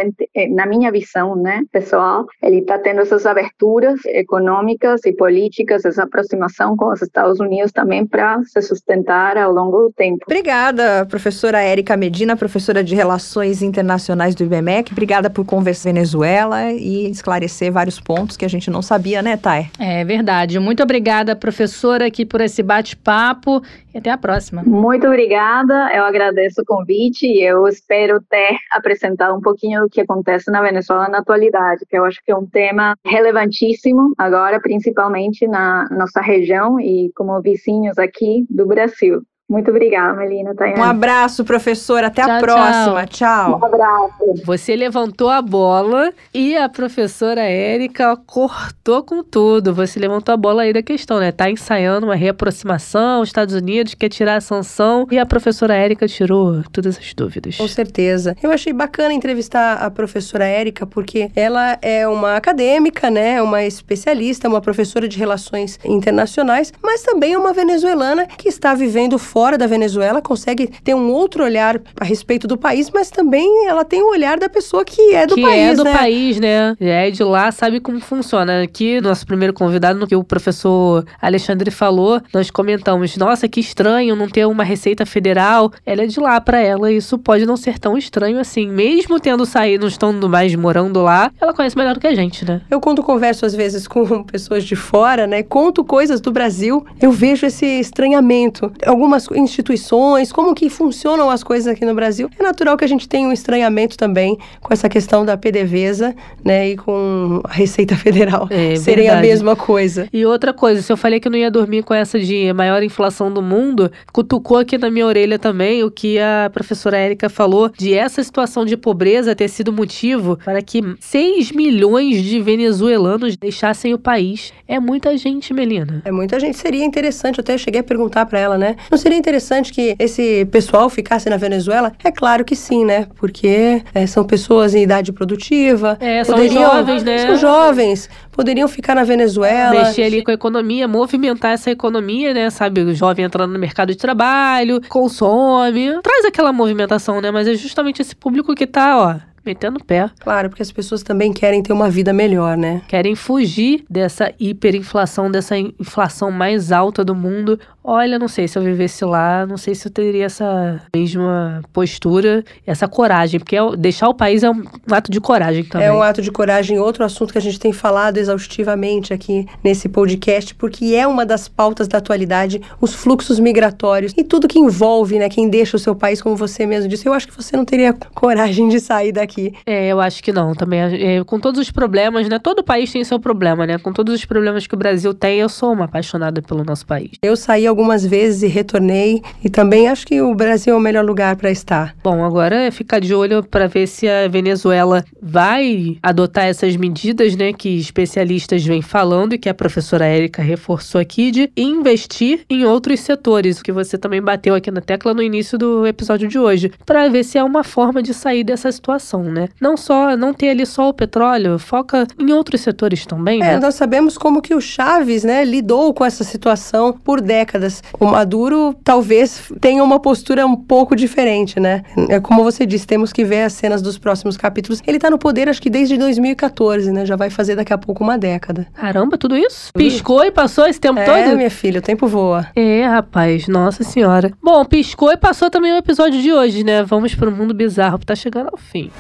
na 0.52 0.66
minha 0.66 0.92
visão, 0.92 1.36
né, 1.36 1.64
pessoal, 1.72 2.26
ele 2.44 2.60
está 2.60 2.78
tendo 2.78 3.02
essas 3.02 3.26
aberturas 3.26 4.00
econômicas 4.06 5.06
e 5.06 5.14
políticas, 5.14 5.86
essa 5.86 6.04
aproximação 6.04 6.76
com 6.76 6.92
os 6.92 7.02
Estados 7.02 7.40
Unidos 7.40 7.72
também 7.72 8.06
para 8.06 8.42
se 8.44 8.62
sustentar 8.62 9.38
ao 9.38 9.52
longo 9.52 9.84
do 9.84 9.94
tempo. 9.94 10.26
Obrigada, 10.26 11.06
professora 11.06 11.62
Érica 11.62 11.98
Medina, 11.98 12.36
professora 12.36 12.84
de 12.84 12.94
Relações 12.94 13.62
Internacionais 13.62 14.36
do 14.36 14.44
IBMEC. 14.44 14.92
Obrigada 14.92 15.30
por 15.30 15.46
conversar 15.46 15.88
Venezuela 15.88 16.72
e 16.74 17.10
esclarecer 17.10 17.72
vários 17.72 18.00
pontos 18.00 18.36
que 18.36 18.44
a 18.44 18.48
gente 18.48 18.70
não 18.70 18.82
sabia, 18.82 19.22
né, 19.22 19.38
Thay? 19.38 19.70
É 19.80 20.04
verdade. 20.04 20.60
Muito 20.60 20.84
obrigada, 20.84 21.36
professora, 21.36 22.06
aqui 22.06 22.26
por 22.26 22.42
esse 22.42 22.62
bate-papo 22.62 23.62
até 24.00 24.12
a 24.12 24.18
próxima. 24.18 24.64
Muito 24.64 25.08
obrigada. 25.08 25.92
Eu 25.94 26.04
agradeço 26.04 26.62
o 26.62 26.66
convite 26.66 27.26
e 27.26 27.42
eu 27.42 27.68
espero 27.68 28.22
ter 28.30 28.58
apresentado 28.72 29.36
um 29.36 29.42
pouquinho 29.42 29.82
do 29.82 29.90
que 29.90 30.02
acontece 30.02 30.52
na 30.52 30.62
Venezuela 30.62 31.10
na 31.10 31.20
atualidade, 31.20 31.86
que 31.88 31.98
eu 31.98 32.06
acho 32.06 32.22
que 32.24 32.32
é 32.32 32.36
um 32.36 32.46
tema 32.46 32.96
relevantíssimo 33.06 34.14
agora, 34.18 34.60
principalmente 34.60 35.48
na 35.48 35.88
nossa 35.92 36.22
região 36.22 36.80
e 36.80 37.12
como 37.16 37.42
vizinhos 37.42 37.98
aqui 37.98 38.46
do 38.50 38.66
Brasil. 38.66 39.22
Muito 39.50 39.72
obrigada, 39.72 40.14
Melina. 40.14 40.54
Tayane. 40.54 40.78
Um 40.78 40.84
abraço, 40.84 41.46
professora. 41.46 42.08
Até 42.08 42.22
tchau, 42.22 42.32
a 42.32 42.40
próxima. 42.40 43.08
Tchau. 43.08 43.08
tchau. 43.08 43.60
Um 43.62 43.66
abraço. 43.66 44.44
Você 44.44 44.76
levantou 44.76 45.30
a 45.30 45.42
bola 45.42 46.12
e 46.34 46.58
a 46.58 46.68
professora 46.68 47.40
Érica 47.42 48.18
cortou 48.26 49.04
com 49.04 49.24
tudo. 49.24 49.74
Você 49.74 50.02
levantou 50.02 50.34
a 50.34 50.38
bola 50.38 50.64
aí 50.64 50.74
da 50.74 50.84
questão, 50.84 51.20
né? 51.20 51.32
Tá 51.32 51.50
ensaiando 51.50 52.06
uma 52.08 52.16
reaproximação, 52.16 53.22
os 53.22 53.30
Estados 53.30 53.56
Unidos 53.56 53.94
quer 53.94 54.10
tirar 54.10 54.36
a 54.36 54.42
sanção 54.42 55.08
e 55.10 55.18
a 55.18 55.26
professora 55.26 55.74
Érica 55.74 56.10
tirou 56.10 56.62
todas 56.70 56.98
as 56.98 57.14
dúvidas. 57.14 57.56
Com 57.56 57.70
certeza. 57.70 58.36
Eu 58.44 58.52
achei 58.52 58.74
bacana 58.74 59.14
entrevistar 59.14 59.76
a 59.76 59.90
professora 59.90 60.44
Érica 60.44 60.86
porque 60.86 61.32
ela 61.34 61.78
é 61.82 62.06
uma 62.06 62.36
acadêmica, 62.36 63.10
né? 63.10 63.42
Uma 63.42 63.64
especialista, 63.64 64.50
uma 64.50 64.60
professora 64.60 65.08
de 65.08 65.18
relações 65.18 65.80
internacionais, 65.86 66.74
mas 66.84 67.02
também 67.02 67.38
uma 67.38 67.54
venezuelana 67.54 68.28
que 68.28 68.50
está 68.50 68.74
vivendo 68.74 69.18
fora 69.18 69.37
da 69.58 69.68
Venezuela 69.68 70.22
consegue 70.22 70.68
ter 70.84 70.96
um 70.96 71.12
outro 71.12 71.44
olhar 71.44 71.80
a 72.00 72.04
respeito 72.04 72.48
do 72.48 72.58
país, 72.58 72.90
mas 72.90 73.10
também 73.10 73.68
ela 73.68 73.86
tem 73.86 74.02
o 74.02 74.10
olhar 74.10 74.40
da 74.40 74.50
pessoa 74.50 74.84
que 74.84 75.14
é 75.14 75.26
do 75.28 75.36
que 75.36 75.42
país, 75.42 75.58
é 75.58 75.76
do 75.76 75.84
né? 75.84 75.94
país, 75.94 76.40
né? 76.40 76.76
É 76.80 77.12
de 77.12 77.24
lá, 77.24 77.52
sabe 77.52 77.80
como 77.80 78.00
funciona. 78.00 78.64
Aqui, 78.64 79.00
nosso 79.00 79.26
primeiro 79.26 79.54
convidado, 79.54 80.00
no 80.00 80.08
que 80.08 80.16
o 80.16 80.24
professor 80.24 81.06
Alexandre 81.22 81.72
falou, 81.72 82.22
nós 82.34 82.50
comentamos, 82.50 83.16
nossa, 83.18 83.48
que 83.48 83.60
estranho 83.60 84.16
não 84.16 84.28
ter 84.28 84.46
uma 84.46 84.64
receita 84.64 85.06
federal. 85.06 85.72
Ela 85.86 86.04
é 86.04 86.08
de 86.08 86.20
lá 86.20 86.42
para 86.42 86.60
ela, 86.60 86.92
isso 86.92 87.18
pode 87.18 87.46
não 87.46 87.56
ser 87.56 87.80
tão 87.80 87.98
estranho 87.98 88.40
assim. 88.40 88.68
Mesmo 88.68 89.20
tendo 89.20 89.46
saído, 89.46 89.78
não 89.82 89.88
estando 89.88 90.30
mais 90.30 90.54
morando 90.56 91.02
lá, 91.02 91.32
ela 91.40 91.54
conhece 91.54 91.78
melhor 91.78 91.94
do 91.94 92.00
que 92.00 92.08
a 92.08 92.16
gente, 92.16 92.44
né? 92.46 92.62
Eu 92.70 92.82
quando 92.82 93.04
converso 93.04 93.46
às 93.46 93.56
vezes 93.56 93.88
com 93.88 94.24
pessoas 94.26 94.64
de 94.64 94.76
fora, 94.76 95.26
né, 95.26 95.44
conto 95.44 95.84
coisas 95.84 96.20
do 96.20 96.32
Brasil, 96.32 96.86
eu 97.02 97.12
vejo 97.12 97.46
esse 97.46 97.66
estranhamento. 97.66 98.72
Algumas 98.86 99.27
instituições, 99.36 100.32
como 100.32 100.54
que 100.54 100.70
funcionam 100.70 101.30
as 101.30 101.44
coisas 101.44 101.68
aqui 101.68 101.86
no 101.86 101.94
Brasil. 101.94 102.30
É 102.40 102.44
natural 102.44 102.78
que 102.78 102.86
a 102.86 102.88
gente 102.88 103.08
tenha 103.08 103.28
um 103.28 103.32
estranhamento 103.32 103.98
também 103.98 104.38
com 104.62 104.74
essa 104.74 104.90
questão 104.90 105.26
da 105.26 105.38
PDVSA, 105.38 106.16
né, 106.44 106.70
e 106.70 106.78
com 106.78 107.42
a 107.44 107.54
Receita 107.54 107.96
Federal 107.98 108.48
é, 108.50 108.76
serem 108.76 109.06
verdade. 109.06 109.26
a 109.26 109.30
mesma 109.30 109.56
coisa. 109.56 110.08
E 110.12 110.26
outra 110.26 110.54
coisa, 110.54 110.82
se 110.82 110.92
eu 110.92 110.98
falei 110.98 111.20
que 111.20 111.28
eu 111.28 111.32
não 111.32 111.38
ia 111.38 111.52
dormir 111.52 111.84
com 111.84 111.94
essa 111.94 112.20
de 112.20 112.52
maior 112.54 112.84
inflação 112.84 113.32
do 113.32 113.42
mundo, 113.42 113.92
cutucou 114.12 114.58
aqui 114.58 114.78
na 114.78 114.90
minha 114.90 115.06
orelha 115.06 115.40
também 115.40 115.84
o 115.84 115.92
que 115.92 116.20
a 116.20 116.50
professora 116.54 116.98
Érica 116.98 117.30
falou 117.30 117.70
de 117.70 117.94
essa 117.94 118.24
situação 118.24 118.66
de 118.66 118.78
pobreza 118.78 119.36
ter 119.36 119.48
sido 119.48 119.72
motivo 119.72 120.38
para 120.44 120.62
que 120.62 120.82
6 121.00 121.52
milhões 121.52 122.24
de 122.24 122.40
venezuelanos 122.42 123.38
deixassem 123.38 123.94
o 123.94 124.00
país. 124.00 124.54
É 124.68 124.80
muita 124.80 125.18
gente, 125.18 125.54
Melina. 125.54 126.02
É 126.06 126.12
muita 126.12 126.40
gente. 126.40 126.58
Seria 126.58 126.84
interessante, 126.84 127.40
eu 127.40 127.42
até 127.42 127.58
cheguei 127.58 127.82
a 127.82 127.84
perguntar 127.84 128.26
para 128.26 128.40
ela, 128.40 128.58
né? 128.58 128.76
Não 128.92 128.98
seria 128.98 129.17
interessante 129.18 129.74
que 129.74 129.96
esse 130.00 130.46
pessoal 130.46 130.90
ficasse 130.90 131.30
na 131.30 131.38
Venezuela? 131.38 131.92
É 132.04 132.12
claro 132.12 132.46
que 132.46 132.56
sim, 132.56 132.86
né? 132.86 133.08
Porque 133.16 133.84
é, 133.94 134.08
são 134.08 134.24
pessoas 134.24 134.74
em 134.76 134.84
idade 134.84 135.12
produtiva. 135.12 135.98
É, 136.00 136.24
são 136.24 136.38
jovens, 136.48 137.04
né? 137.04 137.18
São 137.20 137.38
jovens. 137.38 138.10
Poderiam 138.32 138.68
ficar 138.68 138.96
na 138.96 139.04
Venezuela. 139.04 139.84
Mexer 139.84 140.04
ali 140.04 140.24
com 140.24 140.32
a 140.32 140.34
economia, 140.34 140.88
movimentar 140.88 141.54
essa 141.54 141.72
economia, 141.72 142.34
né? 142.34 142.50
Sabe, 142.50 142.82
o 142.82 142.94
jovem 142.94 143.26
entrando 143.26 143.52
no 143.52 143.60
mercado 143.60 143.90
de 143.92 143.98
trabalho, 143.98 144.82
consome, 144.88 146.00
traz 146.02 146.26
aquela 146.26 146.54
movimentação, 146.54 147.20
né? 147.20 147.32
Mas 147.32 147.48
é 147.48 147.56
justamente 147.56 148.02
esse 148.02 148.16
público 148.16 148.54
que 148.54 148.68
tá, 148.68 148.98
ó, 148.98 149.16
metendo 149.48 149.84
pé. 149.84 150.10
Claro, 150.20 150.50
porque 150.50 150.62
as 150.62 150.72
pessoas 150.72 151.02
também 151.02 151.32
querem 151.32 151.64
ter 151.64 151.72
uma 151.72 151.90
vida 151.90 152.12
melhor, 152.12 152.58
né? 152.58 152.82
Querem 152.88 153.16
fugir 153.16 153.86
dessa 153.90 154.34
hiperinflação, 154.40 155.32
dessa 155.32 155.58
inflação 155.58 156.30
mais 156.30 156.72
alta 156.72 157.04
do 157.04 157.16
mundo. 157.16 157.58
Olha, 157.84 158.20
não 158.20 158.28
sei 158.28 158.50
se 158.50 158.58
eu 158.58 158.62
vivesse 158.62 159.06
lá, 159.06 159.46
não 159.46 159.56
sei 159.56 159.74
se 159.74 159.88
eu 159.88 159.92
teria 159.92 160.26
essa 160.26 160.82
mesma 160.94 161.62
postura, 161.72 162.44
essa 162.66 162.86
coragem, 162.86 163.40
porque 163.40 163.56
é 163.56 163.76
deixar 163.78 164.10
o 164.10 164.14
país 164.14 164.44
é 164.44 164.50
um 164.50 164.64
ato 164.92 165.10
de 165.10 165.22
coragem 165.22 165.64
também. 165.64 165.88
É 165.88 165.94
um 165.94 166.02
ato 166.02 166.22
de 166.22 166.30
coragem, 166.30 166.78
outro 166.80 167.06
assunto 167.06 167.32
que 167.32 167.38
a 167.38 167.42
gente 167.42 167.58
tem 167.58 167.72
falado 167.72 168.18
exaustivamente 168.18 169.14
aqui 169.14 169.46
nesse 169.64 169.88
podcast, 169.88 170.54
porque 170.56 170.96
é 170.96 171.08
uma 171.08 171.26
das 171.26 171.48
pautas 171.48 171.88
da 171.88 172.00
atualidade, 172.00 172.62
os 172.82 172.94
fluxos 172.94 173.40
migratórios 173.40 174.14
e 174.18 174.24
tudo 174.24 174.50
que 174.50 174.60
envolve, 174.60 175.18
né, 175.18 175.30
quem 175.30 175.48
deixa 175.48 175.78
o 175.78 175.80
seu 175.80 175.96
país, 175.96 176.22
como 176.22 176.36
você 176.36 176.66
mesmo 176.66 176.90
disse. 176.90 177.08
Eu 177.08 177.14
acho 177.14 177.28
que 177.28 177.36
você 177.36 177.56
não 177.56 177.64
teria 177.64 177.94
coragem 178.14 178.68
de 178.68 178.82
sair 178.82 179.14
daqui. 179.14 179.37
É, 179.66 179.88
eu 179.88 180.00
acho 180.00 180.24
que 180.24 180.32
não, 180.32 180.54
também. 180.54 180.80
É, 180.80 181.24
com 181.24 181.40
todos 181.40 181.60
os 181.60 181.72
problemas, 181.72 182.28
né? 182.28 182.40
Todo 182.40 182.64
país 182.64 182.92
tem 182.92 183.04
seu 183.04 183.20
problema, 183.20 183.66
né? 183.66 183.78
Com 183.78 183.94
todos 183.94 184.14
os 184.14 184.26
problemas 184.26 184.68
que 184.68 184.76
o 184.76 184.78
Brasil 184.78 185.14
tem, 185.14 185.40
eu 185.40 185.50
sou 185.50 185.72
uma 185.74 185.86
apaixonada 185.86 186.42
pelo 186.42 186.64
nosso 186.64 186.86
país. 186.86 187.12
Eu 187.22 187.36
saí 187.36 187.68
algumas 187.68 188.06
vezes 188.06 188.44
e 188.44 188.48
retornei. 188.48 189.22
E 189.44 189.50
também 189.50 189.88
acho 189.88 190.06
que 190.06 190.22
o 190.22 190.34
Brasil 190.36 190.74
é 190.74 190.78
o 190.78 190.80
melhor 190.80 191.06
lugar 191.06 191.36
para 191.36 191.52
estar. 191.52 191.96
Bom, 192.04 192.24
agora 192.24 192.56
é 192.56 192.72
ficar 192.72 193.00
de 193.00 193.14
olho 193.14 193.44
para 193.44 193.68
ver 193.68 193.88
se 193.88 194.08
a 194.08 194.28
Venezuela 194.28 195.04
vai 195.22 195.98
adotar 196.02 196.46
essas 196.46 196.76
medidas, 196.76 197.36
né, 197.36 197.54
que 197.54 197.78
especialistas 197.78 198.66
vêm 198.66 198.82
falando 198.82 199.34
e 199.34 199.38
que 199.38 199.50
a 199.50 199.54
professora 199.54 200.06
Érica 200.06 200.42
reforçou 200.42 201.00
aqui 201.00 201.32
de 201.32 201.52
investir 201.56 202.42
em 202.50 202.66
outros 202.66 203.00
setores, 203.00 203.60
o 203.60 203.64
que 203.64 203.72
você 203.72 203.98
também 203.98 204.22
bateu 204.22 204.56
aqui 204.56 204.72
na 204.72 204.82
tecla 204.82 205.14
no 205.14 205.22
início 205.22 205.58
do 205.58 205.86
episódio 205.86 206.28
de 206.28 206.40
hoje, 206.40 206.72
para 206.86 207.08
ver 207.10 207.24
se 207.24 207.38
é 207.38 207.44
uma 207.44 207.64
forma 207.64 208.02
de 208.02 208.14
sair 208.14 208.44
dessa 208.44 208.72
situação, 208.72 209.24
né? 209.32 209.50
Não 209.60 209.76
só 209.78 210.16
não 210.16 210.34
ter 210.34 210.50
ali 210.50 210.66
só 210.66 210.90
o 210.90 210.94
petróleo, 210.94 211.60
foca 211.60 212.08
em 212.20 212.32
outros 212.32 212.62
setores 212.62 213.06
também, 213.06 213.42
é, 213.42 213.54
né? 213.54 213.60
nós 213.60 213.76
sabemos 213.76 214.18
como 214.18 214.42
que 214.42 214.54
o 214.54 214.62
Chaves, 214.62 215.24
né, 215.24 215.44
lidou 215.44 215.94
com 215.94 216.06
essa 216.06 216.24
situação 216.24 216.94
por 216.94 217.22
décadas. 217.22 217.84
O 218.00 218.06
Maduro 218.06 218.76
talvez 218.84 219.52
tenha 219.60 219.84
uma 219.84 220.00
postura 220.00 220.46
um 220.46 220.56
pouco 220.56 220.96
diferente, 220.96 221.60
né? 221.60 221.84
É 222.10 222.20
como 222.20 222.44
você 222.44 222.66
disse, 222.66 222.86
temos 222.86 223.12
que 223.12 223.24
ver 223.24 223.44
as 223.44 223.54
cenas 223.54 223.82
dos 223.82 223.98
próximos 223.98 224.38
capítulos. 224.38 224.82
Ele 224.86 225.00
tá 225.00 225.10
no 225.10 225.18
poder 225.18 225.50
acho 225.50 225.62
que 225.62 225.70
desde 225.70 225.98
2014, 225.98 226.92
né? 226.92 227.06
Já 227.06 227.16
vai 227.16 227.30
fazer 227.30 227.56
daqui 227.56 227.74
a 227.74 227.78
pouco 227.78 228.04
uma 228.04 228.18
década. 228.18 228.68
Caramba, 228.74 229.18
tudo 229.18 229.36
isso? 229.36 229.72
Piscou 229.74 230.24
e 230.24 230.32
passou 230.32 230.66
esse 230.68 230.80
tempo 230.80 231.00
é, 231.00 231.06
todo? 231.06 231.18
É, 231.18 231.36
minha 231.36 231.50
filha, 231.50 231.80
o 231.80 231.84
tempo 231.84 232.08
voa. 232.08 232.48
É, 232.56 232.86
rapaz, 232.86 233.48
nossa 233.48 233.84
senhora. 233.84 234.32
Bom, 234.42 234.64
piscou 234.66 235.12
e 235.12 235.18
passou 235.18 235.50
também 235.50 235.74
o 235.74 235.78
episódio 235.78 236.22
de 236.22 236.32
hoje, 236.32 236.64
né? 236.64 236.84
Vamos 236.84 237.16
pro 237.16 237.32
mundo 237.32 237.54
bizarro, 237.54 238.00
que 238.00 238.06
tá 238.06 238.16
chegando 238.16 238.50
ao 238.52 238.58
fim. 238.58 238.92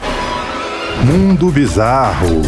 Mundo 1.05 1.51
bizarro. 1.51 2.41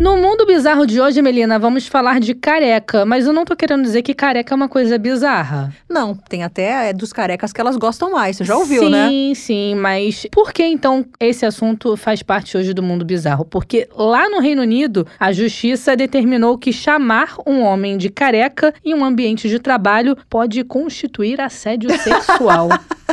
No 0.00 0.16
mundo 0.16 0.46
bizarro 0.46 0.86
de 0.86 0.98
hoje, 0.98 1.20
Melina, 1.20 1.58
vamos 1.58 1.86
falar 1.86 2.20
de 2.20 2.34
careca, 2.34 3.04
mas 3.04 3.26
eu 3.26 3.34
não 3.34 3.44
tô 3.44 3.54
querendo 3.54 3.82
dizer 3.82 4.00
que 4.00 4.14
careca 4.14 4.54
é 4.54 4.56
uma 4.56 4.66
coisa 4.66 4.96
bizarra. 4.96 5.74
Não, 5.86 6.14
tem 6.14 6.42
até 6.42 6.88
é, 6.88 6.92
dos 6.94 7.12
carecas 7.12 7.52
que 7.52 7.60
elas 7.60 7.76
gostam 7.76 8.10
mais, 8.10 8.38
você 8.38 8.44
já 8.46 8.56
ouviu, 8.56 8.84
sim, 8.84 8.88
né? 8.88 9.08
Sim, 9.10 9.34
sim, 9.34 9.74
mas 9.74 10.26
por 10.32 10.54
que 10.54 10.64
então 10.64 11.04
esse 11.20 11.44
assunto 11.44 11.98
faz 11.98 12.22
parte 12.22 12.56
hoje 12.56 12.72
do 12.72 12.82
mundo 12.82 13.04
bizarro? 13.04 13.44
Porque 13.44 13.90
lá 13.94 14.26
no 14.30 14.40
Reino 14.40 14.62
Unido, 14.62 15.06
a 15.18 15.32
justiça 15.32 15.94
determinou 15.94 16.56
que 16.56 16.72
chamar 16.72 17.36
um 17.46 17.60
homem 17.60 17.98
de 17.98 18.08
careca 18.08 18.72
em 18.82 18.94
um 18.94 19.04
ambiente 19.04 19.50
de 19.50 19.58
trabalho 19.58 20.16
pode 20.30 20.64
constituir 20.64 21.42
assédio 21.42 21.90
sexual. 21.98 22.70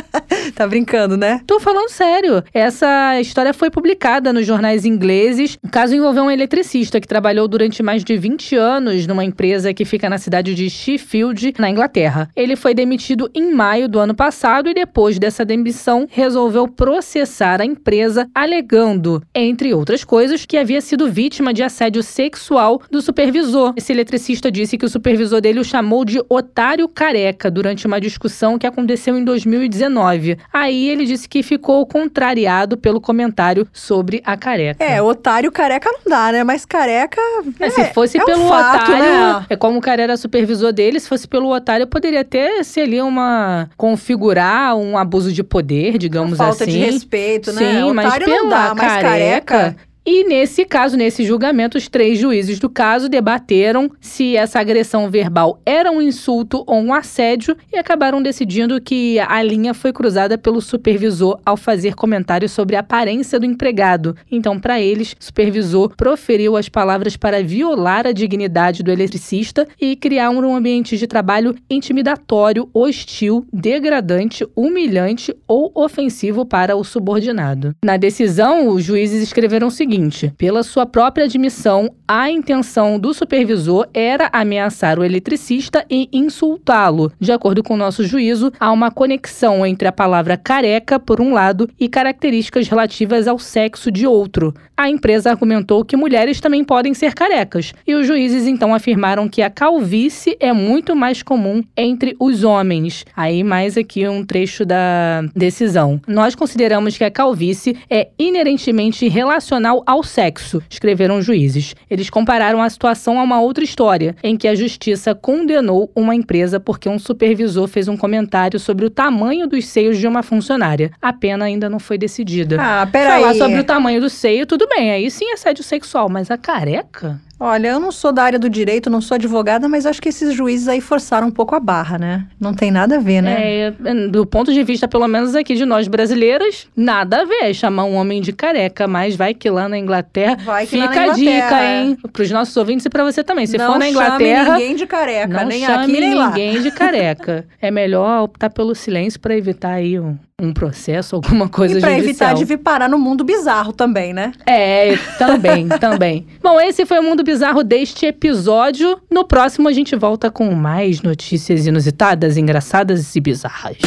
tá 0.56 0.66
brincando, 0.66 1.18
né? 1.18 1.42
Tô 1.46 1.60
falando 1.60 1.90
sério. 1.90 2.42
Essa 2.54 3.20
história 3.20 3.52
foi 3.52 3.70
publicada 3.70 4.32
nos 4.32 4.46
jornais 4.46 4.86
ingleses. 4.86 5.58
O 5.62 5.68
caso 5.68 5.94
envolveu 5.94 6.24
um 6.24 6.30
eletricista 6.30 6.77
que 6.78 7.08
trabalhou 7.08 7.48
durante 7.48 7.82
mais 7.82 8.04
de 8.04 8.16
20 8.16 8.54
anos 8.56 9.06
numa 9.06 9.24
empresa 9.24 9.74
que 9.74 9.84
fica 9.84 10.08
na 10.08 10.16
cidade 10.16 10.54
de 10.54 10.70
Sheffield, 10.70 11.54
na 11.58 11.68
Inglaterra. 11.68 12.30
Ele 12.36 12.54
foi 12.54 12.72
demitido 12.72 13.28
em 13.34 13.52
maio 13.52 13.88
do 13.88 13.98
ano 13.98 14.14
passado 14.14 14.68
e 14.68 14.74
depois 14.74 15.18
dessa 15.18 15.44
demissão 15.44 16.06
resolveu 16.08 16.68
processar 16.68 17.60
a 17.60 17.64
empresa 17.64 18.28
alegando, 18.34 19.22
entre 19.34 19.74
outras 19.74 20.04
coisas, 20.04 20.46
que 20.46 20.56
havia 20.56 20.80
sido 20.80 21.10
vítima 21.10 21.52
de 21.52 21.62
assédio 21.62 22.02
sexual 22.02 22.80
do 22.90 23.02
supervisor. 23.02 23.74
Esse 23.76 23.92
eletricista 23.92 24.50
disse 24.50 24.78
que 24.78 24.86
o 24.86 24.88
supervisor 24.88 25.40
dele 25.40 25.60
o 25.60 25.64
chamou 25.64 26.04
de 26.04 26.22
otário 26.28 26.88
careca 26.88 27.50
durante 27.50 27.86
uma 27.86 28.00
discussão 28.00 28.58
que 28.58 28.66
aconteceu 28.66 29.18
em 29.18 29.24
2019. 29.24 30.38
Aí 30.52 30.88
ele 30.88 31.04
disse 31.04 31.28
que 31.28 31.42
ficou 31.42 31.84
contrariado 31.86 32.76
pelo 32.76 33.00
comentário 33.00 33.66
sobre 33.72 34.22
a 34.24 34.36
careca. 34.36 34.82
É, 34.82 35.02
otário 35.02 35.50
careca 35.50 35.90
não 35.90 36.10
dá, 36.10 36.32
né? 36.32 36.44
Mas 36.44 36.64
careca. 36.68 37.20
É, 37.58 37.70
se 37.70 37.84
fosse 37.92 38.18
é 38.18 38.24
pelo 38.24 38.44
um 38.44 38.48
fato, 38.48 38.90
otário, 38.92 39.40
né? 39.40 39.46
é 39.50 39.56
como 39.56 39.78
o 39.78 39.80
cara 39.80 40.02
era 40.02 40.16
supervisor 40.16 40.72
dele, 40.72 41.00
se 41.00 41.08
fosse 41.08 41.26
pelo 41.26 41.52
otário, 41.52 41.86
poderia 41.86 42.20
até 42.20 42.62
ser 42.62 42.82
ali 42.82 43.00
uma. 43.00 43.70
configurar 43.76 44.76
um 44.76 44.96
abuso 44.98 45.32
de 45.32 45.42
poder, 45.42 45.98
digamos 45.98 46.36
falta 46.38 46.64
assim. 46.64 46.72
de 46.72 46.78
respeito, 46.78 47.52
né? 47.52 47.80
Sim, 47.80 47.92
mas 47.92 48.06
Otário 48.06 48.26
pela 48.26 48.38
não 48.38 48.48
dá, 48.48 48.74
mas 48.74 48.92
careca. 48.92 49.02
careca 49.02 49.87
E 50.10 50.24
nesse 50.24 50.64
caso, 50.64 50.96
nesse 50.96 51.22
julgamento, 51.22 51.76
os 51.76 51.86
três 51.86 52.18
juízes 52.18 52.58
do 52.58 52.70
caso 52.70 53.10
debateram 53.10 53.90
se 54.00 54.36
essa 54.36 54.58
agressão 54.58 55.10
verbal 55.10 55.60
era 55.66 55.90
um 55.90 56.00
insulto 56.00 56.64
ou 56.66 56.80
um 56.80 56.94
assédio 56.94 57.54
e 57.70 57.76
acabaram 57.76 58.22
decidindo 58.22 58.80
que 58.80 59.18
a 59.18 59.42
linha 59.42 59.74
foi 59.74 59.92
cruzada 59.92 60.38
pelo 60.38 60.62
supervisor 60.62 61.38
ao 61.44 61.58
fazer 61.58 61.94
comentários 61.94 62.52
sobre 62.52 62.74
a 62.74 62.80
aparência 62.80 63.38
do 63.38 63.44
empregado. 63.44 64.16
Então, 64.32 64.58
para 64.58 64.80
eles, 64.80 65.12
o 65.12 65.22
supervisor 65.22 65.94
proferiu 65.94 66.56
as 66.56 66.70
palavras 66.70 67.14
para 67.14 67.44
violar 67.44 68.06
a 68.06 68.12
dignidade 68.12 68.82
do 68.82 68.90
eletricista 68.90 69.68
e 69.78 69.94
criar 69.94 70.30
um 70.30 70.56
ambiente 70.56 70.96
de 70.96 71.06
trabalho 71.06 71.54
intimidatório, 71.68 72.66
hostil, 72.72 73.46
degradante, 73.52 74.46
humilhante 74.56 75.36
ou 75.46 75.70
ofensivo 75.74 76.46
para 76.46 76.74
o 76.76 76.82
subordinado. 76.82 77.76
Na 77.84 77.98
decisão, 77.98 78.68
os 78.68 78.82
juízes 78.82 79.22
escreveram 79.22 79.66
o 79.66 79.70
seguinte 79.70 79.97
seguinte: 79.98 80.32
pela 80.38 80.62
sua 80.62 80.86
própria 80.86 81.24
admissão, 81.24 81.90
a 82.06 82.30
intenção 82.30 82.98
do 82.98 83.12
supervisor 83.12 83.86
era 83.92 84.30
ameaçar 84.32 84.98
o 84.98 85.04
eletricista 85.04 85.84
e 85.90 86.08
insultá-lo. 86.12 87.12
De 87.18 87.32
acordo 87.32 87.62
com 87.62 87.76
nosso 87.76 88.04
juízo, 88.04 88.52
há 88.58 88.70
uma 88.72 88.90
conexão 88.90 89.66
entre 89.66 89.88
a 89.88 89.92
palavra 89.92 90.36
careca, 90.36 90.98
por 90.98 91.20
um 91.20 91.32
lado, 91.32 91.68
e 91.78 91.88
características 91.88 92.68
relativas 92.68 93.26
ao 93.26 93.38
sexo 93.38 93.90
de 93.90 94.06
outro. 94.06 94.54
A 94.76 94.88
empresa 94.88 95.30
argumentou 95.30 95.84
que 95.84 95.96
mulheres 95.96 96.40
também 96.40 96.62
podem 96.62 96.94
ser 96.94 97.12
carecas, 97.12 97.74
e 97.86 97.94
os 97.94 98.06
juízes 98.06 98.46
então 98.46 98.72
afirmaram 98.72 99.28
que 99.28 99.42
a 99.42 99.50
calvície 99.50 100.36
é 100.38 100.52
muito 100.52 100.94
mais 100.94 101.22
comum 101.22 101.62
entre 101.76 102.14
os 102.20 102.44
homens. 102.44 103.04
Aí, 103.16 103.42
mais 103.42 103.76
aqui 103.76 104.06
um 104.06 104.24
trecho 104.24 104.64
da 104.64 105.22
decisão. 105.34 106.00
Nós 106.06 106.34
consideramos 106.34 106.96
que 106.96 107.04
a 107.04 107.10
calvície 107.10 107.76
é 107.90 108.08
inerentemente 108.18 109.08
relacional 109.08 109.77
ao 109.86 110.02
sexo, 110.02 110.62
escreveram 110.68 111.20
juízes. 111.22 111.74
Eles 111.90 112.10
compararam 112.10 112.62
a 112.62 112.68
situação 112.70 113.18
a 113.18 113.22
uma 113.22 113.40
outra 113.40 113.64
história, 113.64 114.14
em 114.22 114.36
que 114.36 114.48
a 114.48 114.54
justiça 114.54 115.14
condenou 115.14 115.90
uma 115.94 116.14
empresa 116.14 116.60
porque 116.60 116.88
um 116.88 116.98
supervisor 116.98 117.66
fez 117.68 117.88
um 117.88 117.96
comentário 117.96 118.58
sobre 118.58 118.84
o 118.84 118.90
tamanho 118.90 119.46
dos 119.46 119.66
seios 119.66 119.98
de 119.98 120.06
uma 120.06 120.22
funcionária. 120.22 120.90
A 121.00 121.12
pena 121.12 121.44
ainda 121.44 121.68
não 121.68 121.78
foi 121.78 121.98
decidida. 121.98 122.56
Ah, 122.60 122.86
peraí. 122.90 123.20
Falar 123.20 123.34
sobre 123.34 123.60
o 123.60 123.64
tamanho 123.64 124.00
do 124.00 124.10
seio, 124.10 124.46
tudo 124.46 124.66
bem, 124.68 124.90
aí 124.90 125.10
sim 125.10 125.30
é 125.30 125.34
assédio 125.34 125.64
sexual, 125.64 126.08
mas 126.08 126.30
a 126.30 126.36
careca? 126.36 127.20
Olha, 127.40 127.68
eu 127.68 127.80
não 127.80 127.92
sou 127.92 128.12
da 128.12 128.24
área 128.24 128.38
do 128.38 128.50
direito, 128.50 128.90
não 128.90 129.00
sou 129.00 129.14
advogada, 129.14 129.68
mas 129.68 129.86
acho 129.86 130.02
que 130.02 130.08
esses 130.08 130.34
juízes 130.34 130.66
aí 130.66 130.80
forçaram 130.80 131.28
um 131.28 131.30
pouco 131.30 131.54
a 131.54 131.60
barra, 131.60 131.96
né? 131.96 132.26
Não 132.40 132.52
tem 132.52 132.70
nada 132.70 132.96
a 132.96 132.98
ver, 132.98 133.22
né? 133.22 133.60
É, 133.60 133.70
do 134.10 134.26
ponto 134.26 134.52
de 134.52 134.62
vista, 134.64 134.88
pelo 134.88 135.06
menos 135.06 135.36
aqui 135.36 135.54
de 135.54 135.64
nós 135.64 135.86
brasileiras, 135.86 136.66
nada 136.76 137.22
a 137.22 137.24
ver 137.24 137.54
chamar 137.54 137.84
um 137.84 137.94
homem 137.94 138.20
de 138.20 138.32
careca, 138.32 138.88
mas 138.88 139.14
vai 139.14 139.34
que 139.34 139.48
lá 139.48 139.68
na 139.68 139.78
Inglaterra 139.78 140.36
Vai 140.44 140.66
que 140.66 140.72
fica 140.72 140.86
lá 140.86 140.94
na 140.94 141.00
a 141.00 141.04
Inglaterra, 141.04 141.46
dica, 141.48 141.60
é. 141.60 141.82
hein? 141.82 141.98
Pros 142.12 142.30
nossos 142.30 142.56
ouvintes 142.56 142.86
e 142.86 142.90
pra 142.90 143.04
você 143.04 143.22
também. 143.22 143.46
Se 143.46 143.56
não 143.56 143.72
for 143.72 143.78
na 143.78 143.86
chame 143.86 143.90
Inglaterra, 143.90 144.52
ninguém 144.54 144.76
de 144.76 144.86
careca, 144.86 145.40
não 145.40 145.48
nem 145.48 145.64
chame 145.64 145.84
aqui 145.84 146.00
nem 146.00 146.14
lá. 146.14 146.28
ninguém 146.28 146.60
de 146.60 146.70
careca. 146.70 147.46
é 147.60 147.70
melhor 147.70 148.24
optar 148.24 148.50
pelo 148.50 148.74
silêncio 148.74 149.20
pra 149.20 149.36
evitar 149.36 149.74
aí 149.74 149.98
um, 149.98 150.18
um 150.40 150.52
processo, 150.52 151.16
alguma 151.16 151.48
coisa 151.50 151.78
E 151.78 151.80
pra 151.80 151.90
judicial. 151.90 152.30
evitar 152.30 152.34
de 152.34 152.44
vir 152.44 152.58
parar 152.58 152.88
no 152.88 152.96
mundo 152.98 153.24
bizarro 153.24 153.72
também, 153.72 154.12
né? 154.14 154.32
É, 154.46 154.96
também, 155.18 155.68
também. 155.80 156.26
Bom, 156.40 156.60
esse 156.60 156.86
foi 156.86 157.00
o 157.00 157.02
Mundo 157.02 157.24
Bizarro 157.24 157.64
deste 157.64 158.06
episódio. 158.06 159.00
No 159.10 159.24
próximo 159.24 159.68
a 159.68 159.72
gente 159.72 159.96
volta 159.96 160.30
com 160.30 160.52
mais 160.54 161.02
notícias 161.02 161.66
inusitadas, 161.66 162.36
engraçadas 162.36 163.16
e 163.16 163.20
bizarras. 163.20 163.78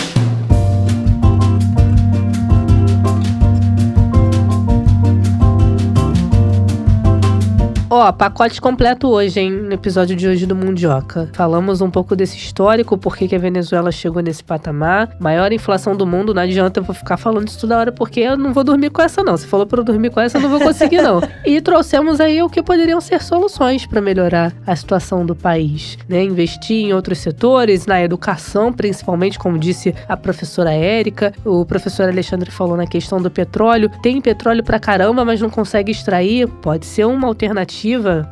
Ó, 7.94 8.10
pacote 8.14 8.62
completo 8.62 9.10
hoje, 9.10 9.42
hein, 9.42 9.52
no 9.52 9.74
episódio 9.74 10.16
de 10.16 10.26
hoje 10.26 10.46
do 10.46 10.56
Mundioca. 10.56 11.30
Falamos 11.34 11.82
um 11.82 11.92
pouco 11.92 12.16
desse 12.16 12.38
histórico, 12.38 12.98
por 12.98 13.18
que 13.18 13.36
a 13.36 13.38
Venezuela 13.38 13.92
chegou 13.92 14.22
nesse 14.22 14.42
patamar. 14.42 15.14
Maior 15.20 15.52
inflação 15.52 15.94
do 15.94 16.08
mundo, 16.08 16.34
não 16.34 16.42
adianta 16.42 16.80
eu 16.80 16.94
ficar 16.94 17.18
falando 17.18 17.50
isso 17.50 17.60
toda 17.60 17.78
hora, 17.78 17.92
porque 17.92 18.22
eu 18.22 18.38
não 18.38 18.54
vou 18.54 18.64
dormir 18.64 18.92
com 18.92 19.02
essa 19.02 19.22
não. 19.22 19.36
Se 19.36 19.46
falou 19.46 19.66
pra 19.66 19.82
eu 19.82 19.84
dormir 19.84 20.10
com 20.10 20.22
essa, 20.22 20.38
eu 20.38 20.42
não 20.42 20.50
vou 20.50 20.62
conseguir 20.62 21.02
não. 21.02 21.20
e 21.46 21.60
trouxemos 21.60 22.22
aí 22.22 22.42
o 22.42 22.50
que 22.50 22.64
poderiam 22.64 23.02
ser 23.02 23.22
soluções 23.22 23.86
para 23.86 24.00
melhorar 24.00 24.54
a 24.66 24.74
situação 24.74 25.26
do 25.26 25.36
país, 25.36 25.98
né? 26.08 26.24
Investir 26.24 26.86
em 26.86 26.94
outros 26.94 27.18
setores, 27.18 27.88
na 27.88 28.02
educação, 28.02 28.72
principalmente, 28.72 29.38
como 29.38 29.60
disse 29.60 29.94
a 30.08 30.16
professora 30.16 30.72
Érica, 30.72 31.34
o 31.44 31.66
professor 31.66 32.08
Alexandre 32.08 32.52
falou 32.52 32.78
na 32.78 32.88
questão 32.88 33.22
do 33.22 33.30
petróleo. 33.30 33.92
Tem 34.02 34.22
petróleo 34.22 34.64
pra 34.64 34.80
caramba, 34.80 35.26
mas 35.26 35.42
não 35.42 35.50
consegue 35.50 35.92
extrair. 35.92 36.48
Pode 36.48 36.86
ser 36.86 37.04
uma 37.04 37.28
alternativa. 37.28 37.81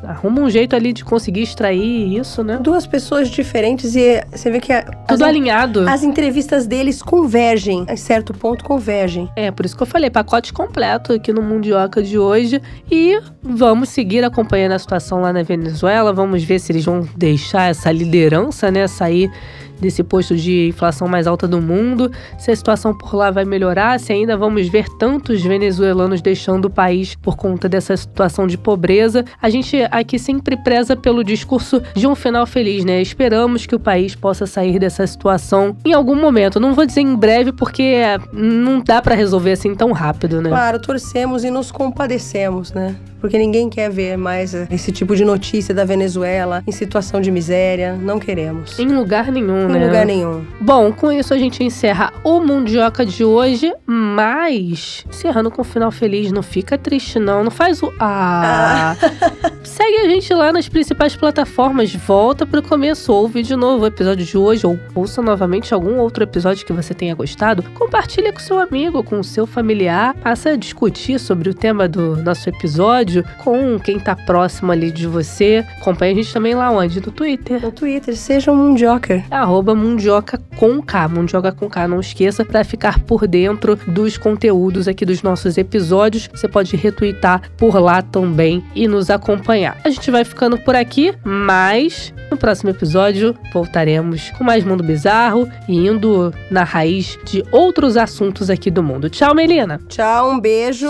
Arruma 0.03 0.41
um 0.41 0.49
jeito 0.49 0.75
ali 0.75 0.93
de 0.93 1.03
conseguir 1.03 1.41
extrair 1.41 2.17
isso, 2.17 2.43
né? 2.43 2.57
Duas 2.61 2.85
pessoas 2.85 3.29
diferentes 3.29 3.95
e 3.95 4.23
você 4.31 4.51
vê 4.51 4.59
que 4.59 4.71
a, 4.71 4.83
Tudo 4.83 5.23
as, 5.23 5.29
alinhado. 5.29 5.87
as 5.87 6.03
entrevistas 6.03 6.67
deles 6.67 7.01
convergem. 7.01 7.85
A 7.87 7.95
certo 7.95 8.33
ponto 8.33 8.63
convergem. 8.63 9.29
É, 9.35 9.51
por 9.51 9.65
isso 9.65 9.75
que 9.75 9.83
eu 9.83 9.87
falei, 9.87 10.09
pacote 10.09 10.53
completo 10.53 11.13
aqui 11.13 11.31
no 11.33 11.41
Mundioca 11.41 12.01
de 12.01 12.17
hoje. 12.17 12.61
E 12.91 13.19
vamos 13.41 13.89
seguir 13.89 14.23
acompanhando 14.23 14.73
a 14.73 14.79
situação 14.79 15.21
lá 15.21 15.33
na 15.33 15.43
Venezuela. 15.43 16.13
Vamos 16.13 16.43
ver 16.43 16.59
se 16.59 16.71
eles 16.71 16.85
vão 16.85 17.07
deixar 17.15 17.69
essa 17.69 17.91
liderança, 17.91 18.69
né, 18.71 18.87
sair 18.87 19.31
desse 19.79 20.03
posto 20.03 20.35
de 20.35 20.67
inflação 20.67 21.07
mais 21.07 21.27
alta 21.27 21.47
do 21.47 21.61
mundo, 21.61 22.11
se 22.37 22.51
a 22.51 22.55
situação 22.55 22.95
por 22.95 23.15
lá 23.15 23.31
vai 23.31 23.45
melhorar, 23.45 23.99
se 23.99 24.11
ainda 24.11 24.37
vamos 24.37 24.67
ver 24.67 24.87
tantos 24.97 25.41
venezuelanos 25.41 26.21
deixando 26.21 26.65
o 26.65 26.69
país 26.69 27.15
por 27.15 27.35
conta 27.35 27.67
dessa 27.67 27.95
situação 27.95 28.47
de 28.47 28.57
pobreza. 28.57 29.25
A 29.41 29.49
gente 29.49 29.77
aqui 29.91 30.19
sempre 30.19 30.57
preza 30.57 30.95
pelo 30.95 31.23
discurso 31.23 31.81
de 31.95 32.07
um 32.07 32.15
final 32.15 32.45
feliz, 32.45 32.83
né? 32.83 33.01
Esperamos 33.01 33.65
que 33.65 33.75
o 33.75 33.79
país 33.79 34.15
possa 34.15 34.45
sair 34.45 34.79
dessa 34.79 35.05
situação 35.05 35.75
em 35.85 35.93
algum 35.93 36.15
momento. 36.15 36.59
Não 36.59 36.73
vou 36.73 36.85
dizer 36.85 37.01
em 37.01 37.15
breve 37.15 37.51
porque 37.51 38.01
não 38.33 38.81
dá 38.81 39.01
para 39.01 39.15
resolver 39.15 39.51
assim 39.51 39.73
tão 39.75 39.91
rápido, 39.91 40.41
né? 40.41 40.49
Claro, 40.49 40.79
torcemos 40.79 41.43
e 41.43 41.49
nos 41.49 41.71
compadecemos, 41.71 42.71
né? 42.71 42.95
Porque 43.19 43.37
ninguém 43.37 43.69
quer 43.69 43.89
ver 43.89 44.17
mais 44.17 44.53
esse 44.53 44.91
tipo 44.91 45.15
de 45.15 45.25
notícia 45.25 45.73
da 45.73 45.85
Venezuela 45.85 46.63
em 46.65 46.71
situação 46.71 47.21
de 47.21 47.31
miséria. 47.31 47.93
Não 47.93 48.19
queremos. 48.19 48.77
Em 48.79 48.87
lugar 48.87 49.31
nenhum, 49.31 49.69
Em 49.69 49.73
né? 49.73 49.85
lugar 49.85 50.05
nenhum. 50.05 50.43
Bom, 50.59 50.91
com 50.91 51.11
isso 51.11 51.33
a 51.33 51.37
gente 51.37 51.63
encerra 51.63 52.13
o 52.23 52.39
Mundioca 52.39 53.05
de 53.05 53.23
hoje, 53.23 53.73
mas 53.85 55.05
encerrando 55.09 55.51
com 55.51 55.61
um 55.61 55.65
final 55.65 55.91
feliz, 55.91 56.31
não 56.31 56.43
fica 56.43 56.77
triste 56.77 57.19
não, 57.19 57.43
não 57.43 57.51
faz 57.51 57.81
o 57.81 57.91
ah. 57.99 58.95
Segue 59.63 59.97
a 59.97 60.09
gente 60.09 60.33
lá 60.33 60.51
nas 60.51 60.67
principais 60.69 61.15
plataformas, 61.15 61.93
volta 61.93 62.45
pro 62.45 62.61
começo, 62.61 63.11
ouve 63.11 63.43
de 63.43 63.55
novo 63.55 63.83
o 63.83 63.87
episódio 63.87 64.25
de 64.25 64.37
hoje 64.37 64.65
ou 64.65 64.79
ouça 64.95 65.21
novamente 65.21 65.73
algum 65.73 65.97
outro 65.97 66.23
episódio 66.23 66.65
que 66.65 66.73
você 66.73 66.93
tenha 66.93 67.15
gostado, 67.15 67.63
compartilha 67.75 68.31
com 68.31 68.39
seu 68.39 68.59
amigo, 68.59 69.03
com 69.03 69.21
seu 69.23 69.45
familiar, 69.45 70.13
passa 70.15 70.51
a 70.51 70.55
discutir 70.55 71.19
sobre 71.19 71.49
o 71.49 71.53
tema 71.53 71.87
do 71.87 72.15
nosso 72.17 72.49
episódio 72.49 73.08
com 73.43 73.79
quem 73.79 73.99
tá 73.99 74.15
próximo 74.15 74.71
ali 74.71 74.91
de 74.91 75.07
você. 75.07 75.65
Acompanha 75.79 76.13
a 76.13 76.15
gente 76.15 76.33
também 76.33 76.55
lá 76.55 76.71
onde? 76.71 76.99
No 76.99 77.11
Twitter 77.11 77.61
No 77.61 77.71
Twitter, 77.71 78.15
seja 78.15 78.51
um 78.51 78.73
Joker. 78.75 79.23
arroba 79.29 79.75
Mundioca 79.75 80.39
com 80.57 80.81
K, 80.81 81.07
Mundioca 81.07 81.51
com 81.51 81.69
K, 81.69 81.87
não 81.87 81.99
esqueça, 81.99 82.43
para 82.43 82.63
ficar 82.63 82.99
por 82.99 83.27
dentro 83.27 83.75
dos 83.87 84.17
conteúdos 84.17 84.87
aqui 84.87 85.05
dos 85.05 85.21
nossos 85.21 85.57
episódios. 85.57 86.29
Você 86.33 86.47
pode 86.47 86.75
retweetar 86.75 87.41
por 87.57 87.79
lá 87.79 88.01
também 88.01 88.63
e 88.75 88.87
nos 88.87 89.09
acompanhar. 89.09 89.77
A 89.83 89.89
gente 89.89 90.11
vai 90.11 90.23
ficando 90.23 90.57
por 90.57 90.75
aqui, 90.75 91.13
mas 91.23 92.13
no 92.29 92.37
próximo 92.37 92.69
episódio 92.69 93.35
voltaremos 93.53 94.29
com 94.31 94.43
mais 94.43 94.63
Mundo 94.63 94.83
Bizarro 94.83 95.49
e 95.67 95.75
indo 95.87 96.33
na 96.51 96.63
raiz 96.63 97.17
de 97.25 97.43
outros 97.51 97.97
assuntos 97.97 98.49
aqui 98.49 98.69
do 98.69 98.83
mundo. 98.83 99.09
Tchau, 99.09 99.33
Melina! 99.33 99.79
Tchau, 99.87 100.31
um 100.31 100.39
beijo. 100.39 100.89